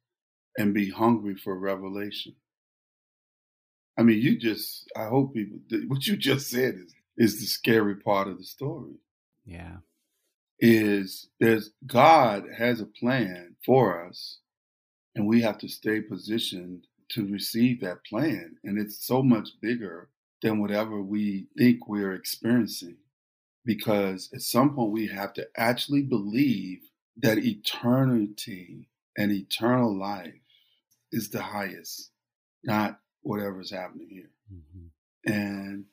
and 0.59 0.75
be 0.75 0.91
hungry 0.91 1.37
for 1.37 1.57
revelation. 1.57 2.35
I 3.97 4.03
mean, 4.03 4.21
you 4.21 4.37
just, 4.37 4.91
I 4.97 5.05
hope 5.05 5.33
people, 5.33 5.61
what 5.87 6.05
you 6.09 6.17
just 6.17 6.51
said 6.51 6.75
is, 6.75 6.93
is 7.17 7.39
the 7.39 7.47
scary 7.47 7.95
part 7.95 8.27
of 8.27 8.39
the 8.39 8.45
story. 8.45 8.97
Yeah. 9.45 9.77
Is 10.59 11.29
there's 11.39 11.71
God 11.87 12.47
has 12.59 12.81
a 12.81 12.87
plan 12.87 13.55
for 13.65 14.09
us, 14.09 14.39
and 15.15 15.29
we 15.29 15.41
have 15.43 15.59
to 15.59 15.69
stay 15.69 16.01
positioned 16.01 16.89
to 17.11 17.27
receive 17.27 17.81
that 17.83 18.05
plan. 18.05 18.57
And 18.65 18.77
it's 18.77 19.07
so 19.07 19.23
much 19.23 19.51
bigger 19.61 20.09
than 20.43 20.61
whatever 20.61 21.01
we 21.01 21.47
think 21.57 21.87
we're 21.87 22.15
experiencing. 22.15 22.97
Because 23.65 24.31
at 24.35 24.43
some 24.43 24.75
point, 24.75 24.91
we 24.91 25.07
have 25.07 25.33
to 25.35 25.47
actually 25.57 26.03
believe 26.03 26.81
that 27.19 27.39
eternity 27.39 28.89
and 29.17 29.33
eternal 29.33 29.97
life 29.97 30.35
is 31.13 31.31
the 31.31 31.43
highest, 31.43 32.11
not 32.65 33.01
whatever's 33.23 33.71
happening 33.71 34.09
here. 34.09 34.31
Mhm. 34.53 34.91
And 35.27 35.87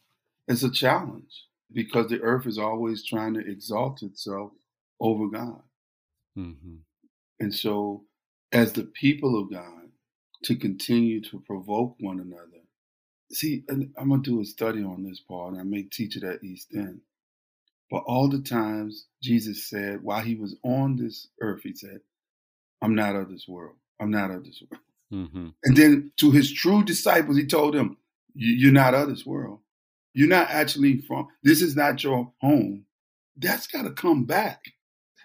it's 0.48 0.64
a 0.64 0.72
challenge 0.72 1.48
because 1.72 2.10
the 2.10 2.22
earth 2.22 2.48
is 2.48 2.58
always 2.58 3.04
trying 3.06 3.34
to 3.36 3.42
exalt 3.42 4.02
itself 4.04 4.52
over 5.00 5.28
God. 5.28 5.64
Mm-hmm. 6.38 6.78
And 7.40 7.54
so, 7.54 8.06
as 8.52 8.74
the 8.74 8.86
people 8.86 9.40
of 9.40 9.52
God, 9.52 9.92
to 10.44 10.56
continue 10.56 11.22
to 11.22 11.40
provoke 11.42 11.96
one 12.00 12.20
another. 12.20 12.64
See, 13.32 13.64
I'm 13.70 14.10
going 14.10 14.24
to 14.24 14.32
do 14.32 14.42
a 14.42 14.46
study 14.46 14.84
on 14.84 15.04
this, 15.04 15.20
Paul, 15.20 15.50
and 15.50 15.60
I 15.60 15.64
may 15.64 15.84
teach 15.84 16.16
it 16.16 16.24
at 16.24 16.44
East 16.44 16.70
End. 16.74 17.02
But 17.90 18.04
all 18.06 18.30
the 18.30 18.42
times 18.42 19.06
Jesus 19.22 19.70
said, 19.70 20.04
while 20.04 20.22
he 20.22 20.36
was 20.36 20.56
on 20.64 20.96
this 20.96 21.28
earth, 21.42 21.62
he 21.64 21.74
said, 21.74 22.02
I'm 22.82 22.96
not 22.96 23.16
of 23.16 23.30
this 23.30 23.48
world. 23.48 23.76
I'm 24.00 24.12
not 24.12 24.32
of 24.32 24.44
this 24.44 24.62
world. 24.70 24.84
Mm-hmm. 25.12 25.48
And 25.64 25.78
then 25.78 26.12
to 26.18 26.32
his 26.32 26.52
true 26.52 26.84
disciples, 26.84 27.38
he 27.38 27.46
told 27.46 27.74
them, 27.74 27.98
You're 28.36 28.72
not 28.72 28.94
of 28.94 29.10
this 29.10 29.26
world. 29.26 29.60
You're 30.14 30.28
not 30.28 30.50
actually 30.50 31.02
from, 31.02 31.28
this 31.44 31.62
is 31.62 31.76
not 31.76 32.04
your 32.04 32.32
home. 32.42 32.86
That's 33.38 33.68
got 33.68 33.84
to 33.84 33.92
come 33.92 34.26
back. 34.26 34.62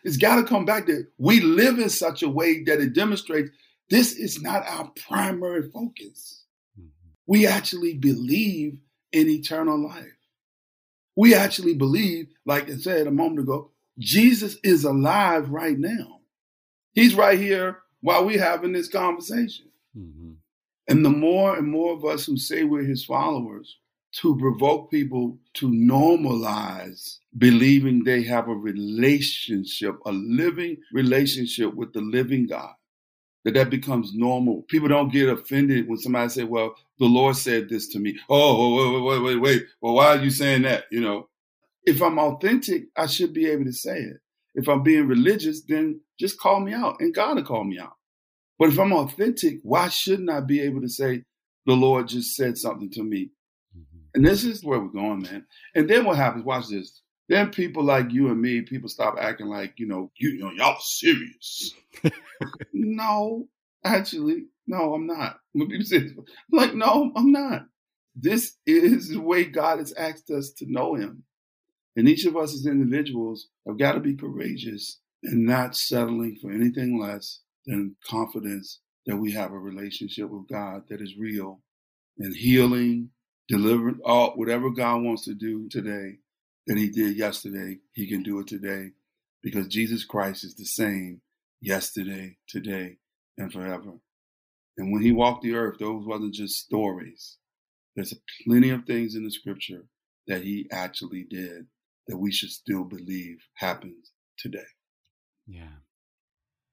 It's 0.04 0.16
got 0.16 0.36
to 0.36 0.44
come 0.44 0.64
back 0.64 0.86
that 0.86 1.08
we 1.18 1.40
live 1.40 1.78
in 1.78 1.88
such 1.88 2.22
a 2.22 2.28
way 2.28 2.62
that 2.64 2.80
it 2.80 2.92
demonstrates 2.92 3.50
this 3.90 4.12
is 4.14 4.40
not 4.40 4.66
our 4.66 4.90
primary 5.08 5.70
focus. 5.70 6.44
Mm-hmm. 6.78 6.88
We 7.26 7.46
actually 7.46 7.94
believe 7.94 8.78
in 9.12 9.28
eternal 9.28 9.78
life. 9.78 10.13
We 11.16 11.34
actually 11.34 11.74
believe, 11.74 12.28
like 12.44 12.68
I 12.68 12.76
said 12.76 13.06
a 13.06 13.12
moment 13.12 13.40
ago, 13.40 13.70
Jesus 13.98 14.56
is 14.64 14.84
alive 14.84 15.50
right 15.50 15.78
now. 15.78 16.20
He's 16.92 17.14
right 17.14 17.38
here 17.38 17.78
while 18.00 18.24
we're 18.24 18.42
having 18.42 18.72
this 18.72 18.88
conversation. 18.88 19.66
Mm-hmm. 19.96 20.32
And 20.88 21.04
the 21.04 21.10
more 21.10 21.56
and 21.56 21.68
more 21.68 21.94
of 21.94 22.04
us 22.04 22.26
who 22.26 22.36
say 22.36 22.64
we're 22.64 22.84
his 22.84 23.04
followers, 23.04 23.78
to 24.16 24.36
provoke 24.38 24.90
people 24.90 25.38
to 25.54 25.68
normalize 25.68 27.18
believing 27.36 28.04
they 28.04 28.22
have 28.22 28.48
a 28.48 28.54
relationship, 28.54 29.96
a 30.06 30.12
living 30.12 30.76
relationship 30.92 31.74
with 31.74 31.92
the 31.92 32.00
living 32.00 32.46
God. 32.46 32.74
That 33.44 33.54
that 33.54 33.70
becomes 33.70 34.14
normal. 34.14 34.62
People 34.68 34.88
don't 34.88 35.12
get 35.12 35.28
offended 35.28 35.88
when 35.88 35.98
somebody 35.98 36.30
say, 36.30 36.44
"Well, 36.44 36.74
the 36.98 37.06
Lord 37.06 37.36
said 37.36 37.68
this 37.68 37.88
to 37.88 37.98
me." 37.98 38.18
Oh, 38.30 38.74
wait, 38.76 39.02
wait, 39.02 39.22
wait, 39.22 39.40
wait. 39.40 39.66
Well, 39.82 39.94
why 39.94 40.16
are 40.16 40.22
you 40.22 40.30
saying 40.30 40.62
that? 40.62 40.84
You 40.90 41.00
know, 41.00 41.28
if 41.84 42.02
I'm 42.02 42.18
authentic, 42.18 42.86
I 42.96 43.06
should 43.06 43.34
be 43.34 43.46
able 43.46 43.64
to 43.66 43.72
say 43.72 43.98
it. 43.98 44.18
If 44.54 44.68
I'm 44.68 44.82
being 44.82 45.08
religious, 45.08 45.62
then 45.64 46.00
just 46.18 46.40
call 46.40 46.60
me 46.60 46.72
out, 46.72 46.96
and 47.00 47.14
God 47.14 47.36
will 47.36 47.44
call 47.44 47.64
me 47.64 47.78
out. 47.78 47.94
But 48.58 48.70
if 48.70 48.78
I'm 48.78 48.92
authentic, 48.92 49.60
why 49.62 49.88
shouldn't 49.88 50.30
I 50.30 50.40
be 50.40 50.60
able 50.60 50.80
to 50.82 50.88
say, 50.88 51.24
"The 51.66 51.74
Lord 51.74 52.08
just 52.08 52.36
said 52.36 52.58
something 52.58 52.90
to 52.92 53.02
me 53.04 53.30
mm-hmm. 53.76 53.98
and 54.14 54.26
this 54.26 54.44
is 54.44 54.64
where 54.64 54.80
we're 54.80 54.88
going, 54.88 55.22
man. 55.22 55.46
And 55.74 55.88
then 55.90 56.04
what 56.04 56.16
happens? 56.16 56.44
Watch 56.44 56.68
this. 56.68 57.02
Then 57.28 57.50
people 57.50 57.82
like 57.84 58.10
you 58.12 58.28
and 58.28 58.40
me, 58.40 58.60
people 58.62 58.88
stop 58.88 59.16
acting 59.18 59.46
like, 59.46 59.74
you 59.78 59.86
know, 59.86 60.10
you, 60.18 60.30
you 60.30 60.40
know, 60.40 60.50
y'all 60.52 60.78
serious. 60.80 61.74
no, 62.72 63.48
actually, 63.84 64.44
no, 64.66 64.94
I'm 64.94 65.06
not. 65.06 65.38
When 65.52 65.68
people 65.68 65.86
say, 65.86 65.96
I'm 65.98 66.24
like, 66.52 66.74
no, 66.74 67.12
I'm 67.16 67.32
not. 67.32 67.66
This 68.14 68.56
is 68.66 69.08
the 69.08 69.20
way 69.20 69.44
God 69.44 69.78
has 69.78 69.92
asked 69.94 70.30
us 70.30 70.52
to 70.58 70.70
know 70.70 70.94
Him. 70.94 71.24
And 71.96 72.08
each 72.08 72.26
of 72.26 72.36
us 72.36 72.54
as 72.54 72.66
individuals 72.66 73.48
have 73.66 73.78
got 73.78 73.92
to 73.92 74.00
be 74.00 74.16
courageous 74.16 75.00
and 75.22 75.46
not 75.46 75.76
settling 75.76 76.36
for 76.40 76.50
anything 76.50 77.00
less 77.00 77.40
than 77.66 77.96
confidence 78.06 78.80
that 79.06 79.16
we 79.16 79.32
have 79.32 79.52
a 79.52 79.58
relationship 79.58 80.28
with 80.28 80.48
God 80.48 80.82
that 80.88 81.00
is 81.00 81.14
real 81.18 81.60
and 82.18 82.34
healing 82.34 83.10
deliver 83.48 83.94
all 84.04 84.32
whatever 84.36 84.70
God 84.70 85.02
wants 85.02 85.24
to 85.24 85.34
do 85.34 85.68
today 85.68 86.18
that 86.66 86.78
He 86.78 86.90
did 86.90 87.16
yesterday, 87.16 87.78
He 87.92 88.06
can 88.08 88.22
do 88.22 88.38
it 88.40 88.46
today 88.46 88.90
because 89.42 89.68
Jesus 89.68 90.04
Christ 90.04 90.44
is 90.44 90.54
the 90.54 90.64
same 90.64 91.20
yesterday, 91.60 92.36
today, 92.48 92.98
and 93.36 93.52
forever. 93.52 93.92
And 94.76 94.92
when 94.92 95.02
He 95.02 95.12
walked 95.12 95.42
the 95.42 95.54
earth, 95.54 95.78
those 95.78 96.06
wasn't 96.06 96.34
just 96.34 96.56
stories. 96.56 97.38
There's 97.94 98.14
plenty 98.46 98.70
of 98.70 98.84
things 98.84 99.14
in 99.14 99.24
the 99.24 99.30
Scripture 99.30 99.84
that 100.26 100.42
He 100.42 100.68
actually 100.72 101.24
did 101.28 101.66
that 102.08 102.18
we 102.18 102.32
should 102.32 102.50
still 102.50 102.84
believe 102.84 103.38
happens 103.56 104.12
today. 104.38 104.58
Yeah. 105.46 105.83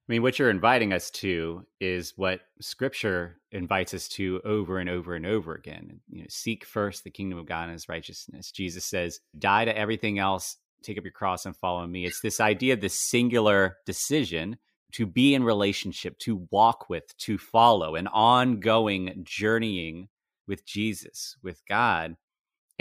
I 0.08 0.12
mean, 0.12 0.22
what 0.22 0.38
you're 0.38 0.50
inviting 0.50 0.92
us 0.92 1.10
to 1.12 1.64
is 1.80 2.14
what 2.16 2.40
Scripture 2.60 3.38
invites 3.52 3.94
us 3.94 4.08
to 4.08 4.40
over 4.44 4.78
and 4.78 4.90
over 4.90 5.14
and 5.14 5.24
over 5.24 5.54
again. 5.54 6.00
You 6.10 6.22
know, 6.22 6.26
seek 6.28 6.64
first 6.64 7.04
the 7.04 7.10
kingdom 7.10 7.38
of 7.38 7.46
God 7.46 7.64
and 7.64 7.72
His 7.72 7.88
righteousness. 7.88 8.50
Jesus 8.50 8.84
says, 8.84 9.20
"Die 9.38 9.64
to 9.64 9.78
everything 9.78 10.18
else, 10.18 10.56
take 10.82 10.98
up 10.98 11.04
your 11.04 11.12
cross 11.12 11.46
and 11.46 11.56
follow 11.56 11.86
me." 11.86 12.04
It's 12.04 12.20
this 12.20 12.40
idea 12.40 12.74
of 12.74 12.80
this 12.80 13.08
singular 13.08 13.78
decision 13.86 14.58
to 14.92 15.06
be 15.06 15.34
in 15.34 15.44
relationship, 15.44 16.18
to 16.18 16.46
walk 16.50 16.90
with, 16.90 17.16
to 17.18 17.38
follow, 17.38 17.94
an 17.94 18.08
ongoing 18.08 19.22
journeying 19.22 20.08
with 20.46 20.66
Jesus, 20.66 21.36
with 21.42 21.62
God. 21.66 22.16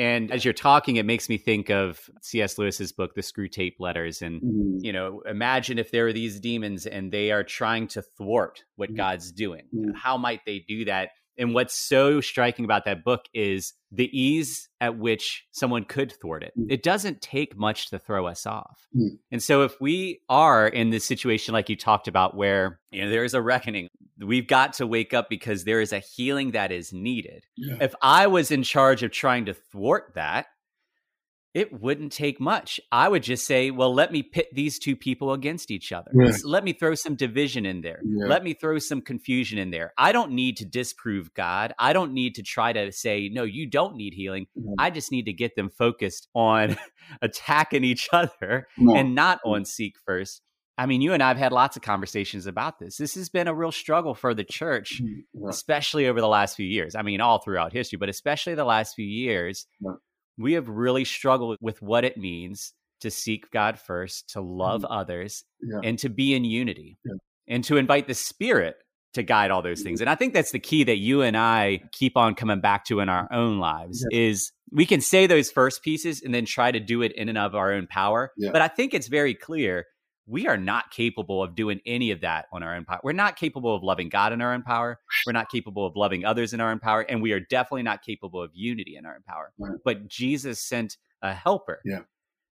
And 0.02 0.32
as 0.32 0.44
you're 0.44 0.52
talking, 0.52 0.96
it 0.96 1.06
makes 1.06 1.30
me 1.30 1.38
think 1.38 1.70
of 1.70 2.10
C.S. 2.24 2.58
Lewis's 2.58 2.92
book, 2.92 3.14
The 3.14 3.22
Screwtape 3.22 3.76
Letters. 3.78 4.24
And, 4.24 4.42
mm-hmm. 4.42 4.78
you 4.84 4.92
know, 4.92 5.22
imagine 5.30 5.78
if 5.78 5.92
there 5.92 6.08
are 6.08 6.14
these 6.14 6.40
demons 6.40 6.88
and 6.88 7.12
they 7.12 7.30
are 7.30 7.44
trying 7.44 7.88
to 7.90 8.02
thwart 8.02 8.64
what 8.78 8.90
mm-hmm. 8.90 8.98
God's 8.98 9.32
doing. 9.32 9.62
Mm-hmm. 9.72 9.92
How 9.94 10.18
might 10.18 10.44
they 10.44 10.66
do 10.68 10.86
that? 10.86 11.10
And 11.38 11.54
what's 11.54 11.76
so 11.76 12.22
striking 12.22 12.66
about 12.66 12.86
that 12.86 13.04
book 13.04 13.26
is 13.34 13.74
the 13.92 14.10
ease 14.18 14.70
at 14.80 14.98
which 14.98 15.46
someone 15.52 15.84
could 15.84 16.12
thwart 16.12 16.44
it. 16.44 16.54
Mm. 16.58 16.68
It 16.70 16.84
doesn't 16.84 17.22
take 17.22 17.58
much 17.58 17.90
to 17.90 18.00
throw 18.00 18.28
us 18.28 18.46
off. 18.46 18.88
Mm. 18.96 19.18
And 19.32 19.44
so 19.44 19.64
if 19.64 19.80
we 19.82 20.22
are 20.30 20.68
in 20.68 20.90
this 20.90 21.06
situation 21.06 21.54
like 21.54 21.70
you 21.70 21.76
talked 21.76 22.08
about 22.08 22.36
where, 22.36 22.80
you 22.92 23.04
know, 23.04 23.10
there 23.10 23.24
is 23.24 23.34
a 23.34 23.42
reckoning, 23.42 23.88
we've 24.20 24.48
got 24.48 24.74
to 24.74 24.88
wake 24.88 25.14
up 25.14 25.30
because 25.30 25.64
there 25.64 25.82
is 25.82 25.94
a 25.94 26.00
healing 26.00 26.52
that 26.52 26.72
is 26.72 26.94
needed. 26.94 27.46
Yeah. 27.56 27.78
If 27.82 27.96
I 28.02 28.28
was 28.28 28.52
in 28.52 28.64
charge 28.64 29.04
of 29.04 29.12
trying 29.12 29.46
to 29.46 29.54
thwart 29.54 30.12
that, 30.16 30.48
it 31.54 31.82
wouldn't 31.82 32.14
take 32.14 32.40
much. 32.40 32.80
I 32.92 33.10
would 33.10 33.24
just 33.24 33.46
say, 33.46 33.72
well, 33.72 33.94
let 33.94 34.12
me 34.12 34.24
pit 34.24 34.48
these 34.54 34.80
two 34.80 34.96
people 34.96 35.34
against 35.34 35.70
each 35.70 35.92
other. 35.92 36.12
Yeah. 36.14 36.32
Let 36.46 36.64
me 36.64 36.72
throw 36.72 36.96
some 36.96 37.16
division 37.16 37.66
in 37.66 37.82
there. 37.82 38.00
Yeah. 38.06 38.28
Let 38.28 38.44
me 38.44 38.54
throw 38.54 38.80
some 38.80 39.02
confusion 39.02 39.58
in 39.58 39.70
there. 39.72 39.94
I 39.98 40.14
don't 40.14 40.32
need 40.32 40.58
to 40.58 40.66
disprove 40.66 41.34
God. 41.34 41.74
I 41.78 41.92
don't 41.92 42.14
need 42.14 42.36
to 42.36 42.44
try 42.44 42.72
to 42.72 42.92
say, 42.92 43.30
no, 43.32 43.44
you 43.44 43.68
don't 43.68 43.96
need 43.96 44.14
healing. 44.14 44.48
Mm-hmm. 44.58 44.76
I 44.80 44.92
just 44.92 45.12
need 45.12 45.26
to 45.26 45.34
get 45.34 45.56
them 45.56 45.70
focused 45.70 46.30
on 46.34 46.78
attacking 47.22 47.84
each 47.84 48.08
other 48.14 48.68
and 48.78 49.14
not 49.14 49.40
on 49.46 49.66
seek 49.66 49.96
first. 50.06 50.42
I 50.78 50.86
mean, 50.86 51.02
you 51.02 51.14
and 51.14 51.22
I 51.22 51.28
have 51.28 51.38
had 51.38 51.52
lots 51.52 51.76
of 51.76 51.84
conversations 51.84 52.48
about 52.48 52.80
this. 52.80 52.96
This 52.98 53.14
has 53.16 53.30
been 53.30 53.48
a 53.48 53.54
real 53.54 53.74
struggle 53.74 54.16
for 54.16 54.34
the 54.34 54.46
church, 54.46 55.02
mm-hmm. 55.04 55.50
especially 55.50 56.08
over 56.08 56.22
the 56.22 56.30
last 56.30 56.56
few 56.56 56.66
years. 56.66 56.96
I 56.96 57.02
mean, 57.02 57.20
all 57.20 57.40
throughout 57.40 57.74
history, 57.74 57.98
but 57.98 58.10
especially 58.10 58.56
the 58.56 58.64
last 58.64 58.96
few 58.96 59.06
years 59.06 59.68
we 60.42 60.54
have 60.54 60.68
really 60.68 61.06
struggled 61.06 61.58
with 61.62 61.82
what 61.82 62.06
it 62.06 62.18
means 62.18 62.74
to 63.02 63.12
seek 63.12 63.52
God 63.52 63.80
first, 63.80 64.30
to 64.32 64.42
love 64.42 64.82
mm-hmm. 64.82 64.94
others, 64.94 65.44
yeah. 65.62 65.80
and 65.84 65.98
to 66.00 66.10
be 66.10 66.34
in 66.34 66.44
unity, 66.44 66.98
yeah. 67.04 67.14
and 67.48 67.64
to 67.66 67.78
invite 67.78 68.08
the 68.08 68.14
Spirit 68.14 68.76
to 69.14 69.24
guide 69.24 69.52
all 69.52 69.62
those 69.62 69.82
things. 69.82 69.98
Mm-hmm. 69.98 70.04
And 70.04 70.10
I 70.10 70.16
think 70.16 70.34
that's 70.34 70.52
the 70.52 70.60
key 70.60 70.84
that 70.86 70.98
you 70.98 71.22
and 71.22 71.36
I 71.36 71.82
keep 71.92 72.16
on 72.16 72.36
coming 72.36 72.62
back 72.62 72.86
to 72.86 73.00
in 73.00 73.10
our 73.10 73.28
own 73.32 73.60
lives 73.60 74.06
yeah. 74.10 74.20
is 74.20 74.52
we 74.72 74.86
can 74.86 75.02
say 75.02 75.28
those 75.28 75.52
first 75.52 75.84
pieces 75.84 76.22
and 76.22 76.34
then 76.34 76.46
try 76.46 76.72
to 76.72 76.80
do 76.80 77.02
it 77.02 77.12
in 77.14 77.28
and 77.28 77.38
of 77.38 77.56
our 77.56 77.74
own 77.74 77.88
power. 77.88 78.32
But 78.38 78.62
I 78.62 78.70
think 78.70 78.94
it's 78.94 79.08
very 79.08 79.34
clear 79.34 79.86
we 80.32 80.48
are 80.48 80.58
not 80.58 80.92
capable 80.92 81.44
of 81.44 81.56
doing 81.56 81.82
any 81.86 82.10
of 82.12 82.22
that 82.22 82.46
on 82.54 82.64
our 82.64 82.74
own 82.74 82.86
power. 82.86 83.02
We're 83.04 83.12
not 83.12 83.36
capable 83.36 83.76
of 83.76 83.84
loving 83.84 84.08
God 84.08 84.32
in 84.32 84.42
our 84.42 84.54
own 84.54 84.64
power. 84.64 84.98
We're 85.28 85.34
not 85.34 85.52
capable 85.52 85.86
of 85.86 85.98
loving 85.98 86.24
others 86.24 86.54
in 86.54 86.62
our 86.62 86.72
own 86.72 86.80
power. 86.80 87.02
And 87.02 87.22
we 87.22 87.34
are 87.34 87.42
definitely 87.42 87.84
not 87.84 88.02
capable 88.02 88.42
of 88.42 88.50
unity 88.54 88.96
in 88.96 89.06
our 89.06 89.16
own 89.16 89.24
power. 89.28 89.52
Right. 89.60 89.78
But 89.84 90.08
Jesus 90.08 90.62
sent 90.62 90.96
a 91.22 91.34
helper. 91.34 91.82
Yeah. 91.84 92.00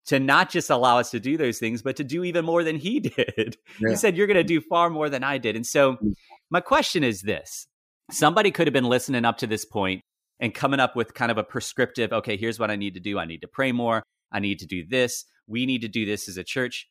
To 0.08 0.20
not 0.20 0.50
just 0.50 0.72
allow 0.72 0.98
us 0.98 1.12
to 1.12 1.20
do 1.20 1.38
those 1.38 1.60
things, 1.60 1.84
but 1.84 1.98
to 1.98 2.04
do 2.04 2.24
even 2.24 2.46
more 2.46 2.64
than 2.64 2.78
he 2.78 3.00
did. 3.00 3.58
Yeah. 3.80 3.90
He 3.90 3.96
said, 3.96 4.18
You're 4.18 4.28
going 4.28 4.38
to 4.38 4.44
do 4.44 4.60
far 4.60 4.90
more 4.90 5.10
than 5.10 5.24
I 5.24 5.38
did. 5.38 5.56
And 5.56 5.66
so, 5.66 5.98
mm. 5.98 6.14
my 6.50 6.62
question 6.62 7.04
is 7.04 7.22
this 7.22 7.68
somebody 8.10 8.50
could 8.50 8.66
have 8.66 8.74
been 8.74 8.86
listening 8.86 9.26
up 9.26 9.38
to 9.40 9.48
this 9.48 9.66
point 9.66 10.02
and 10.40 10.56
coming 10.56 10.80
up 10.80 10.96
with 10.96 11.14
kind 11.14 11.30
of 11.30 11.38
a 11.38 11.44
prescriptive 11.44 12.12
okay, 12.12 12.38
here's 12.38 12.58
what 12.58 12.72
I 12.72 12.76
need 12.76 12.96
to 12.96 13.00
do. 13.00 13.20
I 13.20 13.26
need 13.26 13.42
to 13.42 13.48
pray 13.48 13.72
more. 13.72 14.02
I 14.32 14.40
need 14.40 14.60
to 14.60 14.66
do 14.66 14.84
this. 14.84 15.26
We 15.46 15.66
need 15.66 15.82
to 15.82 15.88
do 15.88 16.06
this 16.06 16.28
as 16.28 16.38
a 16.38 16.44
church. 16.44 16.88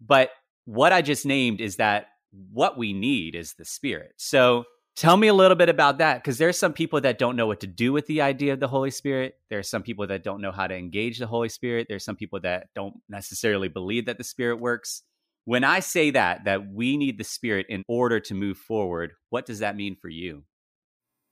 But 0.00 0.30
what 0.64 0.92
I 0.92 1.02
just 1.02 1.26
named 1.26 1.60
is 1.60 1.76
that 1.76 2.08
what 2.52 2.78
we 2.78 2.92
need 2.92 3.34
is 3.34 3.54
the 3.54 3.64
spirit. 3.64 4.12
So 4.16 4.64
tell 4.96 5.16
me 5.16 5.28
a 5.28 5.34
little 5.34 5.56
bit 5.56 5.68
about 5.68 5.98
that 5.98 6.22
because 6.22 6.38
there's 6.38 6.58
some 6.58 6.72
people 6.72 7.00
that 7.00 7.18
don't 7.18 7.36
know 7.36 7.46
what 7.46 7.60
to 7.60 7.66
do 7.66 7.92
with 7.92 8.06
the 8.06 8.20
idea 8.20 8.52
of 8.52 8.60
the 8.60 8.68
Holy 8.68 8.90
Spirit. 8.90 9.34
There's 9.48 9.68
some 9.68 9.82
people 9.82 10.06
that 10.06 10.22
don't 10.22 10.40
know 10.40 10.52
how 10.52 10.66
to 10.66 10.76
engage 10.76 11.18
the 11.18 11.26
Holy 11.26 11.48
Spirit. 11.48 11.86
There's 11.88 12.04
some 12.04 12.16
people 12.16 12.40
that 12.40 12.68
don't 12.74 12.94
necessarily 13.08 13.68
believe 13.68 14.06
that 14.06 14.18
the 14.18 14.24
Spirit 14.24 14.60
works. 14.60 15.02
When 15.44 15.64
I 15.64 15.80
say 15.80 16.10
that, 16.10 16.44
that 16.44 16.72
we 16.72 16.96
need 16.96 17.18
the 17.18 17.24
Spirit 17.24 17.66
in 17.68 17.82
order 17.88 18.20
to 18.20 18.34
move 18.34 18.58
forward, 18.58 19.14
what 19.30 19.46
does 19.46 19.60
that 19.60 19.76
mean 19.76 19.96
for 19.96 20.08
you? 20.08 20.44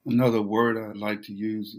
Another 0.06 0.42
word 0.42 0.76
I'd 0.78 0.96
like 0.96 1.22
to 1.22 1.32
use 1.32 1.76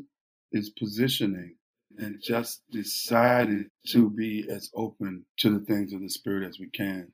is 0.51 0.69
positioning. 0.69 1.55
And 1.97 2.21
just 2.21 2.61
decided 2.71 3.69
to 3.87 4.09
be 4.09 4.47
as 4.49 4.69
open 4.75 5.25
to 5.37 5.57
the 5.57 5.65
things 5.65 5.93
of 5.93 6.01
the 6.01 6.09
Spirit 6.09 6.47
as 6.47 6.59
we 6.59 6.69
can. 6.69 7.11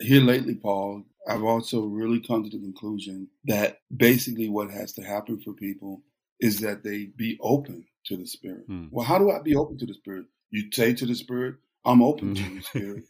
Here 0.00 0.20
lately, 0.20 0.54
Paul, 0.54 1.04
I've 1.28 1.44
also 1.44 1.84
really 1.84 2.20
come 2.20 2.44
to 2.44 2.50
the 2.50 2.62
conclusion 2.62 3.28
that 3.44 3.78
basically 3.96 4.48
what 4.48 4.70
has 4.70 4.92
to 4.94 5.02
happen 5.02 5.40
for 5.40 5.52
people 5.52 6.02
is 6.40 6.60
that 6.60 6.82
they 6.82 7.06
be 7.16 7.38
open 7.40 7.86
to 8.06 8.16
the 8.16 8.26
Spirit. 8.26 8.64
Hmm. 8.66 8.86
Well, 8.90 9.06
how 9.06 9.18
do 9.18 9.30
I 9.30 9.40
be 9.40 9.56
open 9.56 9.78
to 9.78 9.86
the 9.86 9.94
Spirit? 9.94 10.26
You 10.50 10.70
say 10.72 10.94
to 10.94 11.06
the 11.06 11.14
Spirit, 11.14 11.56
I'm 11.84 12.02
open 12.02 12.34
to 12.34 12.42
the 12.42 12.60
Spirit. 12.62 13.04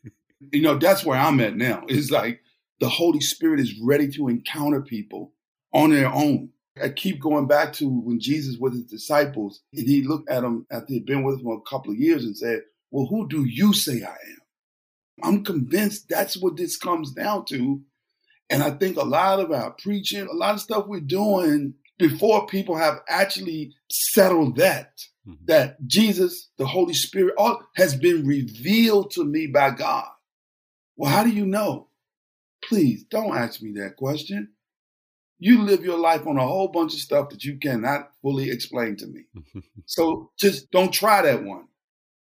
you 0.53 0.63
know, 0.63 0.77
that's 0.77 1.05
where 1.05 1.19
I'm 1.19 1.41
at 1.41 1.57
now. 1.57 1.85
It's 1.89 2.11
like 2.11 2.41
the 2.81 2.89
Holy 2.89 3.21
Spirit 3.21 3.61
is 3.61 3.81
ready 3.81 4.09
to 4.13 4.29
encounter 4.29 4.83
people 4.83 5.33
on 5.73 5.91
their 5.91 6.13
own. 6.13 6.51
I 6.83 6.89
keep 6.89 7.21
going 7.21 7.47
back 7.47 7.73
to 7.75 7.89
when 7.89 8.19
Jesus 8.19 8.59
was 8.59 8.75
his 8.75 8.85
disciples 8.85 9.63
and 9.73 9.87
he 9.87 10.03
looked 10.03 10.29
at 10.29 10.43
them 10.43 10.67
after 10.71 10.93
he'd 10.93 11.07
been 11.07 11.23
with 11.23 11.39
them 11.39 11.53
a 11.53 11.61
couple 11.69 11.93
of 11.93 11.99
years 11.99 12.25
and 12.25 12.37
said, 12.37 12.63
Well, 12.91 13.07
who 13.07 13.29
do 13.29 13.45
you 13.45 13.73
say 13.73 14.03
I 14.03 14.11
am? 14.11 14.39
I'm 15.23 15.45
convinced 15.45 16.09
that's 16.09 16.37
what 16.37 16.57
this 16.57 16.77
comes 16.77 17.13
down 17.13 17.45
to. 17.47 17.81
And 18.51 18.63
I 18.63 18.71
think 18.71 18.97
a 18.97 19.05
lot 19.05 19.41
of 19.41 19.53
our 19.53 19.71
preaching, 19.71 20.27
a 20.27 20.35
lot 20.35 20.55
of 20.55 20.61
stuff 20.61 20.87
we're 20.87 21.01
doing 21.01 21.75
before 21.99 22.47
people 22.47 22.77
have 22.77 23.01
actually 23.09 23.73
settled 23.91 24.57
that, 24.57 25.01
mm-hmm. 25.27 25.45
that 25.47 25.77
Jesus, 25.87 26.51
the 26.59 26.67
Holy 26.67 26.95
Spirit, 26.95 27.35
all 27.39 27.63
has 27.77 27.97
been 27.97 28.27
revealed 28.27 29.13
to 29.13 29.25
me 29.25 29.47
by 29.47 29.71
God. 29.71 30.09
Well, 30.97 31.11
how 31.11 31.25
do 31.25 31.31
you 31.31 31.47
know? 31.47 31.89
Please 32.69 33.05
don't 33.05 33.37
ask 33.37 33.63
me 33.63 33.73
that 33.73 33.97
question. 33.97 34.54
You 35.39 35.63
live 35.63 35.85
your 35.85 35.99
life 35.99 36.27
on 36.27 36.37
a 36.37 36.47
whole 36.47 36.69
bunch 36.69 36.95
of 36.95 37.01
stuff 37.01 37.29
that 37.31 37.45
you 37.45 37.59
cannot 37.59 38.11
fully 38.23 38.51
explain 38.51 38.97
to 38.97 39.07
me. 39.07 39.25
so 39.87 40.31
just 40.39 40.71
don't 40.71 40.93
try 40.93 41.23
that 41.23 41.43
one 41.43 41.67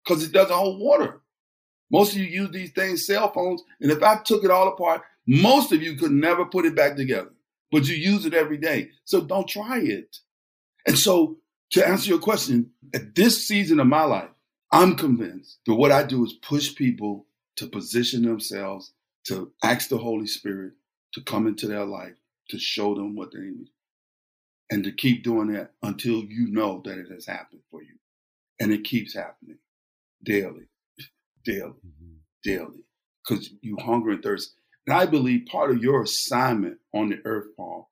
because 0.04 0.24
it 0.24 0.32
doesn't 0.32 0.54
hold 0.54 0.80
water. 0.80 1.20
Most 1.90 2.12
of 2.12 2.18
you 2.18 2.24
use 2.24 2.50
these 2.50 2.72
things, 2.72 3.06
cell 3.06 3.32
phones, 3.32 3.62
and 3.80 3.92
if 3.92 4.02
I 4.02 4.16
took 4.16 4.44
it 4.44 4.50
all 4.50 4.68
apart, 4.68 5.02
most 5.26 5.72
of 5.72 5.82
you 5.82 5.94
could 5.94 6.10
never 6.10 6.44
put 6.44 6.64
it 6.64 6.74
back 6.74 6.96
together, 6.96 7.32
but 7.70 7.86
you 7.86 7.94
use 7.94 8.26
it 8.26 8.34
every 8.34 8.58
day. 8.58 8.90
So 9.04 9.20
don't 9.20 9.48
try 9.48 9.78
it. 9.78 10.18
And 10.86 10.98
so 10.98 11.38
to 11.70 11.86
answer 11.86 12.10
your 12.10 12.18
question, 12.18 12.70
at 12.94 13.14
this 13.14 13.46
season 13.46 13.80
of 13.80 13.86
my 13.86 14.04
life, 14.04 14.30
I'm 14.72 14.96
convinced 14.96 15.58
that 15.66 15.74
what 15.74 15.92
I 15.92 16.02
do 16.02 16.24
is 16.24 16.32
push 16.32 16.74
people 16.74 17.26
to 17.56 17.66
position 17.66 18.22
themselves 18.22 18.92
to 19.24 19.52
ask 19.62 19.88
the 19.88 19.98
Holy 19.98 20.26
Spirit 20.26 20.74
to 21.14 21.22
come 21.22 21.46
into 21.46 21.66
their 21.66 21.84
life, 21.84 22.14
to 22.50 22.58
show 22.58 22.94
them 22.94 23.14
what 23.16 23.32
they 23.32 23.40
need, 23.40 23.68
and 24.70 24.84
to 24.84 24.92
keep 24.92 25.22
doing 25.22 25.52
that 25.52 25.72
until 25.82 26.24
you 26.24 26.48
know 26.48 26.82
that 26.84 26.98
it 26.98 27.10
has 27.10 27.26
happened 27.26 27.62
for 27.70 27.82
you. 27.82 27.94
And 28.58 28.72
it 28.72 28.84
keeps 28.84 29.14
happening 29.14 29.58
daily, 30.22 30.68
daily, 31.44 31.74
mm-hmm. 31.86 32.14
daily, 32.42 32.84
because 33.22 33.50
you 33.60 33.76
hunger 33.76 34.10
and 34.10 34.22
thirst. 34.22 34.54
And 34.86 34.96
I 34.96 35.06
believe 35.06 35.46
part 35.46 35.70
of 35.70 35.82
your 35.82 36.02
assignment 36.02 36.78
on 36.94 37.10
the 37.10 37.18
earth, 37.24 37.48
Paul, 37.56 37.90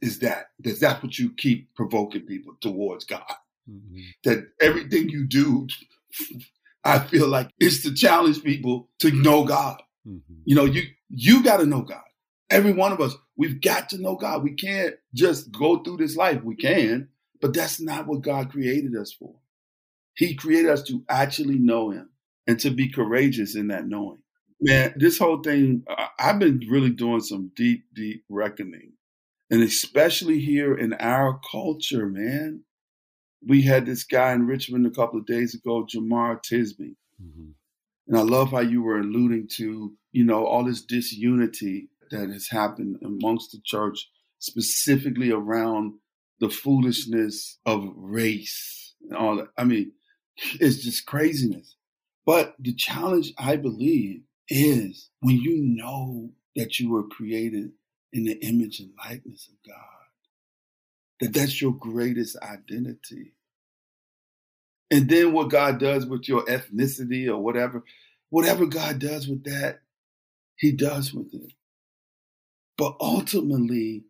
is 0.00 0.18
that 0.20 0.46
that 0.60 0.80
that's 0.80 1.02
what 1.02 1.18
you 1.18 1.32
keep 1.36 1.74
provoking 1.74 2.22
people 2.22 2.54
towards 2.60 3.04
God. 3.04 3.22
Mm-hmm. 3.70 4.00
That 4.24 4.48
everything 4.60 5.08
you 5.10 5.26
do, 5.26 5.68
I 6.84 6.98
feel 6.98 7.28
like 7.28 7.50
it's 7.58 7.82
to 7.82 7.94
challenge 7.94 8.42
people 8.42 8.88
to 9.00 9.10
know 9.10 9.44
God. 9.44 9.82
Mm-hmm. 10.06 10.34
You 10.44 10.54
know, 10.54 10.64
you 10.64 10.82
you 11.08 11.42
got 11.42 11.58
to 11.58 11.66
know 11.66 11.82
God. 11.82 12.02
Every 12.50 12.72
one 12.72 12.92
of 12.92 13.00
us, 13.00 13.14
we've 13.36 13.60
got 13.60 13.88
to 13.90 13.98
know 14.02 14.16
God. 14.16 14.42
We 14.42 14.54
can't 14.54 14.96
just 15.14 15.52
go 15.52 15.78
through 15.78 15.98
this 15.98 16.16
life. 16.16 16.42
We 16.42 16.56
can, 16.56 17.08
but 17.40 17.54
that's 17.54 17.80
not 17.80 18.06
what 18.06 18.22
God 18.22 18.50
created 18.50 18.96
us 18.96 19.12
for. 19.12 19.34
He 20.14 20.34
created 20.34 20.70
us 20.70 20.82
to 20.84 21.04
actually 21.08 21.58
know 21.58 21.90
Him 21.90 22.10
and 22.46 22.58
to 22.60 22.70
be 22.70 22.88
courageous 22.88 23.54
in 23.54 23.68
that 23.68 23.86
knowing. 23.86 24.18
Man, 24.60 24.94
this 24.96 25.18
whole 25.18 25.40
thing, 25.42 25.84
I've 26.18 26.38
been 26.38 26.60
really 26.68 26.90
doing 26.90 27.20
some 27.20 27.52
deep, 27.54 27.84
deep 27.94 28.24
reckoning. 28.28 28.92
And 29.50 29.62
especially 29.62 30.40
here 30.40 30.74
in 30.74 30.92
our 30.94 31.40
culture, 31.50 32.06
man. 32.06 32.64
We 33.46 33.62
had 33.62 33.86
this 33.86 34.04
guy 34.04 34.32
in 34.32 34.46
Richmond 34.46 34.86
a 34.86 34.90
couple 34.90 35.18
of 35.18 35.26
days 35.26 35.54
ago, 35.54 35.86
Jemar 35.86 36.42
Tisby. 36.42 36.96
Mm-hmm. 37.22 37.50
And 38.08 38.18
I 38.18 38.22
love 38.22 38.50
how 38.50 38.60
you 38.60 38.82
were 38.82 38.98
alluding 38.98 39.48
to, 39.52 39.94
you 40.12 40.24
know, 40.24 40.44
all 40.44 40.64
this 40.64 40.82
disunity 40.82 41.88
that 42.10 42.30
has 42.30 42.48
happened 42.48 42.98
amongst 43.04 43.52
the 43.52 43.60
church, 43.64 44.08
specifically 44.38 45.30
around 45.30 45.94
the 46.40 46.50
foolishness 46.50 47.58
of 47.66 47.92
race 47.96 48.94
and 49.02 49.16
all 49.16 49.36
that. 49.36 49.48
I 49.56 49.64
mean, 49.64 49.92
it's 50.60 50.82
just 50.82 51.06
craziness. 51.06 51.76
But 52.26 52.54
the 52.58 52.74
challenge, 52.74 53.32
I 53.38 53.56
believe, 53.56 54.22
is 54.48 55.10
when 55.20 55.36
you 55.36 55.58
know 55.58 56.30
that 56.56 56.78
you 56.78 56.90
were 56.90 57.04
created 57.04 57.70
in 58.12 58.24
the 58.24 58.38
image 58.44 58.80
and 58.80 58.90
likeness 59.04 59.48
of 59.48 59.70
God, 59.70 59.76
that 61.20 61.32
that's 61.32 61.60
your 61.60 61.72
greatest 61.72 62.36
identity. 62.42 63.34
And 64.90 65.08
then 65.08 65.32
what 65.32 65.50
God 65.50 65.78
does 65.78 66.06
with 66.06 66.28
your 66.28 66.44
ethnicity 66.46 67.28
or 67.28 67.38
whatever, 67.38 67.84
whatever 68.30 68.66
God 68.66 68.98
does 68.98 69.28
with 69.28 69.44
that, 69.44 69.80
He 70.56 70.72
does 70.72 71.14
with 71.14 71.32
it. 71.32 71.52
But 72.80 72.96
ultimately, 72.98 74.04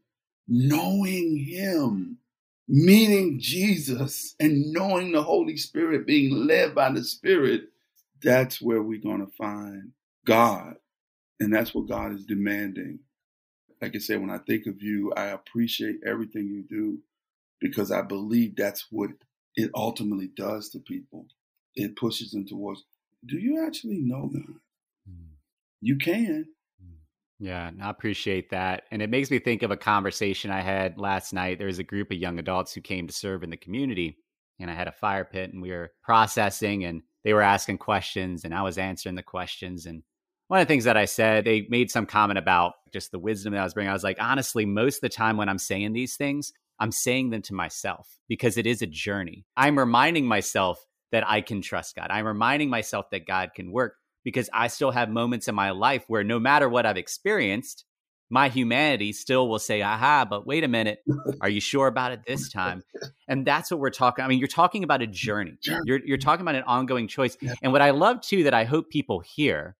knowing 0.46 1.36
Him, 1.36 2.18
meeting 2.68 3.40
Jesus, 3.40 4.36
and 4.38 4.72
knowing 4.72 5.10
the 5.10 5.24
Holy 5.24 5.56
Spirit, 5.56 6.06
being 6.06 6.46
led 6.46 6.72
by 6.72 6.92
the 6.92 7.02
Spirit, 7.02 7.62
that's 8.22 8.62
where 8.62 8.80
we're 8.80 9.00
going 9.00 9.26
to 9.26 9.32
find 9.32 9.90
God. 10.24 10.76
And 11.40 11.52
that's 11.52 11.74
what 11.74 11.88
God 11.88 12.14
is 12.14 12.24
demanding. 12.24 13.00
Like 13.82 13.96
I 13.96 13.98
said, 13.98 14.20
when 14.20 14.30
I 14.30 14.38
think 14.38 14.68
of 14.68 14.80
you, 14.80 15.12
I 15.16 15.24
appreciate 15.24 15.96
everything 16.06 16.46
you 16.46 16.62
do 16.62 17.00
because 17.60 17.90
I 17.90 18.02
believe 18.02 18.54
that's 18.54 18.86
what 18.92 19.10
it 19.56 19.72
ultimately 19.74 20.28
does 20.36 20.68
to 20.68 20.78
people. 20.78 21.26
It 21.74 21.96
pushes 21.96 22.30
them 22.30 22.46
towards, 22.46 22.84
do 23.26 23.36
you 23.36 23.66
actually 23.66 23.98
know 23.98 24.30
God? 24.32 24.60
Mm. 25.10 25.30
You 25.80 25.96
can. 25.96 26.46
Yeah, 27.40 27.70
I 27.82 27.88
appreciate 27.88 28.50
that. 28.50 28.84
And 28.90 29.00
it 29.00 29.08
makes 29.08 29.30
me 29.30 29.38
think 29.38 29.62
of 29.62 29.70
a 29.70 29.76
conversation 29.76 30.50
I 30.50 30.60
had 30.60 30.98
last 30.98 31.32
night. 31.32 31.56
There 31.56 31.66
was 31.66 31.78
a 31.78 31.84
group 31.84 32.10
of 32.10 32.18
young 32.18 32.38
adults 32.38 32.74
who 32.74 32.82
came 32.82 33.06
to 33.06 33.14
serve 33.14 33.42
in 33.42 33.48
the 33.48 33.56
community, 33.56 34.18
and 34.60 34.70
I 34.70 34.74
had 34.74 34.88
a 34.88 34.92
fire 34.92 35.24
pit, 35.24 35.50
and 35.52 35.62
we 35.62 35.70
were 35.70 35.90
processing, 36.02 36.84
and 36.84 37.02
they 37.24 37.32
were 37.32 37.40
asking 37.40 37.78
questions, 37.78 38.44
and 38.44 38.54
I 38.54 38.60
was 38.60 38.76
answering 38.76 39.14
the 39.14 39.22
questions. 39.22 39.86
And 39.86 40.02
one 40.48 40.60
of 40.60 40.68
the 40.68 40.70
things 40.70 40.84
that 40.84 40.98
I 40.98 41.06
said, 41.06 41.46
they 41.46 41.66
made 41.70 41.90
some 41.90 42.04
comment 42.04 42.38
about 42.38 42.74
just 42.92 43.10
the 43.10 43.18
wisdom 43.18 43.54
that 43.54 43.60
I 43.60 43.64
was 43.64 43.72
bringing. 43.72 43.90
I 43.90 43.94
was 43.94 44.04
like, 44.04 44.20
honestly, 44.20 44.66
most 44.66 44.96
of 44.96 45.02
the 45.02 45.08
time 45.08 45.38
when 45.38 45.48
I'm 45.48 45.58
saying 45.58 45.94
these 45.94 46.16
things, 46.16 46.52
I'm 46.78 46.92
saying 46.92 47.30
them 47.30 47.42
to 47.42 47.54
myself 47.54 48.06
because 48.28 48.58
it 48.58 48.66
is 48.66 48.82
a 48.82 48.86
journey. 48.86 49.46
I'm 49.56 49.78
reminding 49.78 50.26
myself 50.26 50.84
that 51.12 51.28
I 51.28 51.40
can 51.40 51.62
trust 51.62 51.96
God. 51.96 52.08
I'm 52.10 52.26
reminding 52.26 52.68
myself 52.68 53.08
that 53.10 53.26
God 53.26 53.52
can 53.54 53.72
work 53.72 53.94
because 54.24 54.50
I 54.52 54.68
still 54.68 54.90
have 54.90 55.08
moments 55.08 55.48
in 55.48 55.54
my 55.54 55.70
life 55.70 56.04
where 56.08 56.24
no 56.24 56.38
matter 56.38 56.68
what 56.68 56.86
I've 56.86 56.96
experienced, 56.96 57.84
my 58.32 58.48
humanity 58.48 59.12
still 59.12 59.48
will 59.48 59.58
say, 59.58 59.82
aha, 59.82 60.24
but 60.28 60.46
wait 60.46 60.62
a 60.62 60.68
minute. 60.68 61.00
Are 61.40 61.48
you 61.48 61.60
sure 61.60 61.88
about 61.88 62.12
it 62.12 62.20
this 62.26 62.48
time? 62.48 62.84
And 63.26 63.44
that's 63.44 63.70
what 63.70 63.80
we're 63.80 63.90
talking. 63.90 64.24
I 64.24 64.28
mean, 64.28 64.38
you're 64.38 64.46
talking 64.46 64.84
about 64.84 65.02
a 65.02 65.06
journey. 65.08 65.58
You're, 65.84 66.00
you're 66.04 66.16
talking 66.16 66.42
about 66.42 66.54
an 66.54 66.62
ongoing 66.62 67.08
choice. 67.08 67.36
And 67.60 67.72
what 67.72 67.82
I 67.82 67.90
love 67.90 68.20
too 68.20 68.44
that 68.44 68.54
I 68.54 68.64
hope 68.64 68.88
people 68.88 69.20
hear 69.20 69.76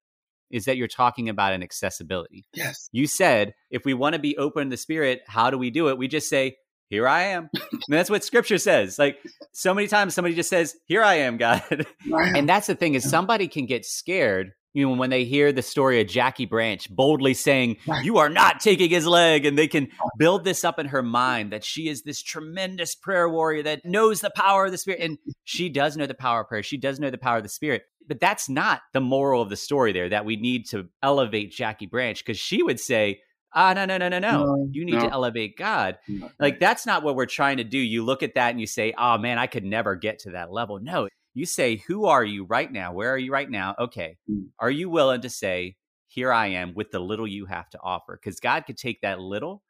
is 0.50 0.64
that 0.64 0.76
you're 0.76 0.88
talking 0.88 1.28
about 1.28 1.52
an 1.52 1.62
accessibility. 1.62 2.44
Yes. 2.52 2.88
You 2.90 3.06
said, 3.06 3.54
if 3.70 3.84
we 3.84 3.94
want 3.94 4.14
to 4.14 4.18
be 4.18 4.36
open 4.36 4.64
to 4.64 4.70
the 4.70 4.76
spirit, 4.76 5.20
how 5.28 5.50
do 5.50 5.56
we 5.56 5.70
do 5.70 5.88
it? 5.88 5.96
We 5.96 6.08
just 6.08 6.28
say, 6.28 6.56
here 6.90 7.06
I 7.06 7.22
am. 7.22 7.48
And 7.54 7.80
that's 7.88 8.10
what 8.10 8.24
scripture 8.24 8.58
says. 8.58 8.98
Like 8.98 9.18
so 9.52 9.72
many 9.72 9.86
times 9.86 10.12
somebody 10.12 10.34
just 10.34 10.50
says, 10.50 10.76
Here 10.86 11.02
I 11.02 11.14
am, 11.14 11.36
God. 11.36 11.62
and 12.12 12.48
that's 12.48 12.66
the 12.66 12.74
thing 12.74 12.94
is 12.94 13.08
somebody 13.08 13.46
can 13.46 13.64
get 13.66 13.86
scared, 13.86 14.50
you 14.74 14.86
know, 14.86 14.96
when 14.96 15.08
they 15.08 15.24
hear 15.24 15.52
the 15.52 15.62
story 15.62 16.00
of 16.00 16.08
Jackie 16.08 16.46
Branch 16.46 16.84
boldly 16.90 17.32
saying, 17.34 17.76
You 18.02 18.18
are 18.18 18.28
not 18.28 18.58
taking 18.58 18.90
his 18.90 19.06
leg. 19.06 19.46
And 19.46 19.56
they 19.56 19.68
can 19.68 19.88
build 20.18 20.44
this 20.44 20.64
up 20.64 20.80
in 20.80 20.86
her 20.86 21.02
mind 21.02 21.52
that 21.52 21.64
she 21.64 21.88
is 21.88 22.02
this 22.02 22.20
tremendous 22.20 22.96
prayer 22.96 23.28
warrior 23.28 23.62
that 23.62 23.84
knows 23.84 24.20
the 24.20 24.32
power 24.34 24.66
of 24.66 24.72
the 24.72 24.78
spirit. 24.78 25.00
And 25.00 25.16
she 25.44 25.68
does 25.68 25.96
know 25.96 26.06
the 26.06 26.14
power 26.14 26.40
of 26.40 26.48
prayer. 26.48 26.64
She 26.64 26.76
does 26.76 26.98
know 26.98 27.10
the 27.10 27.18
power 27.18 27.36
of 27.36 27.44
the 27.44 27.48
spirit. 27.48 27.82
But 28.08 28.18
that's 28.18 28.48
not 28.48 28.80
the 28.92 29.00
moral 29.00 29.42
of 29.42 29.50
the 29.50 29.56
story 29.56 29.92
there 29.92 30.08
that 30.08 30.24
we 30.24 30.34
need 30.34 30.66
to 30.70 30.88
elevate 31.04 31.52
Jackie 31.52 31.86
Branch 31.86 32.18
because 32.18 32.38
she 32.38 32.64
would 32.64 32.80
say, 32.80 33.20
ah, 33.54 33.72
no, 33.72 33.84
no, 33.84 33.98
no, 33.98 34.08
no, 34.08 34.18
no. 34.18 34.68
You 34.70 34.84
need 34.84 34.94
no. 34.94 35.06
to 35.06 35.12
elevate 35.12 35.56
God. 35.56 35.98
No. 36.08 36.30
Like 36.38 36.60
that's 36.60 36.86
not 36.86 37.02
what 37.02 37.16
we're 37.16 37.26
trying 37.26 37.58
to 37.58 37.64
do. 37.64 37.78
You 37.78 38.04
look 38.04 38.22
at 38.22 38.34
that 38.34 38.50
and 38.50 38.60
you 38.60 38.66
say, 38.66 38.94
oh 38.96 39.18
man, 39.18 39.38
I 39.38 39.46
could 39.46 39.64
never 39.64 39.96
get 39.96 40.20
to 40.20 40.32
that 40.32 40.52
level. 40.52 40.78
No, 40.80 41.08
you 41.34 41.46
say, 41.46 41.76
who 41.86 42.06
are 42.06 42.24
you 42.24 42.44
right 42.44 42.70
now? 42.70 42.92
Where 42.92 43.12
are 43.12 43.18
you 43.18 43.32
right 43.32 43.50
now? 43.50 43.74
Okay. 43.78 44.16
Mm. 44.30 44.48
Are 44.58 44.70
you 44.70 44.88
willing 44.88 45.22
to 45.22 45.30
say, 45.30 45.76
here 46.08 46.32
I 46.32 46.48
am 46.48 46.74
with 46.74 46.90
the 46.90 46.98
little 46.98 47.26
you 47.26 47.46
have 47.46 47.70
to 47.70 47.78
offer? 47.82 48.18
Because 48.20 48.40
God 48.40 48.66
could 48.66 48.76
take 48.76 49.00
that 49.02 49.20
little 49.20 49.62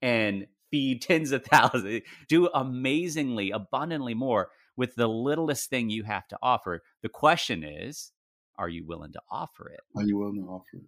and 0.00 0.46
feed 0.70 1.02
tens 1.02 1.32
of 1.32 1.44
thousands, 1.44 2.02
do 2.28 2.48
amazingly, 2.48 3.50
abundantly 3.50 4.14
more 4.14 4.50
with 4.76 4.94
the 4.94 5.08
littlest 5.08 5.68
thing 5.68 5.90
you 5.90 6.04
have 6.04 6.26
to 6.28 6.38
offer. 6.42 6.82
The 7.02 7.08
question 7.08 7.64
is, 7.64 8.12
are 8.56 8.68
you 8.68 8.86
willing 8.86 9.12
to 9.12 9.20
offer 9.30 9.68
it? 9.68 9.80
Are 9.96 10.04
you 10.04 10.18
willing 10.18 10.42
to 10.42 10.48
offer 10.48 10.64
it? 10.74 10.82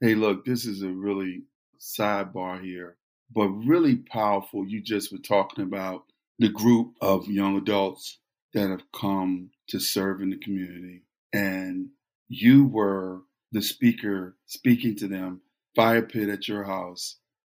Hey, 0.00 0.14
look, 0.14 0.44
this 0.46 0.64
is 0.64 0.82
a 0.82 0.88
really 0.88 1.42
sidebar 1.80 2.62
here, 2.62 2.96
but 3.34 3.48
really 3.48 3.96
powerful. 3.96 4.66
You 4.66 4.82
just 4.82 5.10
were 5.10 5.18
talking 5.18 5.64
about 5.64 6.04
the 6.38 6.48
group 6.48 6.94
of 7.00 7.28
young 7.28 7.56
adults 7.56 8.18
that 8.54 8.70
have 8.70 8.84
come 8.92 9.50
to 9.68 9.80
serve 9.80 10.20
in 10.20 10.30
the 10.30 10.38
community, 10.38 11.02
and 11.32 11.88
you 12.28 12.66
were 12.66 13.22
the 13.52 13.62
speaker 13.62 14.36
speaking 14.46 14.96
to 14.96 15.08
them, 15.08 15.40
fire 15.74 16.02
pit 16.02 16.28
at 16.28 16.48
your 16.48 16.64
house, 16.64 17.16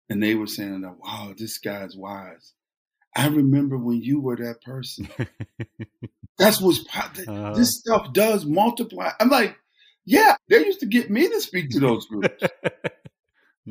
and 0.10 0.22
they 0.22 0.36
were 0.36 0.48
saying 0.48 0.82
that, 0.82 0.98
wow, 1.00 1.34
this 1.38 1.58
guy's 1.58 1.96
wise. 1.96 2.54
I 3.16 3.28
remember 3.28 3.78
when 3.78 4.02
you 4.02 4.20
were 4.22 4.38
that 4.38 4.62
person. 4.62 5.10
That's 6.38 6.62
what's 6.62 6.84
uh, 7.28 7.54
this 7.54 7.80
stuff 7.80 8.14
does 8.14 8.46
multiply. 8.46 9.12
I'm 9.20 9.30
like, 9.30 9.56
yeah, 10.06 10.36
they 10.50 10.66
used 10.66 10.80
to 10.80 10.86
get 10.86 11.12
me 11.12 11.28
to 11.28 11.42
speak 11.42 11.70
to 11.72 11.80
those 11.80 12.08
groups. 12.08 12.44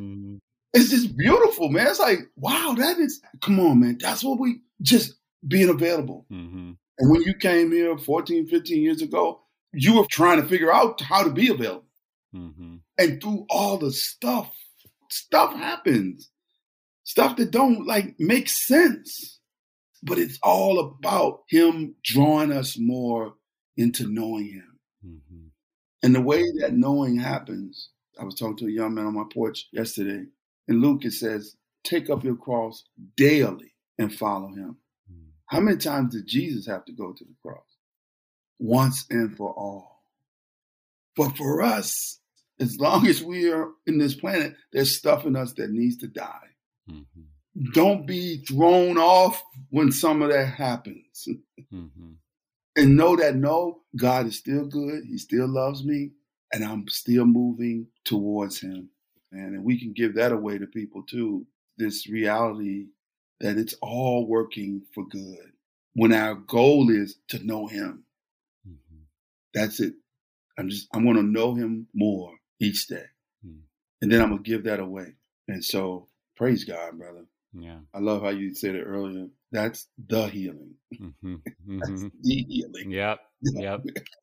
mm-hmm. 0.00 0.36
It's 0.72 0.90
just 0.90 1.16
beautiful, 1.16 1.68
man. 1.68 1.88
It's 1.88 1.98
like, 1.98 2.20
wow, 2.36 2.74
that 2.78 2.98
is 2.98 3.20
come 3.40 3.58
on, 3.58 3.80
man. 3.80 3.98
That's 4.00 4.22
what 4.22 4.38
we 4.38 4.60
just 4.82 5.14
being 5.46 5.68
available. 5.68 6.26
Mm-hmm. 6.30 6.72
And 6.98 7.10
when 7.10 7.22
you 7.22 7.34
came 7.34 7.72
here 7.72 7.96
14, 7.96 8.46
15 8.46 8.82
years 8.82 9.02
ago, 9.02 9.40
you 9.72 9.96
were 9.96 10.06
trying 10.10 10.40
to 10.40 10.48
figure 10.48 10.72
out 10.72 11.00
how 11.00 11.24
to 11.24 11.30
be 11.30 11.48
available. 11.48 11.86
Mm-hmm. 12.34 12.76
And 12.98 13.22
through 13.22 13.46
all 13.48 13.78
the 13.78 13.90
stuff, 13.90 14.54
stuff 15.10 15.54
happens. 15.54 16.30
Stuff 17.04 17.36
that 17.36 17.50
don't 17.50 17.86
like 17.86 18.14
make 18.18 18.48
sense. 18.48 19.40
But 20.02 20.18
it's 20.18 20.38
all 20.42 20.78
about 20.78 21.40
him 21.48 21.96
drawing 22.04 22.52
us 22.52 22.78
more 22.78 23.34
into 23.76 24.06
knowing 24.06 24.46
him. 24.46 24.78
Mm-hmm. 25.04 25.46
And 26.02 26.14
the 26.14 26.20
way 26.20 26.44
that 26.60 26.72
knowing 26.72 27.18
happens, 27.18 27.90
I 28.18 28.24
was 28.24 28.34
talking 28.34 28.56
to 28.58 28.66
a 28.66 28.70
young 28.70 28.94
man 28.94 29.06
on 29.06 29.14
my 29.14 29.24
porch 29.32 29.68
yesterday, 29.72 30.24
and 30.68 30.82
Luke 30.82 31.04
it 31.04 31.12
says, 31.12 31.56
take 31.84 32.10
up 32.10 32.24
your 32.24 32.36
cross 32.36 32.84
daily 33.16 33.72
and 33.98 34.14
follow 34.14 34.48
him. 34.48 34.76
Mm-hmm. 35.10 35.30
How 35.46 35.60
many 35.60 35.76
times 35.76 36.14
did 36.14 36.26
Jesus 36.26 36.66
have 36.66 36.84
to 36.86 36.92
go 36.92 37.12
to 37.12 37.24
the 37.24 37.34
cross? 37.42 37.64
Once 38.58 39.06
and 39.10 39.36
for 39.36 39.52
all. 39.52 40.02
But 41.16 41.36
for 41.36 41.62
us, 41.62 42.18
as 42.60 42.78
long 42.78 43.06
as 43.06 43.22
we 43.22 43.50
are 43.50 43.68
in 43.86 43.98
this 43.98 44.14
planet, 44.14 44.54
there's 44.72 44.96
stuff 44.96 45.24
in 45.24 45.36
us 45.36 45.54
that 45.54 45.70
needs 45.70 45.96
to 45.98 46.08
die. 46.08 46.48
Mm-hmm. 46.90 47.70
Don't 47.72 48.06
be 48.06 48.44
thrown 48.44 48.98
off 48.98 49.42
when 49.70 49.92
some 49.92 50.22
of 50.22 50.30
that 50.30 50.46
happens. 50.46 51.28
Mm-hmm. 51.72 52.12
And 52.76 52.96
know 52.96 53.16
that 53.16 53.34
no, 53.34 53.80
God 53.96 54.26
is 54.26 54.36
still 54.38 54.66
good. 54.66 55.04
He 55.08 55.18
still 55.18 55.48
loves 55.48 55.84
me. 55.84 56.12
And 56.52 56.64
I'm 56.64 56.88
still 56.88 57.24
moving 57.24 57.86
towards 58.04 58.60
Him. 58.60 58.90
And 59.32 59.64
we 59.64 59.78
can 59.78 59.92
give 59.92 60.16
that 60.16 60.32
away 60.32 60.58
to 60.58 60.66
people 60.66 61.02
too. 61.02 61.46
This 61.78 62.08
reality 62.08 62.86
that 63.40 63.56
it's 63.56 63.74
all 63.80 64.26
working 64.26 64.82
for 64.92 65.06
good. 65.06 65.52
When 65.94 66.12
our 66.12 66.34
goal 66.34 66.90
is 66.90 67.16
to 67.28 67.44
know 67.44 67.66
Him, 67.66 68.04
mm-hmm. 68.68 69.02
that's 69.54 69.80
it. 69.80 69.94
I'm 70.58 70.68
just, 70.68 70.88
I'm 70.94 71.04
going 71.04 71.16
to 71.16 71.22
know 71.22 71.54
Him 71.54 71.86
more 71.94 72.32
each 72.60 72.86
day. 72.86 73.06
Mm. 73.46 73.60
And 74.02 74.12
then 74.12 74.20
I'm 74.20 74.30
going 74.30 74.42
to 74.42 74.50
give 74.50 74.64
that 74.64 74.80
away. 74.80 75.14
And 75.48 75.64
so 75.64 76.08
praise 76.36 76.64
God, 76.64 76.98
brother. 76.98 77.24
Yeah. 77.52 77.78
I 77.94 77.98
love 77.98 78.22
how 78.22 78.28
you 78.28 78.54
said 78.54 78.74
it 78.74 78.84
earlier. 78.84 79.26
That's 79.52 79.88
the 80.08 80.26
healing. 80.26 80.74
Mm-hmm. 80.94 81.34
That's 81.78 81.90
mm-hmm. 81.90 82.08
the 82.22 82.34
healing. 82.48 82.90
Yep. 82.90 83.18
Yep. 83.42 83.80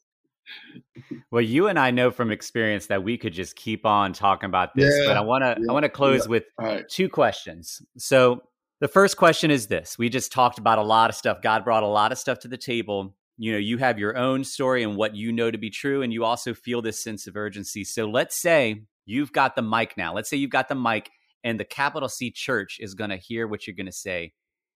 well, 1.31 1.41
you 1.41 1.67
and 1.67 1.77
I 1.77 1.91
know 1.91 2.11
from 2.11 2.31
experience 2.31 2.87
that 2.87 3.03
we 3.03 3.17
could 3.17 3.33
just 3.33 3.55
keep 3.55 3.85
on 3.85 4.13
talking 4.13 4.47
about 4.47 4.75
this, 4.75 4.93
yeah, 4.97 5.07
but 5.07 5.17
I 5.17 5.21
want 5.21 5.43
to 5.43 5.55
yeah, 5.59 5.69
I 5.69 5.73
want 5.73 5.83
to 5.83 5.89
close 5.89 6.25
yeah. 6.25 6.29
with 6.29 6.43
right. 6.59 6.87
two 6.89 7.09
questions. 7.09 7.81
So, 7.97 8.41
the 8.79 8.87
first 8.87 9.17
question 9.17 9.49
is 9.51 9.67
this. 9.67 9.97
We 9.97 10.09
just 10.09 10.31
talked 10.31 10.59
about 10.59 10.77
a 10.77 10.83
lot 10.83 11.09
of 11.09 11.15
stuff. 11.15 11.41
God 11.41 11.65
brought 11.65 11.83
a 11.83 11.87
lot 11.87 12.11
of 12.11 12.17
stuff 12.17 12.39
to 12.39 12.47
the 12.47 12.57
table 12.57 13.15
you 13.37 13.51
know 13.51 13.57
you 13.57 13.77
have 13.77 13.99
your 13.99 14.17
own 14.17 14.43
story 14.43 14.83
and 14.83 14.95
what 14.95 15.15
you 15.15 15.31
know 15.31 15.49
to 15.49 15.57
be 15.57 15.69
true 15.69 16.01
and 16.01 16.11
you 16.11 16.25
also 16.25 16.53
feel 16.53 16.81
this 16.81 17.01
sense 17.01 17.27
of 17.27 17.37
urgency 17.37 17.83
so 17.83 18.05
let's 18.05 18.39
say 18.41 18.83
you've 19.05 19.31
got 19.31 19.55
the 19.55 19.61
mic 19.61 19.95
now 19.95 20.13
let's 20.13 20.29
say 20.29 20.37
you've 20.37 20.51
got 20.51 20.67
the 20.67 20.75
mic 20.75 21.09
and 21.43 21.59
the 21.59 21.65
capital 21.65 22.09
c 22.09 22.31
church 22.31 22.77
is 22.79 22.95
going 22.95 23.09
to 23.09 23.17
hear 23.17 23.47
what 23.47 23.65
you're 23.65 23.75
going 23.75 23.85
to 23.85 23.91
say 23.91 24.33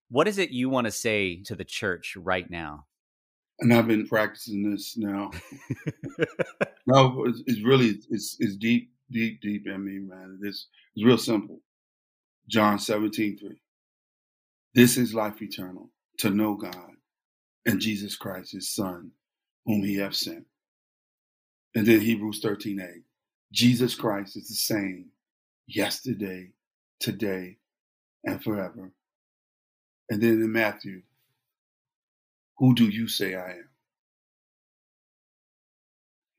what 0.08 0.28
is 0.28 0.38
it 0.38 0.50
you 0.50 0.68
want 0.68 0.86
to 0.86 0.90
say 0.90 1.42
to 1.42 1.54
the 1.54 1.64
church 1.64 2.16
right 2.16 2.50
now 2.50 2.84
and 3.62 3.72
i've 3.72 3.88
been 3.88 4.06
practicing 4.06 4.70
this 4.70 4.96
now 4.96 5.30
no 6.86 7.24
it's, 7.24 7.42
it's, 7.46 7.62
really 7.62 7.98
it's, 8.10 8.36
it's 8.38 8.56
deep 8.56 8.92
deep 9.10 9.40
deep 9.40 9.66
in 9.66 9.84
me 9.84 9.98
man 9.98 10.38
it's, 10.42 10.68
it's 10.94 11.04
real 11.04 11.18
simple 11.18 11.60
john 12.48 12.78
17 12.78 13.38
3 13.38 13.60
this 14.74 14.96
is 14.96 15.14
life 15.14 15.40
eternal 15.42 15.90
to 16.18 16.30
know 16.30 16.54
god 16.54 16.92
and 17.64 17.80
Jesus 17.80 18.16
Christ, 18.16 18.52
his 18.52 18.74
son, 18.74 19.12
whom 19.66 19.82
he 19.82 19.96
hath 19.96 20.14
sent. 20.14 20.46
And 21.74 21.86
then 21.86 22.00
Hebrews 22.00 22.40
13 22.40 22.80
8. 22.80 23.02
Jesus 23.52 23.94
Christ 23.94 24.36
is 24.36 24.48
the 24.48 24.54
same 24.54 25.10
yesterday, 25.66 26.50
today, 27.00 27.58
and 28.24 28.42
forever. 28.42 28.92
And 30.10 30.20
then 30.20 30.32
in 30.32 30.52
Matthew, 30.52 31.02
who 32.62 32.76
do 32.76 32.88
you 32.88 33.08
say 33.08 33.34
I 33.34 33.50
am? 33.50 33.68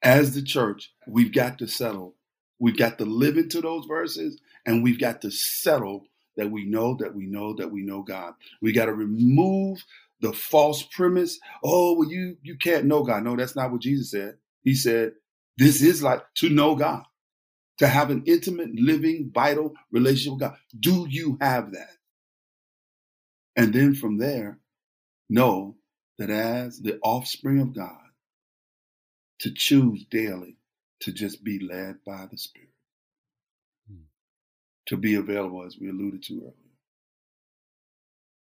As 0.02 0.34
the 0.34 0.42
church, 0.42 0.94
we've 1.06 1.34
got 1.34 1.60
to 1.60 1.68
settle. 1.68 2.16
We've 2.60 2.78
got 2.78 2.98
to 3.00 3.06
live 3.06 3.36
into 3.36 3.60
those 3.60 3.86
verses 3.88 4.40
and 4.66 4.82
we've 4.82 5.02
got 5.02 5.22
to 5.24 5.32
settle 5.32 6.06
that 6.38 6.50
we 6.50 6.64
know 6.64 6.96
that 7.02 7.14
we 7.14 7.26
know 7.26 7.54
that 7.56 7.74
we 7.74 7.82
know 7.82 8.04
God. 8.04 8.36
We 8.62 8.72
got 8.72 8.86
to 8.86 8.94
remove 8.94 9.84
the 10.22 10.32
false 10.32 10.84
premise, 10.84 11.42
oh, 11.62 11.98
well, 12.00 12.10
you 12.10 12.38
you 12.42 12.56
can't 12.58 12.86
know 12.86 13.04
God. 13.04 13.26
No, 13.26 13.36
that's 13.36 13.58
not 13.58 13.74
what 13.74 13.82
Jesus 13.82 14.12
said. 14.12 14.36
He 14.64 14.76
said, 14.76 15.12
this 15.58 15.82
is 15.82 16.02
like 16.02 16.22
to 16.36 16.50
know 16.50 16.76
God, 16.76 17.04
to 17.80 17.88
have 17.88 18.12
an 18.12 18.24
intimate, 18.28 18.74
living, 18.74 19.30
vital 19.36 19.74
relationship 19.92 20.36
with 20.36 20.40
God. 20.40 20.56
Do 20.80 21.06
you 21.10 21.38
have 21.42 21.74
that? 21.74 21.92
And 23.58 23.74
then 23.74 23.94
from 23.94 24.20
there, 24.20 24.60
know 25.30 25.76
that 26.18 26.30
as 26.30 26.80
the 26.80 27.00
offspring 27.04 27.60
of 27.60 27.74
God, 27.76 27.98
to 29.40 29.52
choose 29.54 30.06
daily 30.10 30.58
to 31.02 31.12
just 31.12 31.44
be 31.44 31.60
led 31.60 31.98
by 32.06 32.28
the 32.32 32.38
Spirit, 32.38 32.70
hmm. 33.90 34.04
to 34.88 34.96
be 34.96 35.16
available, 35.16 35.66
as 35.66 35.78
we 35.80 35.90
alluded 35.90 36.24
to 36.24 36.34
earlier 36.36 36.54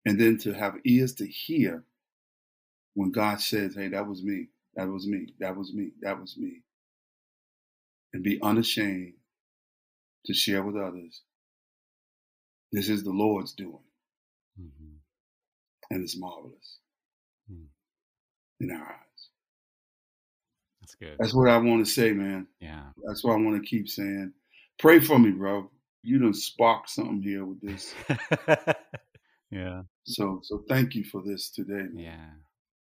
and 0.05 0.19
then 0.19 0.37
to 0.39 0.53
have 0.53 0.75
ears 0.85 1.13
to 1.15 1.27
hear 1.27 1.83
when 2.93 3.11
God 3.11 3.39
says, 3.39 3.75
Hey, 3.75 3.89
that 3.89 4.07
was 4.07 4.23
me, 4.23 4.47
that 4.75 4.87
was 4.87 5.07
me, 5.07 5.27
that 5.39 5.55
was 5.55 5.73
me, 5.73 5.91
that 6.01 6.19
was 6.19 6.37
me. 6.37 6.63
And 8.13 8.23
be 8.23 8.39
unashamed 8.41 9.13
to 10.25 10.33
share 10.33 10.63
with 10.63 10.75
others. 10.75 11.21
This 12.71 12.89
is 12.89 13.03
the 13.03 13.11
Lord's 13.11 13.53
doing. 13.53 13.83
Mm-hmm. 14.59 14.95
And 15.91 16.03
it's 16.03 16.17
marvelous. 16.17 16.79
In 18.61 18.71
our 18.71 18.81
eyes. 18.81 19.29
That's 20.81 20.95
good. 20.95 21.15
That's 21.19 21.33
what 21.33 21.49
I 21.49 21.57
want 21.57 21.85
to 21.85 21.91
say, 21.91 22.11
man. 22.13 22.47
Yeah. 22.59 22.83
That's 23.05 23.23
what 23.23 23.33
I 23.33 23.41
want 23.41 23.61
to 23.61 23.67
keep 23.67 23.87
saying. 23.87 24.33
Pray 24.79 24.99
for 24.99 25.19
me, 25.19 25.31
bro. 25.31 25.69
You 26.03 26.19
done 26.19 26.33
spark 26.33 26.87
something 26.89 27.21
here 27.21 27.45
with 27.45 27.61
this. 27.61 27.93
Yeah. 29.51 29.83
So 30.03 30.39
so 30.43 30.63
thank 30.67 30.95
you 30.95 31.03
for 31.03 31.21
this 31.21 31.49
today. 31.51 31.73
Man. 31.73 31.97
Yeah. 31.97 32.29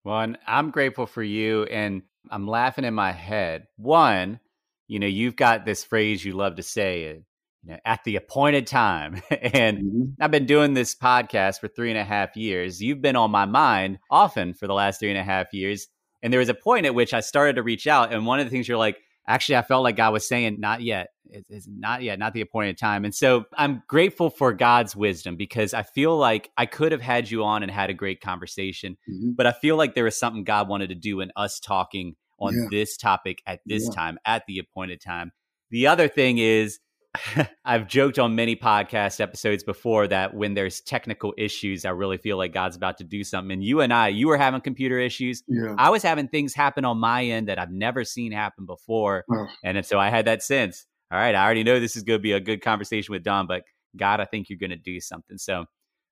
Well, 0.03 0.21
and 0.21 0.39
I'm 0.47 0.71
grateful 0.71 1.07
for 1.07 1.23
you 1.23 1.65
and 1.65 2.03
I'm 2.31 2.49
laughing 2.49 2.85
in 2.85 2.95
my 2.95 3.13
head. 3.13 3.69
One, 3.77 4.41
you 4.89 4.99
know, 4.99 5.07
you've 5.07 5.37
got 5.37 5.65
this 5.65 5.85
phrase 5.85 6.25
you 6.25 6.33
love 6.33 6.57
to 6.57 6.63
say, 6.63 7.11
uh, 7.11 7.21
you 7.65 7.73
know, 7.73 7.79
at 7.85 8.05
the 8.05 8.17
appointed 8.17 8.67
time. 8.67 9.23
and 9.31 9.79
mm-hmm. 9.79 10.03
I've 10.21 10.31
been 10.31 10.47
doing 10.47 10.75
this 10.75 10.95
podcast 10.95 11.61
for 11.61 11.69
three 11.69 11.91
and 11.91 11.99
a 11.99 12.05
half 12.05 12.37
years. 12.37 12.83
You've 12.83 13.03
been 13.03 13.17
on 13.17 13.31
my 13.31 13.47
mind 13.47 13.99
often 14.11 14.55
for 14.55 14.67
the 14.67 14.75
last 14.75 15.01
three 15.01 15.11
and 15.11 15.19
a 15.19 15.25
half 15.25 15.53
years. 15.53 15.89
And 16.23 16.33
there 16.33 16.41
was 16.41 16.49
a 16.49 16.55
point 16.55 16.87
at 16.87 16.95
which 16.95 17.13
I 17.13 17.21
started 17.21 17.57
to 17.57 17.63
reach 17.63 17.87
out. 17.87 18.13
And 18.13 18.27
one 18.27 18.41
of 18.41 18.47
the 18.47 18.51
things 18.51 18.69
you're 18.69 18.79
like, 18.79 18.99
actually, 19.27 19.57
I 19.57 19.63
felt 19.63 19.83
like 19.83 19.97
God 19.97 20.13
was 20.13 20.27
saying, 20.27 20.59
not 20.59 20.83
yet. 20.83 21.09
It's 21.27 21.67
not 21.67 22.03
yet, 22.03 22.19
not 22.19 22.33
the 22.33 22.43
appointed 22.43 22.79
time. 22.79 23.05
And 23.05 23.15
so 23.15 23.45
I'm 23.57 23.83
grateful 23.89 24.31
for 24.31 24.53
God's 24.53 24.95
wisdom 24.95 25.37
because 25.37 25.75
I 25.75 25.83
feel 25.83 26.17
like 26.17 26.51
I 26.57 26.67
could 26.67 26.93
have 26.93 27.01
had 27.01 27.31
you 27.31 27.45
on 27.45 27.63
and 27.63 27.73
had 27.73 27.91
a 27.91 27.95
great 27.95 28.21
conversation, 28.21 28.97
mm-hmm. 29.11 29.31
but 29.35 29.47
I 29.47 29.53
feel 29.53 29.77
like 29.77 29.95
there 29.95 30.05
was 30.05 30.19
something 30.19 30.45
God 30.45 30.69
wanted 30.69 30.91
to 30.91 30.95
do 30.95 31.21
in 31.21 31.33
us 31.35 31.59
talking 31.59 32.15
on 32.39 32.55
yeah. 32.55 32.67
this 32.71 32.97
topic 32.97 33.43
at 33.47 33.61
this 33.67 33.85
yeah. 33.89 33.95
time, 33.95 34.19
at 34.25 34.45
the 34.47 34.59
appointed 34.59 35.01
time. 35.01 35.33
The 35.71 35.87
other 35.89 36.09
thing 36.09 36.39
is, 36.39 36.79
I've 37.65 37.87
joked 37.87 38.19
on 38.19 38.35
many 38.35 38.57
podcast 38.57 39.21
episodes 39.21 39.63
before 39.63 40.09
that 40.09 40.35
when 40.35 40.55
there's 40.55 40.81
technical 40.81 41.33
issues, 41.39 41.85
I 41.85 41.91
really 41.91 42.19
feel 42.19 42.37
like 42.37 42.53
God's 42.53 42.77
about 42.77 42.99
to 42.99 43.05
do 43.05 43.25
something. 43.25 43.53
And 43.53 43.65
you 43.65 43.81
and 43.81 43.93
I, 43.93 44.09
you 44.09 44.29
were 44.29 44.37
having 44.37 44.61
computer 44.61 44.99
issues. 44.99 45.43
Yeah. 45.47 45.75
I 45.79 45.91
was 45.91 46.03
having 46.03 46.29
things 46.29 46.55
happen 46.55 46.85
on 46.85 46.99
my 46.99 47.25
end 47.25 47.49
that 47.49 47.59
I've 47.59 47.71
never 47.71 48.05
seen 48.05 48.33
happen 48.33 48.67
before. 48.67 49.25
Oh, 49.31 49.47
And 49.63 49.85
so 49.87 49.99
I 49.99 50.11
had 50.11 50.27
that 50.27 50.43
sense. 50.43 50.87
All 51.13 51.19
right, 51.19 51.35
I 51.35 51.45
already 51.45 51.63
know 51.63 51.79
this 51.79 51.97
is 51.97 52.03
going 52.03 52.19
to 52.19 52.23
be 52.23 52.33
a 52.33 52.41
good 52.41 52.61
conversation 52.63 53.13
with 53.13 53.23
Don, 53.23 53.47
but 53.47 53.63
God, 53.97 54.21
I 54.21 54.25
think 54.25 54.49
you're 54.49 54.59
going 54.59 54.71
to 54.71 54.77
do 54.77 55.01
something. 55.01 55.39
So 55.39 55.67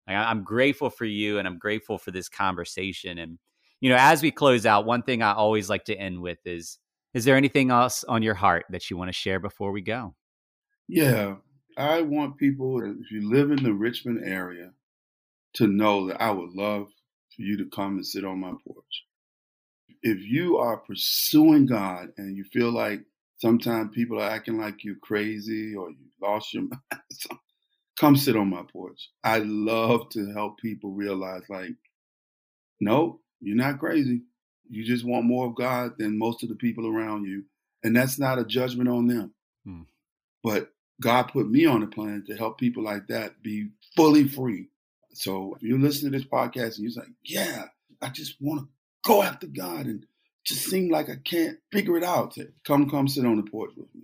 I'm 0.07 0.45
grateful 0.45 0.91
for 0.91 1.05
you 1.05 1.39
and 1.39 1.49
I'm 1.49 1.59
grateful 1.59 1.99
for 1.99 2.11
this 2.11 2.29
conversation. 2.29 3.19
And, 3.19 3.39
you 3.81 3.91
know, 3.91 3.97
as 3.99 4.23
we 4.23 4.31
close 4.31 4.67
out, 4.67 4.85
one 4.85 5.03
thing 5.03 5.23
I 5.23 5.33
always 5.33 5.69
like 5.69 5.85
to 5.85 5.97
end 5.97 6.21
with 6.21 6.39
is 6.45 6.79
Is 7.15 7.25
there 7.25 7.37
anything 7.37 7.71
else 7.71 8.05
on 8.05 8.23
your 8.23 8.35
heart 8.35 8.67
that 8.71 8.91
you 8.91 8.97
want 8.97 9.09
to 9.09 9.13
share 9.13 9.41
before 9.41 9.73
we 9.73 9.81
go? 9.81 10.15
Yeah, 10.95 11.36
I 11.78 12.03
want 12.03 12.36
people, 12.36 12.82
if 12.84 13.11
you 13.11 13.30
live 13.30 13.51
in 13.51 13.62
the 13.62 13.72
Richmond 13.72 14.22
area, 14.26 14.72
to 15.55 15.66
know 15.66 16.09
that 16.09 16.20
I 16.20 16.30
would 16.30 16.51
love 16.51 16.88
for 17.34 17.40
you 17.43 17.57
to 17.57 17.70
come 17.74 17.95
and 17.95 18.07
sit 18.07 18.26
on 18.26 18.40
my 18.40 18.53
porch. 18.68 19.07
If 20.03 20.20
you 20.20 20.59
are 20.59 20.76
pursuing 20.76 21.64
God 21.64 22.09
and 22.18 22.36
you 22.36 22.45
feel 22.45 22.70
like 22.72 23.01
sometimes 23.38 23.95
people 23.95 24.20
are 24.20 24.28
acting 24.28 24.61
like 24.61 24.84
you're 24.84 24.97
crazy 25.03 25.74
or 25.74 25.88
you 25.88 25.97
lost 26.20 26.53
your 26.53 26.64
mind, 26.68 27.01
come 27.99 28.14
sit 28.14 28.36
on 28.36 28.51
my 28.51 28.64
porch. 28.70 29.09
I 29.24 29.38
love 29.38 30.11
to 30.11 30.30
help 30.34 30.59
people 30.59 30.90
realize, 30.90 31.45
like, 31.49 31.72
no, 32.80 33.20
you're 33.40 33.57
not 33.57 33.78
crazy. 33.78 34.24
You 34.68 34.84
just 34.84 35.07
want 35.07 35.24
more 35.24 35.47
of 35.47 35.55
God 35.55 35.93
than 35.99 36.18
most 36.18 36.43
of 36.43 36.51
the 36.51 36.55
people 36.55 36.86
around 36.86 37.24
you. 37.24 37.45
And 37.82 37.97
that's 37.97 38.18
not 38.18 38.38
a 38.38 38.45
judgment 38.45 38.90
on 38.90 39.07
them. 39.07 39.32
Hmm. 39.64 39.82
But 40.45 40.72
God 41.01 41.24
put 41.24 41.51
me 41.51 41.66
on 41.66 41.80
the 41.80 41.86
planet 41.86 42.26
to 42.26 42.36
help 42.36 42.59
people 42.59 42.82
like 42.82 43.09
that 43.09 43.43
be 43.43 43.68
fully 43.97 44.28
free. 44.28 44.68
So 45.14 45.57
if 45.57 45.62
you 45.62 45.78
listen 45.78 46.11
to 46.11 46.18
this 46.18 46.26
podcast 46.26 46.78
and 46.78 46.90
you're 46.90 47.03
like, 47.03 47.12
yeah, 47.24 47.64
I 48.01 48.09
just 48.09 48.36
want 48.40 48.61
to 48.61 48.68
go 49.05 49.22
after 49.22 49.47
God 49.47 49.86
and 49.86 50.07
just 50.45 50.64
seem 50.64 50.90
like 50.90 51.09
I 51.09 51.16
can't 51.16 51.59
figure 51.70 51.97
it 51.97 52.05
out, 52.05 52.36
come, 52.64 52.88
come 52.88 53.09
sit 53.09 53.26
on 53.26 53.36
the 53.36 53.51
porch 53.51 53.72
with 53.76 53.93
me. 53.95 54.03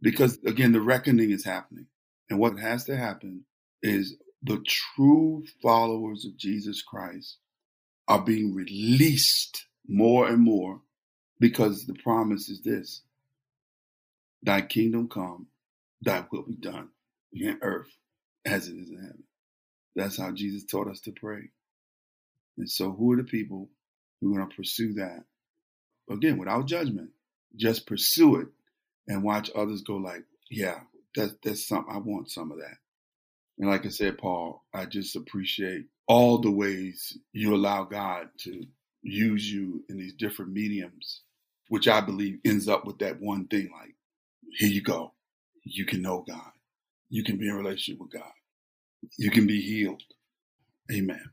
Because 0.00 0.38
again, 0.44 0.72
the 0.72 0.80
reckoning 0.80 1.30
is 1.30 1.44
happening. 1.44 1.86
And 2.30 2.38
what 2.38 2.58
has 2.58 2.84
to 2.84 2.96
happen 2.96 3.44
is 3.82 4.16
the 4.42 4.62
true 4.66 5.44
followers 5.62 6.24
of 6.24 6.36
Jesus 6.36 6.82
Christ 6.82 7.38
are 8.08 8.22
being 8.22 8.54
released 8.54 9.66
more 9.88 10.28
and 10.28 10.38
more 10.38 10.80
because 11.40 11.86
the 11.86 11.94
promise 11.94 12.48
is 12.48 12.60
this 12.62 13.02
Thy 14.42 14.60
kingdom 14.60 15.08
come, 15.08 15.46
thy 16.04 16.24
will 16.30 16.44
be 16.44 16.56
done 16.56 16.90
in 17.32 17.58
earth 17.62 17.90
as 18.46 18.68
it 18.68 18.76
is 18.76 18.90
in 18.90 18.96
heaven. 18.98 19.24
That's 19.96 20.18
how 20.18 20.32
Jesus 20.32 20.64
taught 20.64 20.88
us 20.88 21.00
to 21.02 21.12
pray. 21.12 21.50
And 22.58 22.70
so, 22.70 22.92
who 22.92 23.12
are 23.12 23.16
the 23.16 23.24
people 23.24 23.70
who 24.20 24.32
are 24.34 24.38
going 24.38 24.50
to 24.50 24.56
pursue 24.56 24.94
that? 24.94 25.24
Again, 26.10 26.38
without 26.38 26.66
judgment, 26.66 27.10
just 27.56 27.86
pursue 27.86 28.36
it 28.36 28.48
and 29.08 29.22
watch 29.24 29.50
others 29.56 29.82
go 29.82 29.96
like, 29.96 30.24
yeah, 30.50 30.80
that's 31.16 31.34
that's 31.44 31.66
something 31.66 31.94
I 31.94 31.98
want 31.98 32.30
some 32.30 32.52
of 32.52 32.58
that. 32.58 32.76
And 33.58 33.70
like 33.70 33.86
I 33.86 33.90
said, 33.90 34.18
Paul, 34.18 34.64
I 34.74 34.86
just 34.86 35.16
appreciate 35.16 35.86
all 36.08 36.38
the 36.38 36.52
ways 36.52 37.18
you 37.32 37.54
allow 37.54 37.84
God 37.84 38.28
to 38.40 38.66
use 39.02 39.50
you 39.50 39.84
in 39.88 39.98
these 39.98 40.14
different 40.14 40.52
mediums, 40.52 41.22
which 41.70 41.88
I 41.88 42.02
believe 42.02 42.40
ends 42.44 42.68
up 42.68 42.86
with 42.86 43.00
that 43.00 43.20
one 43.20 43.48
thing 43.48 43.70
like, 43.72 43.96
here 44.52 44.70
you 44.70 44.82
go. 44.82 45.13
You 45.64 45.84
can 45.86 46.02
know 46.02 46.24
God. 46.26 46.52
You 47.08 47.24
can 47.24 47.38
be 47.38 47.48
in 47.48 47.54
relationship 47.54 48.00
with 48.00 48.12
God. 48.12 48.32
You 49.18 49.30
can 49.30 49.46
be 49.46 49.60
healed. 49.60 50.02
Amen. 50.92 51.30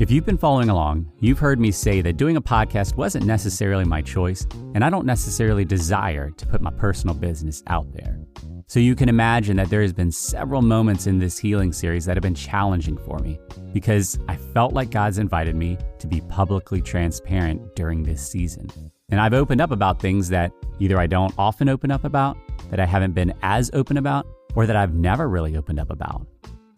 If 0.00 0.10
you've 0.10 0.24
been 0.24 0.38
following 0.38 0.70
along, 0.70 1.12
you've 1.20 1.38
heard 1.38 1.60
me 1.60 1.70
say 1.70 2.00
that 2.00 2.16
doing 2.16 2.38
a 2.38 2.40
podcast 2.40 2.96
wasn't 2.96 3.26
necessarily 3.26 3.84
my 3.84 4.00
choice, 4.00 4.46
and 4.74 4.82
I 4.82 4.88
don't 4.88 5.04
necessarily 5.04 5.62
desire 5.62 6.30
to 6.30 6.46
put 6.46 6.62
my 6.62 6.70
personal 6.70 7.14
business 7.14 7.62
out 7.66 7.92
there. 7.92 8.18
So 8.66 8.80
you 8.80 8.94
can 8.94 9.10
imagine 9.10 9.58
that 9.58 9.68
there 9.68 9.82
has 9.82 9.92
been 9.92 10.10
several 10.10 10.62
moments 10.62 11.06
in 11.06 11.18
this 11.18 11.36
healing 11.36 11.70
series 11.70 12.06
that 12.06 12.16
have 12.16 12.22
been 12.22 12.34
challenging 12.34 12.96
for 12.96 13.18
me 13.18 13.38
because 13.74 14.18
I 14.26 14.36
felt 14.36 14.72
like 14.72 14.88
God's 14.88 15.18
invited 15.18 15.54
me 15.54 15.76
to 15.98 16.06
be 16.06 16.22
publicly 16.22 16.80
transparent 16.80 17.76
during 17.76 18.02
this 18.02 18.26
season. 18.26 18.70
And 19.10 19.20
I've 19.20 19.34
opened 19.34 19.60
up 19.60 19.70
about 19.70 20.00
things 20.00 20.30
that 20.30 20.50
either 20.78 20.98
I 20.98 21.08
don't 21.08 21.34
often 21.36 21.68
open 21.68 21.90
up 21.90 22.04
about, 22.04 22.38
that 22.70 22.80
I 22.80 22.86
haven't 22.86 23.12
been 23.12 23.34
as 23.42 23.70
open 23.74 23.98
about, 23.98 24.26
or 24.54 24.64
that 24.64 24.76
I've 24.76 24.94
never 24.94 25.28
really 25.28 25.58
opened 25.58 25.78
up 25.78 25.90
about. 25.90 26.26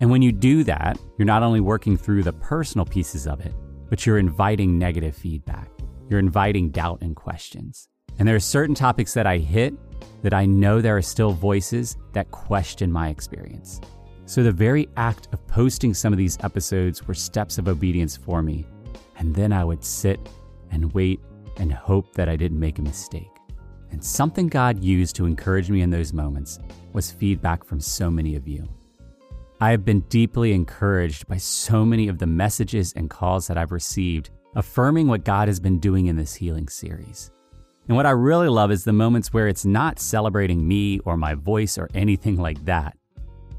And 0.02 0.10
when 0.10 0.20
you 0.20 0.32
do 0.32 0.64
that, 0.64 0.98
you're 1.16 1.26
not 1.26 1.44
only 1.44 1.60
working 1.60 1.96
through 1.96 2.24
the 2.24 2.32
personal 2.32 2.84
pieces 2.84 3.28
of 3.28 3.40
it, 3.40 3.54
but 3.88 4.04
you're 4.04 4.18
inviting 4.18 4.76
negative 4.76 5.14
feedback. 5.14 5.70
You're 6.10 6.18
inviting 6.18 6.70
doubt 6.70 7.02
and 7.02 7.14
questions. 7.14 7.86
And 8.18 8.26
there 8.26 8.34
are 8.34 8.40
certain 8.40 8.74
topics 8.74 9.14
that 9.14 9.28
I 9.28 9.38
hit 9.38 9.74
that 10.22 10.34
I 10.34 10.44
know 10.44 10.80
there 10.80 10.96
are 10.96 11.02
still 11.02 11.30
voices 11.30 11.96
that 12.14 12.32
question 12.32 12.90
my 12.90 13.10
experience. 13.10 13.80
So 14.26 14.42
the 14.42 14.50
very 14.50 14.88
act 14.96 15.28
of 15.32 15.46
posting 15.46 15.94
some 15.94 16.12
of 16.12 16.16
these 16.16 16.36
episodes 16.42 17.06
were 17.06 17.14
steps 17.14 17.56
of 17.58 17.68
obedience 17.68 18.16
for 18.16 18.42
me. 18.42 18.66
And 19.18 19.32
then 19.32 19.52
I 19.52 19.62
would 19.62 19.84
sit 19.84 20.18
and 20.72 20.92
wait 20.94 21.20
and 21.58 21.72
hope 21.72 22.12
that 22.14 22.28
I 22.28 22.34
didn't 22.34 22.58
make 22.58 22.80
a 22.80 22.82
mistake. 22.82 23.30
And 23.92 24.02
something 24.02 24.48
God 24.48 24.82
used 24.82 25.14
to 25.14 25.26
encourage 25.26 25.70
me 25.70 25.80
in 25.80 25.90
those 25.90 26.12
moments 26.12 26.58
was 26.92 27.12
feedback 27.12 27.62
from 27.62 27.78
so 27.78 28.10
many 28.10 28.34
of 28.34 28.48
you. 28.48 28.68
I 29.62 29.70
have 29.70 29.84
been 29.84 30.00
deeply 30.08 30.54
encouraged 30.54 31.28
by 31.28 31.36
so 31.36 31.84
many 31.84 32.08
of 32.08 32.18
the 32.18 32.26
messages 32.26 32.92
and 32.94 33.08
calls 33.08 33.46
that 33.46 33.56
I've 33.56 33.70
received 33.70 34.30
affirming 34.56 35.06
what 35.06 35.22
God 35.22 35.46
has 35.46 35.60
been 35.60 35.78
doing 35.78 36.06
in 36.06 36.16
this 36.16 36.34
healing 36.34 36.66
series. 36.66 37.30
And 37.86 37.96
what 37.96 38.04
I 38.04 38.10
really 38.10 38.48
love 38.48 38.72
is 38.72 38.82
the 38.82 38.92
moments 38.92 39.32
where 39.32 39.46
it's 39.46 39.64
not 39.64 40.00
celebrating 40.00 40.66
me 40.66 40.98
or 41.04 41.16
my 41.16 41.34
voice 41.34 41.78
or 41.78 41.88
anything 41.94 42.38
like 42.38 42.64
that. 42.64 42.96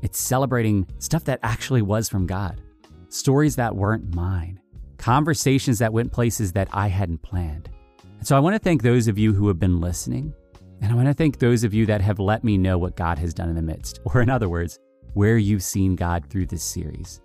It's 0.02 0.20
celebrating 0.20 0.86
stuff 1.00 1.24
that 1.24 1.40
actually 1.42 1.84
was 1.84 2.10
from 2.10 2.28
God, 2.28 2.60
stories 3.08 3.56
that 3.56 3.74
weren't 3.74 4.14
mine, 4.14 4.60
conversations 4.98 5.80
that 5.80 5.94
went 5.94 6.12
places 6.12 6.52
that 6.52 6.68
I 6.74 6.90
hadn't 6.90 7.22
planned. 7.22 7.70
And 8.18 8.28
so 8.28 8.36
I 8.36 8.42
want 8.42 8.56
to 8.56 8.60
thank 8.60 8.82
those 8.82 9.08
of 9.08 9.18
you 9.18 9.32
who 9.32 9.48
have 9.48 9.58
been 9.58 9.80
listening, 9.80 10.34
and 10.82 10.92
I 10.92 10.96
want 10.96 11.08
to 11.08 11.14
thank 11.14 11.40
those 11.40 11.64
of 11.64 11.74
you 11.74 11.86
that 11.86 12.02
have 12.02 12.20
let 12.20 12.44
me 12.44 12.58
know 12.58 12.78
what 12.78 12.98
God 12.98 13.18
has 13.20 13.34
done 13.34 13.48
in 13.48 13.56
the 13.56 13.62
midst, 13.62 14.02
or 14.04 14.22
in 14.22 14.30
other 14.30 14.50
words, 14.50 14.80
where 15.14 15.38
you've 15.38 15.64
seen 15.64 15.96
God 15.96 16.26
through 16.30 16.48
this 16.48 16.64
series. 16.64 17.22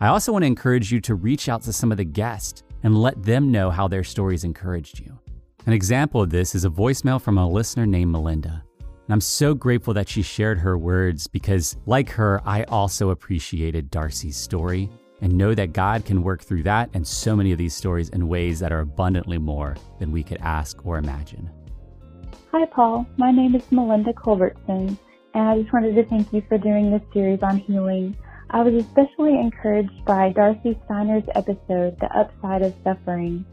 I 0.00 0.08
also 0.08 0.32
want 0.32 0.42
to 0.42 0.46
encourage 0.46 0.92
you 0.92 1.00
to 1.02 1.14
reach 1.14 1.48
out 1.48 1.62
to 1.62 1.72
some 1.72 1.90
of 1.90 1.98
the 1.98 2.04
guests 2.04 2.62
and 2.82 3.00
let 3.00 3.22
them 3.22 3.50
know 3.50 3.70
how 3.70 3.88
their 3.88 4.04
stories 4.04 4.44
encouraged 4.44 5.00
you. 5.00 5.18
An 5.66 5.72
example 5.72 6.20
of 6.20 6.30
this 6.30 6.54
is 6.54 6.64
a 6.64 6.70
voicemail 6.70 7.20
from 7.20 7.38
a 7.38 7.48
listener 7.48 7.86
named 7.86 8.12
Melinda. 8.12 8.62
And 8.80 9.12
I'm 9.12 9.20
so 9.20 9.54
grateful 9.54 9.94
that 9.94 10.08
she 10.08 10.22
shared 10.22 10.58
her 10.58 10.76
words 10.76 11.26
because, 11.26 11.76
like 11.86 12.10
her, 12.10 12.42
I 12.44 12.64
also 12.64 13.10
appreciated 13.10 13.90
Darcy's 13.90 14.36
story 14.36 14.90
and 15.20 15.38
know 15.38 15.54
that 15.54 15.72
God 15.72 16.04
can 16.04 16.22
work 16.22 16.42
through 16.42 16.64
that 16.64 16.90
and 16.92 17.06
so 17.06 17.34
many 17.34 17.52
of 17.52 17.58
these 17.58 17.74
stories 17.74 18.10
in 18.10 18.28
ways 18.28 18.60
that 18.60 18.72
are 18.72 18.80
abundantly 18.80 19.38
more 19.38 19.76
than 19.98 20.12
we 20.12 20.22
could 20.22 20.38
ask 20.42 20.84
or 20.84 20.98
imagine. 20.98 21.50
Hi, 22.52 22.66
Paul. 22.66 23.06
My 23.16 23.30
name 23.30 23.54
is 23.54 23.62
Melinda 23.70 24.12
Culbertson, 24.12 24.98
and 25.34 25.48
I 25.48 25.60
just 25.60 25.72
wanted 25.72 25.96
to 25.96 26.04
thank 26.04 26.32
you 26.32 26.42
for 26.48 26.58
doing 26.58 26.90
this 26.90 27.02
series 27.12 27.40
on 27.42 27.58
healing. 27.58 28.16
I 28.50 28.62
was 28.62 28.74
especially 28.74 29.34
encouraged 29.34 30.04
by 30.04 30.32
Darcy 30.32 30.78
Steiner's 30.84 31.24
episode, 31.34 31.98
The 31.98 32.08
Upside 32.16 32.62
of 32.62 32.72
Suffering. 32.84 33.44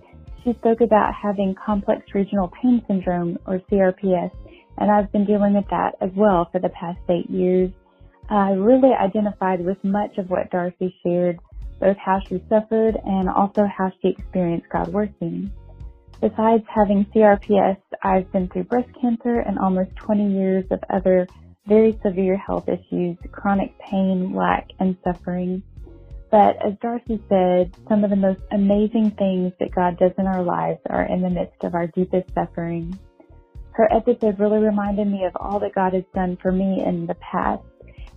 She 0.44 0.54
spoke 0.54 0.82
about 0.82 1.14
having 1.16 1.56
complex 1.56 2.14
regional 2.14 2.52
pain 2.62 2.84
syndrome, 2.88 3.40
or 3.48 3.60
CRPS, 3.72 4.32
and 4.78 4.92
I've 4.92 5.12
been 5.12 5.26
dealing 5.26 5.56
with 5.56 5.68
that 5.72 5.96
as 6.02 6.12
well 6.16 6.48
for 6.52 6.60
the 6.60 6.70
past 6.70 7.00
eight 7.10 7.30
years. 7.32 7.72
I 8.30 8.52
really 8.52 8.94
identified 8.94 9.66
with 9.66 9.84
much 9.84 10.20
of 10.20 10.30
what 10.30 10.52
Darcy 10.52 10.96
shared, 11.04 11.40
both 11.80 11.98
how 11.98 12.20
she 12.30 12.44
suffered 12.48 12.96
and 13.04 13.28
also 13.28 13.66
how 13.66 13.92
she 14.02 14.10
experienced 14.10 14.70
God 14.72 14.90
working. 14.90 15.52
Besides 16.22 16.64
having 16.68 17.06
CRPS, 17.06 17.78
I've 18.04 18.32
been 18.32 18.48
through 18.50 18.66
breast 18.66 18.90
cancer 19.02 19.40
and 19.40 19.58
almost 19.58 19.96
20 19.96 20.32
years 20.32 20.66
of 20.70 20.80
other 20.92 21.28
very 21.68 21.98
severe 22.04 22.38
health 22.38 22.68
issues, 22.68 23.18
chronic 23.32 23.78
pain, 23.80 24.34
lack, 24.34 24.70
and 24.80 24.98
suffering. 25.04 25.64
But 26.32 26.56
as 26.66 26.74
Darcy 26.82 27.22
said, 27.28 27.76
some 27.90 28.04
of 28.04 28.10
the 28.10 28.16
most 28.16 28.42
amazing 28.52 29.12
things 29.12 29.52
that 29.60 29.76
God 29.76 29.98
does 30.00 30.14
in 30.18 30.28
our 30.28 30.44
lives 30.44 30.80
are 30.90 31.04
in 31.04 31.22
the 31.22 31.30
midst 31.30 31.64
of 31.64 31.76
our 31.76 31.88
deepest 31.88 32.34
suffering. 32.34 32.98
Her 33.74 33.88
episode 33.94 34.40
really 34.40 34.60
reminded 34.60 35.08
me 35.08 35.26
of 35.26 35.36
all 35.36 35.60
that 35.60 35.76
God 35.76 35.94
has 35.94 36.04
done 36.16 36.38
for 36.42 36.52
me 36.52 36.84
in 36.86 37.06
the 37.06 37.16
past, 37.16 37.64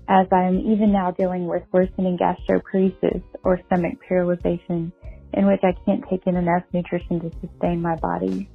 as 0.09 0.27
I 0.33 0.45
am 0.45 0.59
even 0.59 0.93
now 0.93 1.11
dealing 1.11 1.47
with 1.47 1.63
worsening 1.73 2.19
gastroparesis 2.19 3.23
or 3.43 3.61
stomach 3.67 3.95
paralyzation, 4.09 4.93
in 5.33 5.47
which 5.47 5.63
I 5.65 5.75
can't 5.85 6.05
take 6.09 6.27
in 6.27 6.37
enough 6.37 6.63
nutrition 6.73 7.21
to 7.21 7.31
sustain 7.41 7.83
my 7.83 7.97
body. 7.97 8.49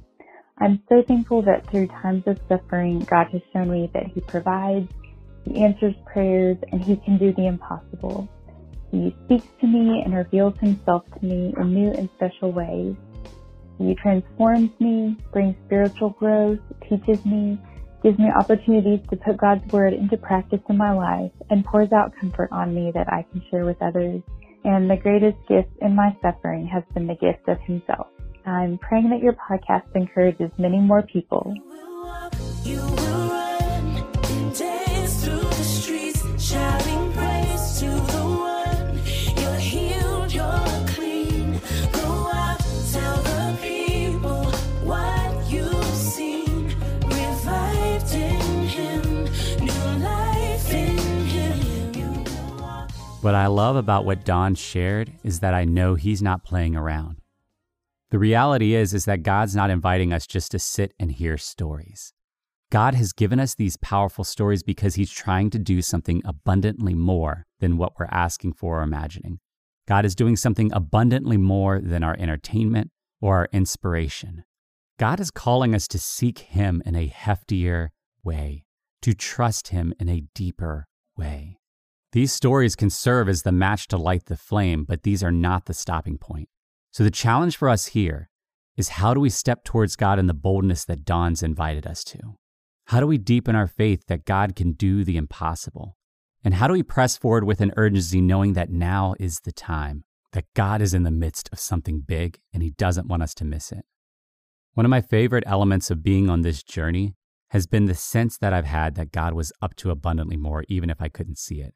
I'm 0.62 0.82
so 0.90 1.02
thankful 1.02 1.40
that 1.42 1.70
through 1.70 1.86
times 1.86 2.24
of 2.26 2.38
suffering, 2.46 3.00
God 3.00 3.28
has 3.32 3.40
shown 3.50 3.70
me 3.70 3.90
that 3.94 4.08
He 4.08 4.20
provides, 4.20 4.92
He 5.46 5.64
answers 5.64 5.94
prayers, 6.04 6.58
and 6.70 6.84
He 6.84 6.96
can 6.96 7.16
do 7.16 7.32
the 7.32 7.46
impossible. 7.46 8.28
He 8.90 9.16
speaks 9.24 9.46
to 9.62 9.66
me 9.66 10.02
and 10.04 10.14
reveals 10.14 10.58
Himself 10.60 11.04
to 11.18 11.24
me 11.24 11.54
in 11.56 11.72
new 11.72 11.92
and 11.92 12.10
special 12.16 12.52
ways. 12.52 12.94
He 13.78 13.94
transforms 13.94 14.70
me, 14.80 15.16
brings 15.32 15.56
spiritual 15.64 16.10
growth, 16.10 16.58
teaches 16.86 17.24
me, 17.24 17.58
gives 18.02 18.18
me 18.18 18.30
opportunities 18.38 19.00
to 19.08 19.16
put 19.16 19.38
God's 19.38 19.66
Word 19.72 19.94
into 19.94 20.18
practice 20.18 20.60
in 20.68 20.76
my 20.76 20.92
life, 20.92 21.32
and 21.48 21.64
pours 21.64 21.90
out 21.92 22.12
comfort 22.20 22.50
on 22.52 22.74
me 22.74 22.90
that 22.92 23.10
I 23.10 23.24
can 23.32 23.42
share 23.50 23.64
with 23.64 23.80
others. 23.80 24.20
And 24.64 24.90
the 24.90 24.96
greatest 24.98 25.38
gift 25.48 25.70
in 25.80 25.94
my 25.94 26.14
suffering 26.20 26.66
has 26.66 26.82
been 26.92 27.06
the 27.06 27.14
gift 27.14 27.48
of 27.48 27.58
Himself. 27.60 28.08
I'm 28.50 28.78
praying 28.78 29.10
that 29.10 29.22
your 29.22 29.34
podcast 29.34 29.84
encourages 29.94 30.50
many 30.58 30.80
more 30.80 31.02
people. 31.02 31.54
What 53.20 53.34
I 53.34 53.46
love 53.46 53.76
about 53.76 54.06
what 54.06 54.24
Don 54.24 54.56
shared 54.56 55.12
is 55.22 55.38
that 55.38 55.54
I 55.54 55.64
know 55.64 55.94
he's 55.94 56.20
not 56.20 56.42
playing 56.42 56.74
around. 56.74 57.19
The 58.10 58.18
reality 58.18 58.74
is 58.74 58.92
is 58.92 59.04
that 59.04 59.22
God's 59.22 59.54
not 59.54 59.70
inviting 59.70 60.12
us 60.12 60.26
just 60.26 60.50
to 60.50 60.58
sit 60.58 60.92
and 60.98 61.12
hear 61.12 61.38
stories. 61.38 62.12
God 62.70 62.94
has 62.94 63.12
given 63.12 63.38
us 63.38 63.54
these 63.54 63.76
powerful 63.76 64.24
stories 64.24 64.62
because 64.62 64.96
he's 64.96 65.10
trying 65.10 65.50
to 65.50 65.58
do 65.58 65.80
something 65.80 66.22
abundantly 66.24 66.94
more 66.94 67.46
than 67.60 67.76
what 67.76 67.98
we're 67.98 68.06
asking 68.10 68.54
for 68.54 68.80
or 68.80 68.82
imagining. 68.82 69.38
God 69.86 70.04
is 70.04 70.14
doing 70.14 70.36
something 70.36 70.72
abundantly 70.72 71.36
more 71.36 71.80
than 71.80 72.02
our 72.02 72.16
entertainment 72.18 72.90
or 73.20 73.36
our 73.38 73.48
inspiration. 73.52 74.44
God 74.98 75.18
is 75.18 75.30
calling 75.30 75.74
us 75.74 75.88
to 75.88 75.98
seek 75.98 76.40
him 76.40 76.82
in 76.84 76.94
a 76.94 77.08
heftier 77.08 77.88
way, 78.22 78.64
to 79.02 79.14
trust 79.14 79.68
him 79.68 79.94
in 79.98 80.08
a 80.08 80.24
deeper 80.34 80.86
way. 81.16 81.58
These 82.12 82.32
stories 82.32 82.76
can 82.76 82.90
serve 82.90 83.28
as 83.28 83.42
the 83.42 83.52
match 83.52 83.86
to 83.88 83.96
light 83.96 84.26
the 84.26 84.36
flame, 84.36 84.84
but 84.84 85.04
these 85.04 85.22
are 85.22 85.32
not 85.32 85.66
the 85.66 85.74
stopping 85.74 86.18
point. 86.18 86.48
So 86.92 87.04
the 87.04 87.10
challenge 87.10 87.56
for 87.56 87.68
us 87.68 87.86
here 87.86 88.28
is 88.76 88.88
how 88.88 89.14
do 89.14 89.20
we 89.20 89.30
step 89.30 89.64
towards 89.64 89.96
God 89.96 90.18
in 90.18 90.26
the 90.26 90.34
boldness 90.34 90.84
that 90.86 91.04
Don's 91.04 91.42
invited 91.42 91.86
us 91.86 92.02
to? 92.04 92.18
How 92.86 92.98
do 92.98 93.06
we 93.06 93.18
deepen 93.18 93.54
our 93.54 93.68
faith 93.68 94.06
that 94.08 94.24
God 94.24 94.56
can 94.56 94.72
do 94.72 95.04
the 95.04 95.16
impossible? 95.16 95.96
And 96.42 96.54
how 96.54 96.66
do 96.66 96.72
we 96.72 96.82
press 96.82 97.16
forward 97.16 97.44
with 97.44 97.60
an 97.60 97.72
urgency 97.76 98.20
knowing 98.20 98.54
that 98.54 98.70
now 98.70 99.14
is 99.20 99.40
the 99.40 99.52
time, 99.52 100.04
that 100.32 100.46
God 100.54 100.80
is 100.82 100.94
in 100.94 101.02
the 101.02 101.10
midst 101.10 101.48
of 101.52 101.60
something 101.60 102.00
big 102.00 102.40
and 102.52 102.62
he 102.62 102.70
doesn't 102.70 103.06
want 103.06 103.22
us 103.22 103.34
to 103.34 103.44
miss 103.44 103.70
it? 103.70 103.84
One 104.74 104.86
of 104.86 104.90
my 104.90 105.00
favorite 105.00 105.44
elements 105.46 105.90
of 105.90 106.02
being 106.02 106.30
on 106.30 106.42
this 106.42 106.62
journey 106.62 107.14
has 107.50 107.66
been 107.66 107.86
the 107.86 107.94
sense 107.94 108.38
that 108.38 108.52
I've 108.52 108.66
had 108.66 108.94
that 108.94 109.12
God 109.12 109.34
was 109.34 109.52
up 109.60 109.74
to 109.76 109.90
abundantly 109.90 110.36
more, 110.36 110.64
even 110.68 110.90
if 110.90 111.02
I 111.02 111.08
couldn't 111.08 111.38
see 111.38 111.60
it. 111.60 111.74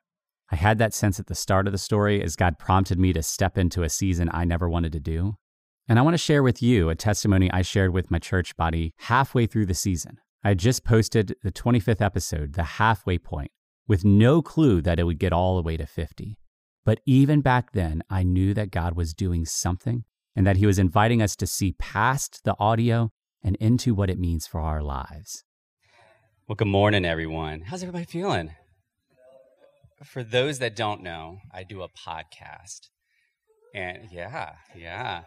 I 0.51 0.57
had 0.57 0.79
that 0.79 0.95
sense 0.95 1.19
at 1.19 1.27
the 1.27 1.35
start 1.35 1.67
of 1.67 1.73
the 1.73 1.79
story 1.79 2.23
as 2.23 2.37
God 2.37 2.59
prompted 2.59 2.99
me 2.99 3.13
to 3.13 3.23
step 3.23 3.57
into 3.57 3.83
a 3.83 3.89
season 3.89 4.31
I 4.33 4.45
never 4.45 4.69
wanted 4.69 4.93
to 4.93 5.01
do. 5.01 5.37
And 5.89 5.99
I 5.99 6.03
want 6.03 6.15
to 6.15 6.19
share 6.19 6.43
with 6.43 6.63
you 6.63 6.89
a 6.89 6.95
testimony 6.95 7.51
I 7.51 7.63
shared 7.63 7.93
with 7.93 8.11
my 8.11 8.19
church 8.19 8.57
body 8.57 8.95
halfway 8.99 9.47
through 9.47 9.67
the 9.67 9.75
season. 9.75 10.19
I 10.43 10.49
had 10.49 10.59
just 10.59 10.85
posted 10.85 11.35
the 11.43 11.53
25th 11.53 12.01
episode, 12.01 12.53
the 12.53 12.63
halfway 12.63 13.19
point, 13.19 13.51
with 13.89 14.05
no 14.05 14.43
clue 14.43 14.81
that 14.83 14.99
it 14.99 15.05
would 15.05 15.19
get 15.19 15.33
all 15.33 15.57
the 15.57 15.63
way 15.63 15.77
to 15.77 15.87
50. 15.87 16.39
But 16.85 17.01
even 17.07 17.41
back 17.41 17.73
then, 17.73 18.03
I 18.11 18.23
knew 18.23 18.53
that 18.55 18.71
God 18.71 18.95
was 18.95 19.15
doing 19.15 19.47
something 19.47 20.05
and 20.37 20.47
that 20.47 20.59
He 20.59 20.67
was 20.67 20.79
inviting 20.79 21.23
us 21.23 21.37
to 21.37 21.47
see 21.47 21.73
past 21.73 22.45
the 22.45 22.57
audio 22.59 23.11
and 23.43 23.57
into 23.57 23.95
what 23.95 24.11
it 24.11 24.19
means 24.19 24.47
for 24.47 24.61
our 24.61 24.83
lives. 24.83 25.45
Well, 26.47 26.57
good 26.57 26.69
morning, 26.69 27.07
everyone. 27.07 27.63
How's 27.63 27.83
everybody 27.83 28.05
feeling? 28.05 28.51
For 30.05 30.23
those 30.23 30.59
that 30.59 30.77
don't 30.77 31.03
know, 31.03 31.39
I 31.53 31.63
do 31.63 31.83
a 31.83 31.89
podcast. 31.89 32.89
And 33.75 34.09
yeah, 34.13 34.53
yeah. 34.77 35.23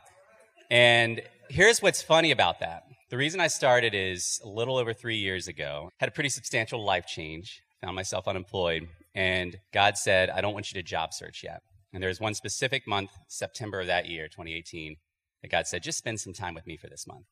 And 0.69 1.21
here's 1.49 1.81
what's 1.81 2.01
funny 2.01 2.31
about 2.31 2.59
that. 2.59 2.83
The 3.09 3.17
reason 3.17 3.39
I 3.39 3.47
started 3.47 3.93
is 3.93 4.39
a 4.43 4.49
little 4.49 4.77
over 4.77 4.93
three 4.93 5.17
years 5.17 5.47
ago, 5.47 5.89
had 5.99 6.09
a 6.09 6.11
pretty 6.11 6.29
substantial 6.29 6.83
life 6.83 7.05
change, 7.07 7.61
found 7.81 7.95
myself 7.95 8.27
unemployed, 8.27 8.87
and 9.15 9.55
God 9.73 9.97
said, 9.97 10.29
I 10.29 10.41
don't 10.41 10.53
want 10.53 10.71
you 10.71 10.81
to 10.81 10.87
job 10.87 11.13
search 11.13 11.41
yet. 11.43 11.61
And 11.93 12.03
there 12.03 12.09
was 12.09 12.19
one 12.19 12.33
specific 12.33 12.87
month, 12.87 13.11
September 13.29 13.79
of 13.79 13.87
that 13.87 14.07
year, 14.07 14.27
2018, 14.27 14.97
that 15.41 15.51
God 15.51 15.67
said, 15.67 15.83
just 15.83 15.97
spend 15.97 16.19
some 16.19 16.33
time 16.33 16.53
with 16.53 16.67
me 16.67 16.77
for 16.77 16.87
this 16.87 17.07
month. 17.07 17.25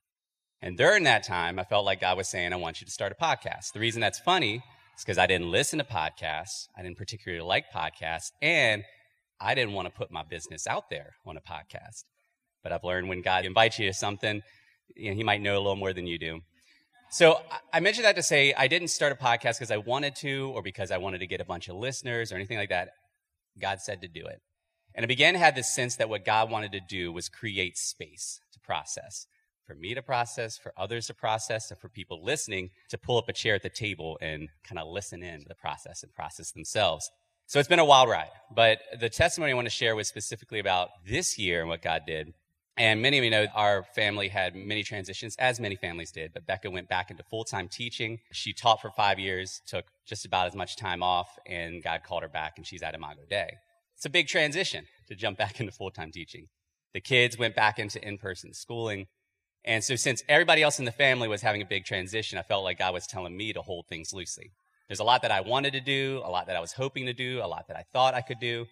And 0.61 0.77
during 0.77 1.03
that 1.03 1.23
time, 1.23 1.59
I 1.59 1.63
felt 1.63 1.85
like 1.85 2.01
God 2.01 2.17
was 2.17 2.29
saying, 2.29 2.53
I 2.53 2.55
want 2.55 2.79
you 2.81 2.85
to 2.85 2.91
start 2.91 3.11
a 3.11 3.23
podcast. 3.23 3.73
The 3.73 3.79
reason 3.79 4.01
that's 4.01 4.19
funny 4.19 4.63
it's 4.95 5.03
because 5.03 5.17
I 5.17 5.27
didn't 5.27 5.51
listen 5.51 5.79
to 5.79 5.85
podcasts. 5.85 6.69
I 6.77 6.81
didn't 6.81 6.97
particularly 6.97 7.43
like 7.43 7.65
podcasts. 7.69 8.31
And 8.41 8.85
I 9.41 9.53
didn't 9.53 9.73
want 9.73 9.87
to 9.87 9.93
put 9.93 10.09
my 10.09 10.23
business 10.23 10.67
out 10.67 10.89
there 10.89 11.15
on 11.25 11.35
a 11.35 11.41
podcast. 11.41 12.05
But 12.63 12.71
I've 12.71 12.85
learned 12.85 13.09
when 13.09 13.21
God 13.21 13.43
invites 13.43 13.77
you 13.77 13.87
to 13.87 13.93
something, 13.93 14.41
you 14.95 15.09
know, 15.09 15.17
He 15.17 15.23
might 15.25 15.41
know 15.41 15.57
a 15.57 15.59
little 15.59 15.75
more 15.75 15.91
than 15.91 16.07
you 16.07 16.17
do. 16.17 16.39
So 17.09 17.41
I 17.73 17.81
mentioned 17.81 18.05
that 18.05 18.15
to 18.15 18.23
say 18.23 18.53
I 18.53 18.69
didn't 18.69 18.87
start 18.87 19.11
a 19.11 19.15
podcast 19.15 19.59
because 19.59 19.69
I 19.69 19.77
wanted 19.77 20.15
to 20.17 20.53
or 20.55 20.61
because 20.61 20.91
I 20.91 20.97
wanted 20.97 21.19
to 21.19 21.27
get 21.27 21.41
a 21.41 21.45
bunch 21.45 21.67
of 21.67 21.75
listeners 21.75 22.31
or 22.31 22.35
anything 22.35 22.57
like 22.57 22.69
that. 22.69 22.91
God 23.59 23.81
said 23.81 24.01
to 24.01 24.07
do 24.07 24.25
it. 24.25 24.39
And 24.95 25.03
I 25.03 25.07
began 25.07 25.33
to 25.33 25.39
have 25.39 25.55
this 25.55 25.75
sense 25.75 25.97
that 25.97 26.07
what 26.07 26.23
God 26.23 26.49
wanted 26.49 26.71
to 26.71 26.79
do 26.79 27.11
was 27.11 27.27
create 27.27 27.77
space 27.77 28.39
to 28.53 28.61
process 28.61 29.27
for 29.65 29.75
me 29.75 29.93
to 29.93 30.01
process, 30.01 30.57
for 30.57 30.73
others 30.77 31.07
to 31.07 31.13
process, 31.13 31.71
and 31.71 31.79
for 31.79 31.89
people 31.89 32.23
listening 32.23 32.69
to 32.89 32.97
pull 32.97 33.17
up 33.17 33.29
a 33.29 33.33
chair 33.33 33.55
at 33.55 33.63
the 33.63 33.69
table 33.69 34.17
and 34.21 34.49
kind 34.63 34.79
of 34.79 34.87
listen 34.87 35.23
in 35.23 35.41
to 35.41 35.47
the 35.47 35.55
process 35.55 36.03
and 36.03 36.13
process 36.13 36.51
themselves. 36.51 37.09
So 37.47 37.59
it's 37.59 37.69
been 37.69 37.79
a 37.79 37.85
wild 37.85 38.09
ride, 38.09 38.31
but 38.55 38.79
the 38.99 39.09
testimony 39.09 39.51
I 39.51 39.55
want 39.55 39.67
to 39.67 39.73
share 39.73 39.95
was 39.95 40.07
specifically 40.07 40.59
about 40.59 40.89
this 41.05 41.37
year 41.37 41.59
and 41.59 41.69
what 41.69 41.81
God 41.81 42.01
did. 42.07 42.33
And 42.77 43.01
many 43.01 43.17
of 43.17 43.23
you 43.23 43.29
know 43.29 43.45
our 43.53 43.83
family 43.95 44.27
had 44.27 44.55
many 44.55 44.83
transitions, 44.83 45.35
as 45.37 45.59
many 45.59 45.75
families 45.75 46.11
did, 46.11 46.33
but 46.33 46.45
Becca 46.45 46.69
went 46.69 46.89
back 46.89 47.09
into 47.09 47.23
full 47.23 47.45
time 47.45 47.69
teaching. 47.69 48.19
She 48.31 48.51
taught 48.51 48.81
for 48.81 48.89
five 48.89 49.17
years, 49.17 49.61
took 49.65 49.85
just 50.05 50.25
about 50.25 50.47
as 50.47 50.55
much 50.55 50.75
time 50.75 51.01
off, 51.01 51.37
and 51.45 51.81
God 51.81 52.01
called 52.03 52.23
her 52.23 52.29
back, 52.29 52.53
and 52.57 52.67
she's 52.67 52.83
at 52.83 52.95
Imago 52.95 53.21
Dei. 53.29 53.49
It's 53.95 54.05
a 54.05 54.09
big 54.09 54.27
transition 54.27 54.85
to 55.07 55.15
jump 55.15 55.37
back 55.37 55.59
into 55.59 55.71
full 55.71 55.91
time 55.91 56.11
teaching. 56.11 56.47
The 56.93 57.01
kids 57.01 57.37
went 57.37 57.55
back 57.55 57.79
into 57.79 58.05
in 58.05 58.17
person 58.17 58.53
schooling. 58.53 59.07
And 59.65 59.83
so 59.83 59.95
since 59.95 60.23
everybody 60.29 60.61
else 60.61 60.77
in 60.77 60.85
the 60.85 60.91
family 60.91 61.27
was 61.27 61.41
having 61.41 61.61
a 61.61 61.65
big 61.65 61.85
transition, 61.85 62.37
I 62.37 62.43
felt 62.43 62.63
like 62.63 62.77
God 62.77 62.93
was 62.93 63.07
telling 63.07 63.35
me 63.35 63.51
to 63.51 63.63
hold 63.63 63.87
things 63.87 64.13
loosely. 64.13 64.51
There's 64.87 64.99
a 64.99 65.03
lot 65.03 65.23
that 65.23 65.31
I 65.31 65.41
wanted 65.41 65.73
to 65.73 65.81
do, 65.81 66.21
a 66.23 66.29
lot 66.29 66.45
that 66.45 66.55
I 66.55 66.59
was 66.59 66.73
hoping 66.73 67.07
to 67.07 67.13
do, 67.13 67.41
a 67.43 67.47
lot 67.47 67.67
that 67.67 67.75
I 67.75 67.83
thought 67.91 68.13
I 68.13 68.21
could 68.21 68.39
do. 68.39 68.67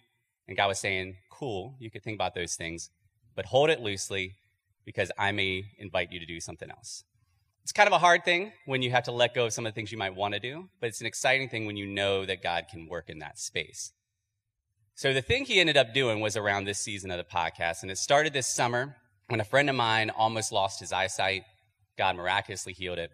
And 0.46 0.56
God 0.56 0.68
was 0.68 0.78
saying, 0.78 1.16
cool, 1.30 1.74
you 1.80 1.90
could 1.90 2.04
think 2.04 2.14
about 2.14 2.36
those 2.36 2.54
things, 2.54 2.90
but 3.34 3.46
hold 3.46 3.70
it 3.70 3.80
loosely 3.80 4.36
because 4.84 5.10
I 5.18 5.32
may 5.32 5.64
invite 5.78 6.12
you 6.12 6.20
to 6.20 6.26
do 6.26 6.38
something 6.38 6.70
else. 6.70 7.02
It's 7.64 7.72
kind 7.72 7.88
of 7.88 7.92
a 7.92 7.98
hard 7.98 8.24
thing 8.24 8.52
when 8.66 8.82
you 8.82 8.90
have 8.92 9.04
to 9.04 9.12
let 9.12 9.34
go 9.34 9.46
of 9.46 9.52
some 9.52 9.66
of 9.66 9.72
the 9.72 9.74
things 9.74 9.90
you 9.90 9.98
might 9.98 10.14
want 10.14 10.34
to 10.34 10.40
do, 10.40 10.68
but 10.80 10.88
it's 10.88 11.00
an 11.00 11.06
exciting 11.06 11.48
thing 11.48 11.66
when 11.66 11.76
you 11.76 11.86
know 11.86 12.24
that 12.24 12.42
God 12.42 12.66
can 12.70 12.86
work 12.86 13.08
in 13.08 13.18
that 13.18 13.38
space. 13.38 13.92
So 14.94 15.12
the 15.12 15.22
thing 15.22 15.44
he 15.44 15.58
ended 15.58 15.76
up 15.76 15.92
doing 15.92 16.20
was 16.20 16.36
around 16.36 16.64
this 16.64 16.78
season 16.78 17.10
of 17.10 17.16
the 17.16 17.24
podcast, 17.24 17.82
and 17.82 17.90
it 17.90 17.98
started 17.98 18.32
this 18.32 18.46
summer 18.46 18.94
when 19.28 19.40
a 19.40 19.44
friend 19.44 19.70
of 19.70 19.76
mine 19.76 20.10
almost 20.10 20.52
lost 20.52 20.80
his 20.80 20.92
eyesight, 20.92 21.42
God 21.96 22.16
miraculously 22.16 22.72
healed 22.72 22.98
it. 22.98 23.10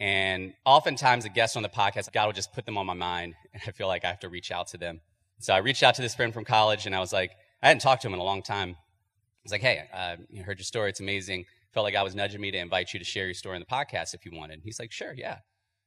And 0.00 0.54
oftentimes, 0.64 1.24
a 1.24 1.28
guest 1.28 1.56
on 1.56 1.62
the 1.62 1.68
podcast, 1.68 2.12
God 2.12 2.26
will 2.26 2.32
just 2.32 2.52
put 2.52 2.66
them 2.66 2.76
on 2.76 2.86
my 2.86 2.94
mind, 2.94 3.34
and 3.52 3.62
I 3.66 3.70
feel 3.70 3.86
like 3.86 4.04
I 4.04 4.08
have 4.08 4.20
to 4.20 4.28
reach 4.28 4.50
out 4.50 4.68
to 4.68 4.78
them. 4.78 5.00
So 5.40 5.52
I 5.52 5.58
reached 5.58 5.82
out 5.82 5.94
to 5.96 6.02
this 6.02 6.14
friend 6.14 6.32
from 6.32 6.44
college, 6.44 6.86
and 6.86 6.94
I 6.94 7.00
was 7.00 7.12
like, 7.12 7.32
I 7.62 7.68
hadn't 7.68 7.80
talked 7.80 8.02
to 8.02 8.08
him 8.08 8.14
in 8.14 8.20
a 8.20 8.24
long 8.24 8.42
time. 8.42 8.70
I 8.70 9.42
was 9.44 9.52
like, 9.52 9.60
hey, 9.60 9.84
uh, 9.92 10.16
you 10.30 10.42
heard 10.42 10.58
your 10.58 10.64
story. 10.64 10.90
It's 10.90 11.00
amazing. 11.00 11.44
Felt 11.72 11.84
like 11.84 11.96
I 11.96 12.02
was 12.02 12.14
nudging 12.14 12.40
me 12.40 12.50
to 12.50 12.58
invite 12.58 12.92
you 12.92 12.98
to 12.98 13.04
share 13.04 13.26
your 13.26 13.34
story 13.34 13.56
in 13.56 13.60
the 13.60 13.66
podcast 13.66 14.14
if 14.14 14.24
you 14.24 14.32
wanted. 14.34 14.60
He's 14.64 14.78
like, 14.78 14.92
sure, 14.92 15.12
yeah. 15.14 15.38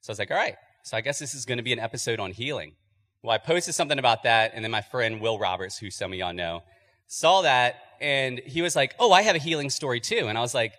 So 0.01 0.11
I 0.11 0.13
was 0.13 0.19
like, 0.19 0.31
all 0.31 0.37
right. 0.37 0.55
So 0.83 0.95
I 0.95 1.01
guess 1.01 1.19
this 1.19 1.33
is 1.33 1.45
going 1.45 1.57
to 1.57 1.63
be 1.63 1.73
an 1.73 1.79
episode 1.79 2.19
on 2.19 2.31
healing. 2.31 2.75
Well, 3.23 3.33
I 3.33 3.39
posted 3.39 3.73
something 3.73 3.97
about 3.99 4.23
that, 4.23 4.51
and 4.53 4.63
then 4.63 4.71
my 4.71 4.81
friend 4.81 5.19
Will 5.19 5.39
Roberts, 5.39 5.77
who 5.77 5.89
some 5.89 6.13
of 6.13 6.19
y'all 6.19 6.33
know, 6.33 6.61
saw 7.07 7.41
that 7.41 7.75
and 7.99 8.39
he 8.39 8.61
was 8.61 8.75
like, 8.75 8.95
Oh, 8.99 9.11
I 9.11 9.23
have 9.23 9.35
a 9.35 9.39
healing 9.39 9.69
story 9.69 9.99
too. 9.99 10.27
And 10.27 10.37
I 10.37 10.41
was 10.41 10.53
like, 10.53 10.73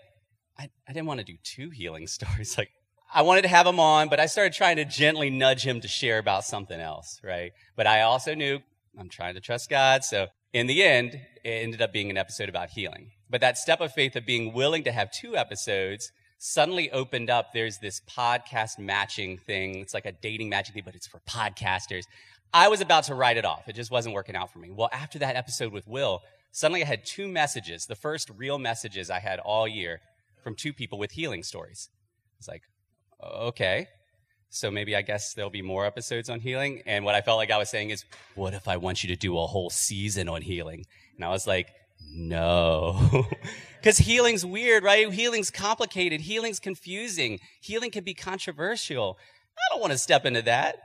I, 0.59 0.69
I 0.89 0.93
didn't 0.93 1.07
want 1.07 1.21
to 1.21 1.25
do 1.25 1.37
two 1.43 1.71
healing 1.71 2.07
stories. 2.07 2.57
Like, 2.57 2.71
I 3.13 3.23
wanted 3.23 3.43
to 3.43 3.49
have 3.49 3.67
him 3.67 3.81
on, 3.81 4.09
but 4.09 4.21
I 4.21 4.27
started 4.27 4.53
trying 4.53 4.77
to 4.77 4.85
gently 4.85 5.31
nudge 5.31 5.67
him 5.67 5.81
to 5.81 5.89
share 5.89 6.19
about 6.19 6.45
something 6.45 6.79
else, 6.79 7.21
right? 7.25 7.53
But 7.75 7.87
I 7.87 8.03
also 8.03 8.35
knew 8.35 8.61
I'm 8.99 9.09
trying 9.09 9.35
to 9.35 9.41
trust 9.41 9.71
God. 9.71 10.05
So 10.05 10.27
in 10.53 10.67
the 10.67 10.83
end, 10.83 11.15
it 11.45 11.49
ended 11.49 11.81
up 11.81 11.93
being 11.93 12.11
an 12.11 12.19
episode 12.19 12.51
about 12.51 12.71
healing. 12.71 13.13
But 13.31 13.41
that 13.41 13.57
step 13.57 13.81
of 13.81 13.93
faith 13.93 14.15
of 14.17 14.27
being 14.27 14.53
willing 14.53 14.85
to 14.85 14.93
have 14.93 15.11
two 15.11 15.37
episodes 15.37 16.11
suddenly 16.39 16.91
opened 16.91 17.31
up. 17.31 17.53
There's 17.53 17.79
this 17.79 18.01
podcast 18.01 18.79
matching 18.79 19.39
thing. 19.39 19.77
It's 19.77 19.95
like 19.95 20.07
a 20.07 20.13
dating 20.13 20.51
matching 20.51 20.75
thing, 20.75 20.85
but 20.85 20.95
it's 20.95 21.07
for 21.07 21.21
podcasters. 21.29 22.05
I 22.53 22.69
was 22.69 22.81
about 22.81 23.05
to 23.05 23.15
write 23.15 23.37
it 23.37 23.45
off. 23.45 23.69
It 23.69 23.75
just 23.75 23.91
wasn't 23.91 24.15
working 24.15 24.37
out 24.37 24.53
for 24.53 24.59
me. 24.59 24.71
Well, 24.71 24.89
after 24.93 25.19
that 25.21 25.37
episode 25.37 25.73
with 25.73 25.87
Will, 25.87 26.23
suddenly 26.51 26.83
I 26.83 26.87
had 26.87 27.05
two 27.05 27.29
messages, 27.29 27.87
the 27.87 27.95
first 27.95 28.31
real 28.37 28.59
messages 28.59 29.11
I 29.11 29.19
had 29.19 29.39
all 29.39 29.69
year 29.69 30.01
from 30.43 30.55
two 30.55 30.73
people 30.73 30.99
with 30.99 31.13
healing 31.13 31.43
stories. 31.43 31.89
It's 32.39 32.49
like, 32.49 32.63
okay. 33.23 33.89
So 34.51 34.71
maybe 34.71 34.97
I 34.97 35.03
guess 35.03 35.35
there'll 35.35 35.51
be 35.51 35.63
more 35.63 35.85
episodes 35.85 36.31
on 36.31 36.41
healing. 36.41 36.83
And 36.87 37.05
what 37.05 37.15
I 37.15 37.21
felt 37.21 37.37
like 37.37 37.51
I 37.51 37.59
was 37.59 37.69
saying 37.69 37.91
is, 37.91 38.05
what 38.35 38.55
if 38.55 38.67
I 38.67 38.79
want 38.79 39.03
you 39.05 39.09
to 39.11 39.17
do 39.17 39.39
a 39.39 39.47
whole 39.47 39.69
season 39.69 40.29
on 40.29 40.41
healing? 40.41 40.85
And 41.17 41.25
I 41.25 41.29
was 41.29 41.47
like, 41.47 41.73
no. 42.11 43.27
Because 43.81 43.99
healing's 43.99 44.45
weird, 44.45 44.83
right? 44.83 45.11
Healing's 45.13 45.53
complicated. 45.53 46.21
Healing's 46.21 46.59
confusing. 46.59 47.39
Healing 47.61 47.93
can 47.93 48.03
be 48.03 48.13
controversial. 48.13 49.17
I 49.57 49.63
don't 49.71 49.81
want 49.81 49.93
to 49.93 49.99
step 49.99 50.27
into 50.27 50.43
that. 50.43 50.79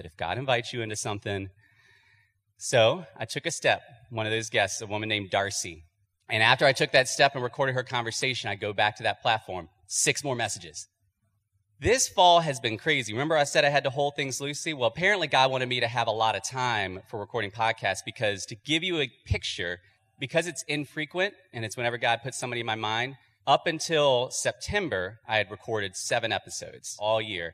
But 0.00 0.06
if 0.06 0.16
God 0.16 0.38
invites 0.38 0.72
you 0.72 0.80
into 0.80 0.96
something, 0.96 1.50
so 2.56 3.04
I 3.18 3.26
took 3.26 3.44
a 3.44 3.50
step. 3.50 3.82
One 4.08 4.24
of 4.24 4.32
those 4.32 4.48
guests, 4.48 4.80
a 4.80 4.86
woman 4.86 5.10
named 5.10 5.28
Darcy. 5.28 5.84
And 6.30 6.42
after 6.42 6.64
I 6.64 6.72
took 6.72 6.92
that 6.92 7.06
step 7.06 7.34
and 7.34 7.44
recorded 7.44 7.74
her 7.74 7.82
conversation, 7.82 8.48
I 8.48 8.54
go 8.54 8.72
back 8.72 8.96
to 8.96 9.02
that 9.02 9.20
platform. 9.20 9.68
Six 9.88 10.24
more 10.24 10.34
messages. 10.34 10.88
This 11.80 12.08
fall 12.08 12.40
has 12.40 12.60
been 12.60 12.78
crazy. 12.78 13.12
Remember, 13.12 13.36
I 13.36 13.44
said 13.44 13.66
I 13.66 13.68
had 13.68 13.84
to 13.84 13.90
hold 13.90 14.16
things 14.16 14.40
loosely? 14.40 14.72
Well, 14.72 14.88
apparently, 14.88 15.26
God 15.26 15.50
wanted 15.50 15.68
me 15.68 15.80
to 15.80 15.86
have 15.86 16.06
a 16.06 16.12
lot 16.12 16.34
of 16.34 16.42
time 16.42 17.02
for 17.10 17.20
recording 17.20 17.50
podcasts 17.50 18.00
because 18.02 18.46
to 18.46 18.56
give 18.56 18.82
you 18.82 19.02
a 19.02 19.12
picture, 19.26 19.80
because 20.18 20.46
it's 20.46 20.62
infrequent 20.62 21.34
and 21.52 21.62
it's 21.62 21.76
whenever 21.76 21.98
God 21.98 22.20
puts 22.22 22.38
somebody 22.38 22.60
in 22.60 22.66
my 22.66 22.74
mind, 22.74 23.16
up 23.46 23.66
until 23.66 24.30
September, 24.30 25.18
I 25.28 25.36
had 25.36 25.50
recorded 25.50 25.94
seven 25.94 26.32
episodes 26.32 26.96
all 26.98 27.20
year. 27.20 27.52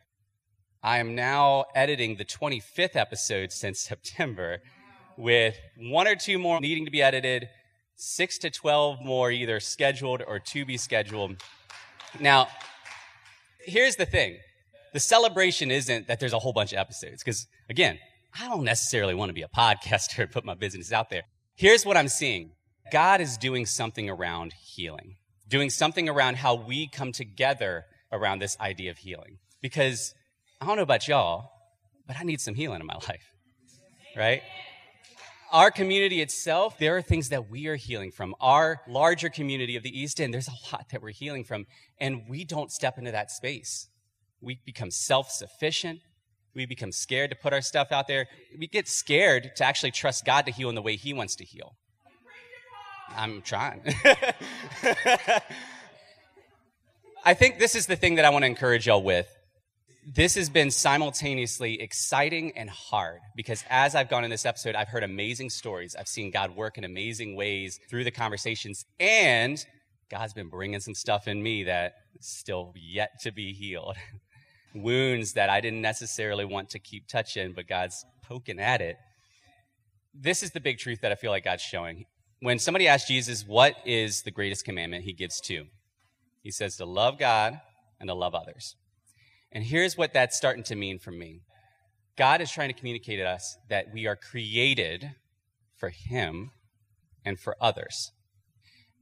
I 0.87 0.99
am 0.99 1.16
now 1.16 1.64
editing 1.74 2.14
the 2.14 2.24
25th 2.24 2.95
episode 2.95 3.51
since 3.51 3.80
September 3.80 4.59
with 5.16 5.57
one 5.76 6.07
or 6.07 6.14
two 6.14 6.39
more 6.39 6.61
needing 6.61 6.84
to 6.84 6.93
be 6.93 7.03
edited, 7.03 7.49
six 7.97 8.39
to 8.39 8.51
12 8.51 8.99
more 9.05 9.32
either 9.32 9.59
scheduled 9.59 10.22
or 10.24 10.39
to 10.39 10.64
be 10.64 10.76
scheduled. 10.76 11.43
Now, 12.20 12.47
here's 13.59 13.97
the 13.97 14.07
thing 14.07 14.39
the 14.93 15.01
celebration 15.01 15.72
isn't 15.72 16.07
that 16.07 16.20
there's 16.20 16.32
a 16.32 16.39
whole 16.39 16.53
bunch 16.53 16.72
of 16.72 16.78
episodes, 16.78 17.20
because 17.20 17.49
again, 17.68 17.99
I 18.41 18.47
don't 18.47 18.62
necessarily 18.62 19.16
want 19.16 19.30
to 19.30 19.34
be 19.34 19.43
a 19.43 19.49
podcaster 19.49 20.20
and 20.20 20.30
put 20.30 20.45
my 20.45 20.55
business 20.55 20.93
out 20.93 21.11
there. 21.11 21.22
Here's 21.57 21.84
what 21.84 21.97
I'm 21.97 22.07
seeing 22.07 22.53
God 22.93 23.20
is 23.20 23.37
doing 23.37 23.66
something 23.66 24.09
around 24.09 24.53
healing, 24.53 25.16
doing 25.49 25.68
something 25.68 26.09
around 26.09 26.37
how 26.37 26.55
we 26.55 26.89
come 26.89 27.11
together 27.11 27.87
around 28.12 28.39
this 28.39 28.57
idea 28.61 28.93
of 28.93 28.99
healing. 28.99 29.39
Because 29.61 30.14
I 30.61 30.66
don't 30.66 30.76
know 30.76 30.82
about 30.82 31.07
y'all, 31.07 31.50
but 32.07 32.16
I 32.18 32.22
need 32.22 32.40
some 32.40 32.54
healing 32.54 32.80
in 32.80 32.86
my 32.86 32.94
life, 33.09 33.30
right? 34.16 34.42
Our 35.52 35.70
community 35.70 36.20
itself, 36.22 36.78
there 36.78 36.96
are 36.96 37.02
things 37.02 37.28
that 37.28 37.48
we 37.48 37.66
are 37.68 37.76
healing 37.76 38.11
from. 38.11 38.34
Our 38.40 38.80
larger 38.88 39.28
community 39.28 39.76
of 39.76 39.82
the 39.82 39.96
East 39.96 40.20
End, 40.20 40.34
there's 40.34 40.48
a 40.48 40.72
lot 40.72 40.86
that 40.90 41.02
we're 41.02 41.11
healing 41.11 41.44
from, 41.44 41.66
and 42.00 42.22
we 42.28 42.44
don't 42.44 42.72
step 42.72 42.98
into 42.98 43.12
that 43.12 43.30
space. 43.30 43.88
We 44.40 44.61
become 44.64 44.90
self 44.90 45.30
sufficient. 45.30 46.00
We 46.54 46.66
become 46.66 46.90
scared 46.90 47.30
to 47.30 47.36
put 47.36 47.52
our 47.52 47.61
stuff 47.61 47.92
out 47.92 48.09
there. 48.09 48.26
We 48.59 48.66
get 48.66 48.88
scared 48.88 49.52
to 49.57 49.64
actually 49.64 49.90
trust 49.90 50.24
God 50.24 50.46
to 50.46 50.52
heal 50.52 50.68
in 50.70 50.74
the 50.74 50.82
way 50.82 50.96
He 50.96 51.12
wants 51.12 51.36
to 51.36 51.44
heal. 51.44 51.76
I'm 53.14 53.42
trying. 53.42 53.82
I 57.24 57.34
think 57.34 57.59
this 57.59 57.74
is 57.74 57.86
the 57.86 57.96
thing 57.96 58.14
that 58.16 58.24
I 58.24 58.30
want 58.30 58.42
to 58.44 58.46
encourage 58.46 58.86
y'all 58.86 59.02
with 59.02 59.36
this 60.09 60.36
has 60.36 60.48
been 60.48 60.70
simultaneously 60.70 61.80
exciting 61.80 62.57
and 62.57 62.70
hard 62.70 63.18
because 63.34 63.64
as 63.68 63.96
I've 63.96 64.09
gone 64.09 64.22
in 64.22 64.30
this 64.30 64.46
episode, 64.46 64.76
I've 64.76 64.86
heard 64.86 65.02
amazing 65.02 65.50
stories. 65.50 65.96
I've 65.98 66.07
seen 66.07 66.30
God 66.30 66.54
work 66.54 66.78
in 66.78 66.84
amazing 66.84 67.34
ways 67.34 67.80
through 67.90 68.04
the 68.04 68.12
conversations, 68.12 68.84
and 69.00 69.64
God's 70.09 70.32
been 70.32 70.48
bringing 70.48 70.78
some 70.78 70.94
stuff 70.94 71.26
in 71.26 71.42
me 71.42 71.64
that 71.64 71.94
still 72.20 72.72
yet 72.76 73.20
to 73.22 73.32
be 73.32 73.52
healed. 73.52 73.96
Wounds 74.76 75.32
that 75.32 75.50
I 75.50 75.61
didn't 75.61 75.82
necessarily 75.82 76.44
want 76.44 76.70
to 76.70 76.78
keep 76.78 77.09
touching, 77.09 77.52
but 77.52 77.66
God's 77.66 78.04
poking 78.22 78.61
at 78.61 78.80
it. 78.80 78.98
This 80.14 80.44
is 80.44 80.52
the 80.52 80.61
big 80.61 80.78
truth 80.78 81.00
that 81.00 81.11
I 81.11 81.16
feel 81.16 81.32
like 81.32 81.44
God's 81.44 81.62
showing. 81.62 82.04
When 82.38 82.61
somebody 82.61 82.86
asks 82.86 83.09
Jesus, 83.09 83.44
what 83.44 83.74
is 83.84 84.22
the 84.22 84.30
greatest 84.30 84.64
commandment? 84.64 85.02
He 85.02 85.14
gives 85.14 85.40
two. 85.40 85.64
He 86.42 86.52
says 86.52 86.76
to 86.76 86.84
love 86.84 87.18
God 87.18 87.61
and 87.98 88.09
to 88.09 88.14
love 88.14 88.36
others. 88.36 88.76
And 89.53 89.64
here's 89.64 89.97
what 89.97 90.12
that's 90.12 90.36
starting 90.36 90.64
to 90.64 90.76
mean 90.76 90.99
for 90.99 91.11
me 91.11 91.40
God 92.16 92.40
is 92.40 92.51
trying 92.51 92.68
to 92.68 92.78
communicate 92.78 93.18
to 93.18 93.24
us 93.24 93.57
that 93.68 93.92
we 93.92 94.07
are 94.07 94.16
created 94.16 95.11
for 95.76 95.90
Him 95.90 96.51
and 97.24 97.38
for 97.38 97.57
others. 97.61 98.12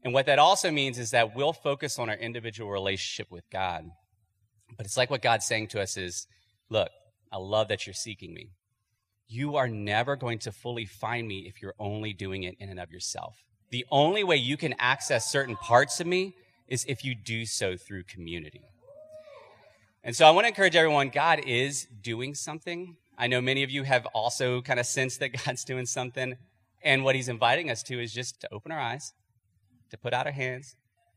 And 0.03 0.12
what 0.12 0.26
that 0.26 0.38
also 0.38 0.70
means 0.70 0.99
is 0.99 1.12
that 1.12 1.34
we'll 1.34 1.53
focus 1.53 1.99
on 1.99 2.11
our 2.11 2.16
individual 2.16 2.70
relationship 2.70 3.30
with 3.30 3.49
God. 3.51 3.84
But 4.76 4.84
it's 4.84 4.97
like 4.97 5.11
what 5.11 5.22
God's 5.22 5.47
saying 5.47 5.68
to 5.68 5.80
us 5.80 5.97
is 5.97 6.26
look, 6.68 6.90
I 7.32 7.38
love 7.38 7.68
that 7.68 7.86
you're 7.86 7.95
seeking 7.95 8.34
me. 8.34 8.51
You 9.26 9.57
are 9.57 9.68
never 9.68 10.16
going 10.16 10.38
to 10.40 10.53
fully 10.53 10.84
find 10.84 11.26
me 11.26 11.47
if 11.49 11.62
you're 11.62 11.74
only 11.78 12.12
doing 12.12 12.42
it 12.42 12.57
in 12.59 12.68
and 12.68 12.78
of 12.78 12.90
yourself. 12.90 13.36
The 13.70 13.86
only 13.90 14.22
way 14.22 14.36
you 14.36 14.57
can 14.57 14.74
access 14.78 15.32
certain 15.32 15.57
parts 15.57 16.01
of 16.01 16.07
me 16.07 16.34
is 16.68 16.84
if 16.86 17.05
you 17.05 17.14
do 17.14 17.47
so 17.47 17.76
through 17.76 18.05
community. 18.05 18.62
And 20.07 20.14
so 20.14 20.26
I 20.26 20.30
want 20.32 20.44
to 20.44 20.48
encourage 20.48 20.76
everyone 20.76 21.09
God 21.09 21.40
is 21.46 21.86
doing 22.02 22.34
something. 22.34 22.96
I 23.16 23.26
know 23.26 23.40
many 23.40 23.62
of 23.62 23.70
you 23.70 23.84
have 23.84 24.05
also 24.07 24.61
kind 24.61 24.78
of 24.78 24.84
sensed 24.84 25.20
that 25.20 25.30
God's 25.46 25.64
doing 25.64 25.86
something. 25.86 26.36
And 26.82 27.05
what 27.05 27.14
he's 27.14 27.30
inviting 27.30 27.70
us 27.70 27.82
to 27.84 27.98
is 27.98 28.12
just 28.12 28.38
to 28.42 28.52
open 28.52 28.70
our 28.70 28.78
eyes, 28.78 29.14
to 29.90 29.96
put 29.96 30.12
out 30.12 30.26
our 30.26 30.32
hands, 30.32 30.76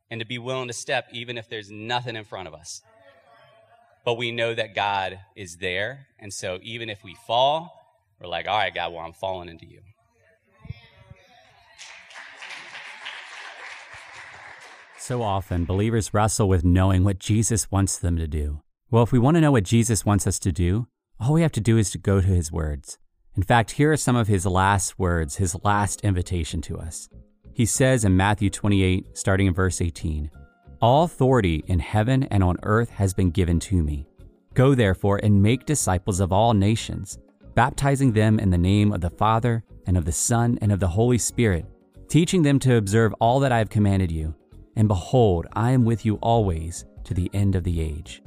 and 0.09 0.21
to 0.21 0.25
be 0.25 0.37
willing 0.37 0.69
to 0.69 0.73
step 0.73 1.09
even 1.11 1.37
if 1.37 1.49
there's 1.49 1.69
nothing 1.69 2.15
in 2.15 2.23
front 2.23 2.47
of 2.47 2.53
us. 2.53 2.81
But 4.05 4.13
we 4.13 4.31
know 4.31 4.55
that 4.55 4.73
God 4.73 5.19
is 5.35 5.57
there. 5.57 6.07
And 6.17 6.33
so 6.33 6.59
even 6.63 6.89
if 6.89 7.03
we 7.03 7.13
fall, 7.27 7.73
we're 8.21 8.29
like, 8.29 8.47
all 8.47 8.57
right, 8.57 8.73
God, 8.73 8.93
well, 8.93 9.01
I'm 9.01 9.11
falling 9.11 9.49
into 9.49 9.65
you. 9.65 9.81
So 14.97 15.21
often, 15.23 15.65
believers 15.65 16.13
wrestle 16.13 16.47
with 16.47 16.63
knowing 16.63 17.03
what 17.03 17.19
Jesus 17.19 17.69
wants 17.69 17.97
them 17.97 18.15
to 18.15 18.27
do. 18.27 18.61
Well, 18.89 19.03
if 19.03 19.11
we 19.11 19.19
want 19.19 19.35
to 19.35 19.41
know 19.41 19.51
what 19.51 19.65
Jesus 19.65 20.05
wants 20.05 20.25
us 20.25 20.39
to 20.39 20.53
do, 20.53 20.87
all 21.19 21.33
we 21.33 21.41
have 21.41 21.51
to 21.53 21.61
do 21.61 21.77
is 21.77 21.91
to 21.91 21.97
go 21.97 22.21
to 22.21 22.27
his 22.27 22.53
words. 22.53 22.97
In 23.35 23.43
fact, 23.43 23.71
here 23.71 23.91
are 23.91 23.97
some 23.97 24.15
of 24.15 24.29
his 24.29 24.45
last 24.45 24.97
words, 24.97 25.35
his 25.35 25.57
last 25.65 26.05
invitation 26.05 26.61
to 26.61 26.77
us. 26.77 27.09
He 27.51 27.65
says 27.65 28.05
in 28.05 28.15
Matthew 28.15 28.49
28, 28.49 29.17
starting 29.17 29.47
in 29.47 29.53
verse 29.53 29.81
18, 29.81 30.31
All 30.81 31.03
authority 31.03 31.65
in 31.67 31.79
heaven 31.79 32.23
and 32.31 32.41
on 32.41 32.55
earth 32.63 32.89
has 32.91 33.13
been 33.13 33.29
given 33.29 33.59
to 33.61 33.83
me. 33.83 34.07
Go 34.53 34.73
therefore 34.73 35.19
and 35.21 35.43
make 35.43 35.65
disciples 35.65 36.21
of 36.21 36.31
all 36.31 36.53
nations, 36.53 37.19
baptizing 37.55 38.13
them 38.13 38.39
in 38.39 38.51
the 38.51 38.57
name 38.57 38.93
of 38.93 39.01
the 39.01 39.09
Father 39.09 39.65
and 39.85 39.97
of 39.97 40.05
the 40.05 40.13
Son 40.13 40.57
and 40.61 40.71
of 40.71 40.79
the 40.79 40.87
Holy 40.87 41.17
Spirit, 41.17 41.65
teaching 42.07 42.41
them 42.41 42.57
to 42.59 42.77
observe 42.77 43.13
all 43.19 43.41
that 43.41 43.51
I 43.51 43.57
have 43.57 43.69
commanded 43.69 44.13
you. 44.13 44.33
And 44.77 44.87
behold, 44.87 45.45
I 45.51 45.71
am 45.71 45.83
with 45.83 46.05
you 46.05 46.15
always 46.21 46.85
to 47.03 47.13
the 47.13 47.29
end 47.33 47.55
of 47.55 47.65
the 47.65 47.81
age. 47.81 48.21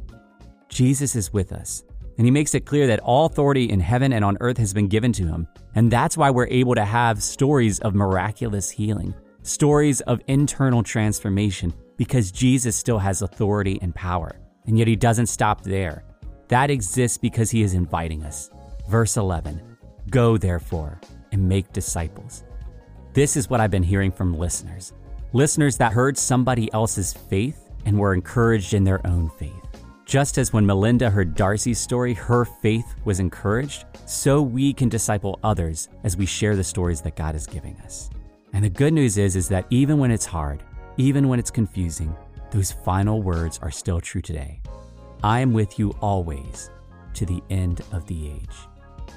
Jesus 0.71 1.15
is 1.17 1.33
with 1.33 1.53
us. 1.53 1.85
And 2.17 2.27
he 2.27 2.31
makes 2.31 2.55
it 2.55 2.67
clear 2.67 2.87
that 2.87 3.01
all 3.01 3.27
authority 3.27 3.65
in 3.71 3.81
heaven 3.81 4.13
and 4.13 4.25
on 4.25 4.37
earth 4.41 4.59
has 4.59 4.73
been 4.73 4.89
given 4.89 5.13
to 5.15 5.27
him. 5.27 5.49
And 5.75 5.91
that's 5.91 6.17
why 6.17 6.31
we're 6.31 6.49
able 6.49 6.75
to 6.75 6.85
have 6.85 7.23
stories 7.23 7.79
of 7.81 7.95
miraculous 7.95 8.71
healing, 8.71 9.15
stories 9.43 10.01
of 10.03 10.21
internal 10.27 10.83
transformation, 10.83 11.73
because 11.97 12.31
Jesus 12.31 12.77
still 12.77 12.99
has 12.99 13.23
authority 13.23 13.79
and 13.83 13.95
power. 13.95 14.37
And 14.67 14.79
yet 14.79 14.89
he 14.89 14.97
doesn't 14.97 15.27
stop 15.27 15.63
there. 15.63 16.05
That 16.49 16.71
exists 16.71 17.19
because 17.19 17.51
he 17.51 17.63
is 17.63 17.75
inviting 17.75 18.23
us. 18.23 18.51
Verse 18.89 19.17
11 19.17 19.63
Go 20.11 20.37
therefore 20.37 21.01
and 21.33 21.49
make 21.49 21.73
disciples. 21.73 22.45
This 23.13 23.37
is 23.37 23.49
what 23.49 23.61
I've 23.61 23.71
been 23.71 23.83
hearing 23.83 24.13
from 24.13 24.35
listeners. 24.35 24.93
Listeners 25.33 25.77
that 25.79 25.93
heard 25.93 26.19
somebody 26.19 26.73
else's 26.73 27.13
faith 27.13 27.71
and 27.87 27.99
were 27.99 28.15
encouraged 28.15 28.75
in 28.75 28.85
their 28.85 29.05
own 29.07 29.31
faith. 29.31 29.70
Just 30.11 30.39
as 30.39 30.53
when 30.53 30.67
Melinda 30.67 31.09
heard 31.09 31.37
Darcy's 31.37 31.79
story, 31.79 32.15
her 32.15 32.45
faith 32.45 32.97
was 33.05 33.21
encouraged, 33.21 33.85
so 34.07 34.43
we 34.43 34.73
can 34.73 34.89
disciple 34.89 35.39
others 35.45 35.89
as 36.03 36.17
we 36.17 36.27
share 36.27 36.57
the 36.57 36.65
stories 36.65 37.01
that 37.03 37.15
God 37.15 37.37
is 37.37 37.47
giving 37.47 37.77
us. 37.83 38.11
And 38.53 38.65
the 38.65 38.71
good 38.71 38.93
news 38.93 39.19
is 39.19 39.37
is 39.37 39.49
that 39.51 39.67
even 39.71 39.99
when 39.99 40.11
it's 40.11 40.27
hard, 40.27 40.65
even 40.97 41.29
when 41.29 41.39
it's 41.39 41.53
confusing, 41.53 42.13
those 42.51 42.73
final 42.73 43.23
words 43.23 43.61
are 43.63 43.71
still 43.71 44.01
true 44.01 44.21
today. 44.21 44.61
I 45.23 45.39
am 45.39 45.53
with 45.53 45.79
you 45.79 45.91
always 46.01 46.73
to 47.15 47.25
the 47.25 47.41
end 47.49 47.83
of 47.93 48.05
the 48.09 48.33
age. 48.33 48.57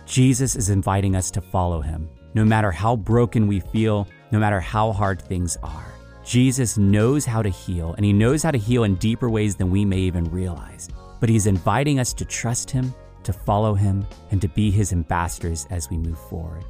Jesus 0.06 0.56
is 0.56 0.70
inviting 0.70 1.16
us 1.16 1.32
to 1.32 1.42
follow 1.42 1.82
him, 1.82 2.08
no 2.36 2.46
matter 2.46 2.72
how 2.72 2.98
broken 2.98 3.48
we 3.48 3.62
feel, 3.62 4.08
no 4.32 4.38
matter 4.38 4.60
how 4.60 4.92
hard 4.92 5.20
things 5.24 5.58
are. 5.64 5.93
Jesus 6.24 6.78
knows 6.78 7.26
how 7.26 7.42
to 7.42 7.50
heal, 7.50 7.94
and 7.96 8.06
he 8.06 8.14
knows 8.14 8.44
how 8.44 8.52
to 8.52 8.58
heal 8.58 8.86
in 8.86 8.96
deeper 8.96 9.30
ways 9.30 9.56
than 9.56 9.70
we 9.70 9.84
may 9.84 10.00
even 10.00 10.24
realize. 10.32 10.90
But 11.20 11.30
he's 11.30 11.48
inviting 11.48 12.00
us 12.00 12.14
to 12.14 12.26
trust 12.26 12.72
him, 12.72 12.94
to 13.24 13.34
follow 13.34 13.74
him, 13.74 14.06
and 14.32 14.42
to 14.42 14.48
be 14.48 14.72
his 14.72 14.94
ambassadors 14.94 15.68
as 15.70 15.90
we 15.90 15.98
move 15.98 16.20
forward. 16.30 16.64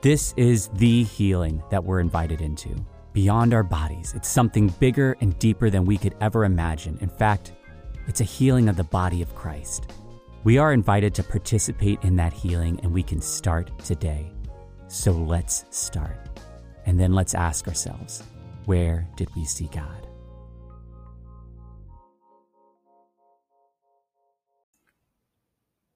This 0.00 0.32
is 0.36 0.68
the 0.68 1.02
healing 1.04 1.62
that 1.70 1.82
we're 1.82 2.00
invited 2.00 2.40
into. 2.40 2.74
Beyond 3.12 3.52
our 3.52 3.64
bodies, 3.64 4.14
it's 4.14 4.28
something 4.28 4.68
bigger 4.78 5.16
and 5.20 5.36
deeper 5.40 5.70
than 5.70 5.84
we 5.84 5.98
could 5.98 6.14
ever 6.20 6.44
imagine. 6.44 6.96
In 7.00 7.08
fact, 7.08 7.52
it's 8.06 8.20
a 8.20 8.24
healing 8.24 8.68
of 8.68 8.76
the 8.76 8.84
body 8.84 9.22
of 9.22 9.34
Christ. 9.34 9.92
We 10.44 10.56
are 10.58 10.72
invited 10.72 11.14
to 11.16 11.24
participate 11.24 12.02
in 12.02 12.14
that 12.16 12.32
healing, 12.32 12.78
and 12.82 12.92
we 12.92 13.02
can 13.02 13.20
start 13.20 13.76
today. 13.84 14.32
So 14.86 15.10
let's 15.12 15.64
start. 15.70 16.28
And 16.86 16.98
then 16.98 17.12
let's 17.12 17.34
ask 17.34 17.68
ourselves 17.68 18.22
where 18.70 19.08
did 19.16 19.28
we 19.34 19.44
see 19.44 19.68
God? 19.72 20.06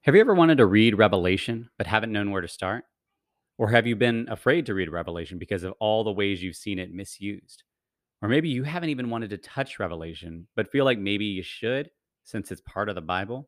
Have 0.01 0.13
you 0.13 0.19
ever 0.19 0.33
wanted 0.33 0.57
to 0.57 0.65
read 0.65 0.97
Revelation 0.97 1.69
but 1.77 1.87
haven't 1.87 2.11
known 2.11 2.31
where 2.31 2.41
to 2.41 2.49
start? 2.49 2.83
Or 3.57 3.69
have 3.69 3.87
you 3.87 3.95
been 3.95 4.27
afraid 4.29 4.65
to 4.65 4.73
read 4.73 4.91
Revelation 4.91 5.39
because 5.39 5.63
of 5.63 5.71
all 5.79 6.03
the 6.03 6.11
ways 6.11 6.43
you've 6.43 6.57
seen 6.57 6.77
it 6.77 6.93
misused? 6.93 7.63
Or 8.21 8.27
maybe 8.27 8.49
you 8.49 8.63
haven't 8.63 8.89
even 8.89 9.09
wanted 9.09 9.29
to 9.29 9.37
touch 9.37 9.79
Revelation 9.79 10.47
but 10.53 10.69
feel 10.69 10.83
like 10.83 10.99
maybe 10.99 11.23
you 11.23 11.43
should 11.43 11.91
since 12.25 12.51
it's 12.51 12.59
part 12.59 12.89
of 12.89 12.95
the 12.95 13.01
Bible? 13.01 13.47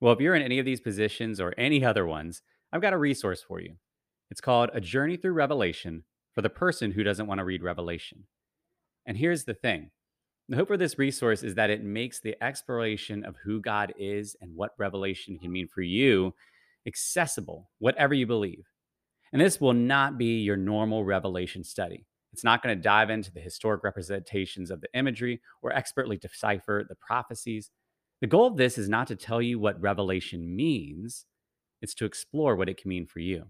Well, 0.00 0.12
if 0.12 0.18
you're 0.18 0.34
in 0.34 0.42
any 0.42 0.58
of 0.58 0.66
these 0.66 0.80
positions 0.80 1.40
or 1.40 1.54
any 1.56 1.84
other 1.84 2.04
ones, 2.04 2.42
I've 2.72 2.82
got 2.82 2.92
a 2.92 2.98
resource 2.98 3.44
for 3.46 3.60
you. 3.60 3.76
It's 4.32 4.40
called 4.40 4.70
A 4.72 4.80
Journey 4.80 5.16
Through 5.16 5.34
Revelation 5.34 6.02
for 6.36 6.42
the 6.42 6.50
person 6.50 6.92
who 6.92 7.02
doesn't 7.02 7.26
want 7.26 7.38
to 7.38 7.44
read 7.44 7.62
Revelation. 7.62 8.24
And 9.06 9.16
here's 9.16 9.44
the 9.44 9.54
thing 9.54 9.90
the 10.50 10.56
hope 10.56 10.68
for 10.68 10.76
this 10.76 10.98
resource 10.98 11.42
is 11.42 11.54
that 11.56 11.70
it 11.70 11.82
makes 11.82 12.20
the 12.20 12.36
exploration 12.44 13.24
of 13.24 13.34
who 13.42 13.60
God 13.60 13.94
is 13.98 14.36
and 14.40 14.54
what 14.54 14.74
revelation 14.78 15.38
can 15.38 15.50
mean 15.50 15.66
for 15.66 15.80
you 15.80 16.34
accessible, 16.86 17.68
whatever 17.78 18.14
you 18.14 18.26
believe. 18.26 18.64
And 19.32 19.42
this 19.42 19.60
will 19.60 19.72
not 19.72 20.18
be 20.18 20.42
your 20.42 20.56
normal 20.56 21.04
revelation 21.04 21.64
study. 21.64 22.06
It's 22.32 22.44
not 22.44 22.62
going 22.62 22.76
to 22.76 22.82
dive 22.82 23.10
into 23.10 23.32
the 23.32 23.40
historic 23.40 23.82
representations 23.82 24.70
of 24.70 24.80
the 24.82 24.88
imagery 24.94 25.40
or 25.62 25.72
expertly 25.72 26.16
decipher 26.16 26.84
the 26.88 26.94
prophecies. 26.94 27.70
The 28.20 28.28
goal 28.28 28.46
of 28.46 28.56
this 28.56 28.78
is 28.78 28.88
not 28.88 29.08
to 29.08 29.16
tell 29.16 29.42
you 29.42 29.58
what 29.58 29.80
revelation 29.80 30.54
means, 30.54 31.24
it's 31.82 31.94
to 31.94 32.04
explore 32.04 32.54
what 32.54 32.68
it 32.68 32.76
can 32.76 32.88
mean 32.88 33.06
for 33.06 33.20
you. 33.20 33.46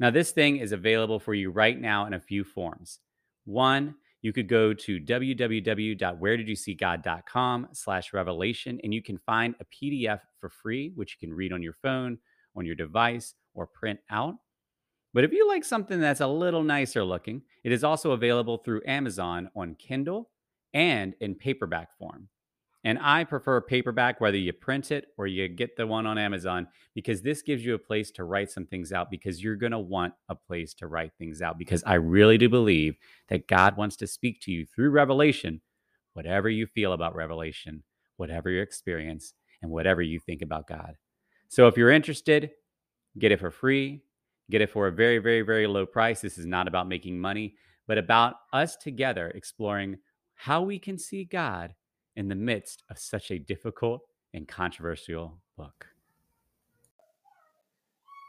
Now, 0.00 0.10
this 0.10 0.30
thing 0.30 0.58
is 0.58 0.70
available 0.72 1.18
for 1.18 1.34
you 1.34 1.50
right 1.50 1.78
now 1.78 2.06
in 2.06 2.14
a 2.14 2.20
few 2.20 2.44
forms. 2.44 3.00
One, 3.44 3.96
you 4.22 4.32
could 4.32 4.48
go 4.48 4.72
to 4.74 5.00
www.wheredidyouseegod.com 5.00 7.68
slash 7.72 8.12
revelation 8.12 8.80
and 8.82 8.92
you 8.92 9.00
can 9.02 9.18
find 9.18 9.54
a 9.60 9.64
PDF 9.64 10.20
for 10.40 10.50
free, 10.50 10.90
which 10.94 11.16
you 11.16 11.20
can 11.26 11.34
read 11.34 11.52
on 11.52 11.62
your 11.62 11.74
phone, 11.74 12.18
on 12.56 12.66
your 12.66 12.74
device, 12.74 13.34
or 13.54 13.66
print 13.66 14.00
out. 14.10 14.34
But 15.14 15.24
if 15.24 15.32
you 15.32 15.48
like 15.48 15.64
something 15.64 16.00
that's 16.00 16.20
a 16.20 16.26
little 16.26 16.62
nicer 16.62 17.02
looking, 17.02 17.40
it 17.64 17.72
is 17.72 17.82
also 17.82 18.10
available 18.12 18.58
through 18.58 18.82
Amazon 18.86 19.48
on 19.56 19.74
Kindle 19.76 20.28
and 20.74 21.14
in 21.20 21.34
paperback 21.34 21.96
form. 21.98 22.28
And 22.88 22.98
I 23.02 23.24
prefer 23.24 23.60
paperback, 23.60 24.18
whether 24.18 24.38
you 24.38 24.50
print 24.54 24.92
it 24.92 25.08
or 25.18 25.26
you 25.26 25.46
get 25.46 25.76
the 25.76 25.86
one 25.86 26.06
on 26.06 26.16
Amazon, 26.16 26.68
because 26.94 27.20
this 27.20 27.42
gives 27.42 27.62
you 27.62 27.74
a 27.74 27.78
place 27.78 28.10
to 28.12 28.24
write 28.24 28.50
some 28.50 28.64
things 28.64 28.94
out 28.94 29.10
because 29.10 29.44
you're 29.44 29.56
going 29.56 29.72
to 29.72 29.78
want 29.78 30.14
a 30.30 30.34
place 30.34 30.72
to 30.76 30.86
write 30.86 31.12
things 31.18 31.42
out. 31.42 31.58
Because 31.58 31.84
I 31.84 31.96
really 31.96 32.38
do 32.38 32.48
believe 32.48 32.96
that 33.28 33.46
God 33.46 33.76
wants 33.76 33.94
to 33.96 34.06
speak 34.06 34.40
to 34.40 34.50
you 34.50 34.64
through 34.64 34.88
revelation, 34.88 35.60
whatever 36.14 36.48
you 36.48 36.66
feel 36.66 36.94
about 36.94 37.14
revelation, 37.14 37.82
whatever 38.16 38.48
your 38.48 38.62
experience, 38.62 39.34
and 39.60 39.70
whatever 39.70 40.00
you 40.00 40.18
think 40.18 40.40
about 40.40 40.66
God. 40.66 40.94
So 41.48 41.66
if 41.66 41.76
you're 41.76 41.90
interested, 41.90 42.52
get 43.18 43.32
it 43.32 43.40
for 43.40 43.50
free, 43.50 44.00
get 44.50 44.62
it 44.62 44.70
for 44.70 44.86
a 44.86 44.92
very, 44.92 45.18
very, 45.18 45.42
very 45.42 45.66
low 45.66 45.84
price. 45.84 46.22
This 46.22 46.38
is 46.38 46.46
not 46.46 46.66
about 46.66 46.88
making 46.88 47.20
money, 47.20 47.56
but 47.86 47.98
about 47.98 48.36
us 48.50 48.76
together 48.76 49.28
exploring 49.34 49.98
how 50.36 50.62
we 50.62 50.78
can 50.78 50.96
see 50.96 51.24
God 51.24 51.74
in 52.18 52.28
the 52.28 52.34
midst 52.34 52.82
of 52.90 52.98
such 52.98 53.30
a 53.30 53.38
difficult 53.38 54.02
and 54.34 54.48
controversial 54.48 55.38
book. 55.56 55.86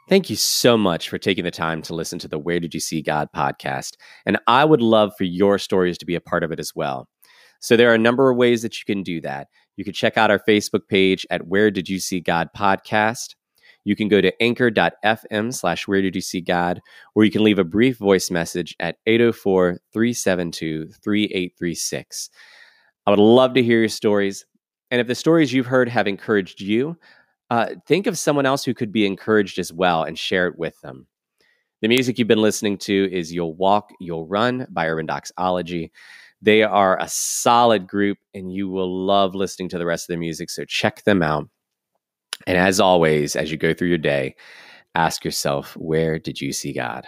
Thank 0.08 0.30
you 0.30 0.36
so 0.36 0.78
much 0.78 1.08
for 1.08 1.18
taking 1.18 1.44
the 1.44 1.50
time 1.50 1.82
to 1.82 1.94
listen 1.94 2.20
to 2.20 2.28
the 2.28 2.38
Where 2.38 2.60
Did 2.60 2.72
You 2.72 2.78
See 2.78 3.02
God 3.02 3.28
podcast. 3.34 3.96
And 4.24 4.38
I 4.46 4.64
would 4.64 4.80
love 4.80 5.12
for 5.18 5.24
your 5.24 5.58
stories 5.58 5.98
to 5.98 6.06
be 6.06 6.14
a 6.14 6.20
part 6.20 6.44
of 6.44 6.52
it 6.52 6.60
as 6.60 6.72
well. 6.74 7.08
So 7.60 7.76
there 7.76 7.90
are 7.90 7.94
a 7.94 7.98
number 7.98 8.30
of 8.30 8.36
ways 8.36 8.62
that 8.62 8.78
you 8.78 8.84
can 8.86 9.02
do 9.02 9.20
that. 9.22 9.48
You 9.76 9.84
can 9.84 9.92
check 9.92 10.16
out 10.16 10.30
our 10.30 10.40
Facebook 10.48 10.86
page 10.88 11.26
at 11.28 11.48
Where 11.48 11.70
Did 11.70 11.88
You 11.88 11.98
See 11.98 12.20
God 12.20 12.48
podcast. 12.56 13.34
You 13.84 13.96
can 13.96 14.08
go 14.08 14.20
to 14.20 14.32
anchor.fm 14.40 15.52
slash 15.52 15.88
Where 15.88 16.02
Did 16.02 16.14
You 16.14 16.20
See 16.20 16.40
God, 16.40 16.80
or 17.16 17.24
you 17.24 17.30
can 17.30 17.42
leave 17.42 17.58
a 17.58 17.64
brief 17.64 17.98
voice 17.98 18.30
message 18.30 18.76
at 18.78 18.96
804 19.06 19.78
372 19.92 20.88
3836. 21.02 22.30
I 23.06 23.10
would 23.10 23.18
love 23.18 23.54
to 23.54 23.62
hear 23.62 23.80
your 23.80 23.88
stories. 23.88 24.44
And 24.90 25.00
if 25.00 25.06
the 25.06 25.14
stories 25.14 25.52
you've 25.52 25.66
heard 25.66 25.88
have 25.88 26.06
encouraged 26.06 26.60
you, 26.60 26.96
uh, 27.50 27.74
think 27.86 28.06
of 28.06 28.18
someone 28.18 28.46
else 28.46 28.64
who 28.64 28.74
could 28.74 28.92
be 28.92 29.06
encouraged 29.06 29.58
as 29.58 29.72
well 29.72 30.04
and 30.04 30.18
share 30.18 30.46
it 30.46 30.58
with 30.58 30.80
them. 30.80 31.06
The 31.82 31.88
music 31.88 32.18
you've 32.18 32.28
been 32.28 32.42
listening 32.42 32.78
to 32.78 33.12
is 33.12 33.32
You'll 33.32 33.54
Walk, 33.54 33.90
You'll 34.00 34.26
Run 34.26 34.66
by 34.70 34.86
Urban 34.86 35.06
Doxology. 35.06 35.90
They 36.42 36.62
are 36.62 36.98
a 37.00 37.08
solid 37.08 37.86
group, 37.86 38.18
and 38.34 38.52
you 38.52 38.68
will 38.68 39.06
love 39.06 39.34
listening 39.34 39.68
to 39.70 39.78
the 39.78 39.86
rest 39.86 40.04
of 40.04 40.08
their 40.08 40.18
music. 40.18 40.50
So 40.50 40.64
check 40.64 41.02
them 41.04 41.22
out. 41.22 41.48
And 42.46 42.56
as 42.56 42.80
always, 42.80 43.36
as 43.36 43.50
you 43.50 43.56
go 43.56 43.74
through 43.74 43.88
your 43.88 43.98
day, 43.98 44.36
ask 44.94 45.24
yourself, 45.24 45.76
where 45.76 46.18
did 46.18 46.40
you 46.40 46.52
see 46.52 46.72
God? 46.72 47.06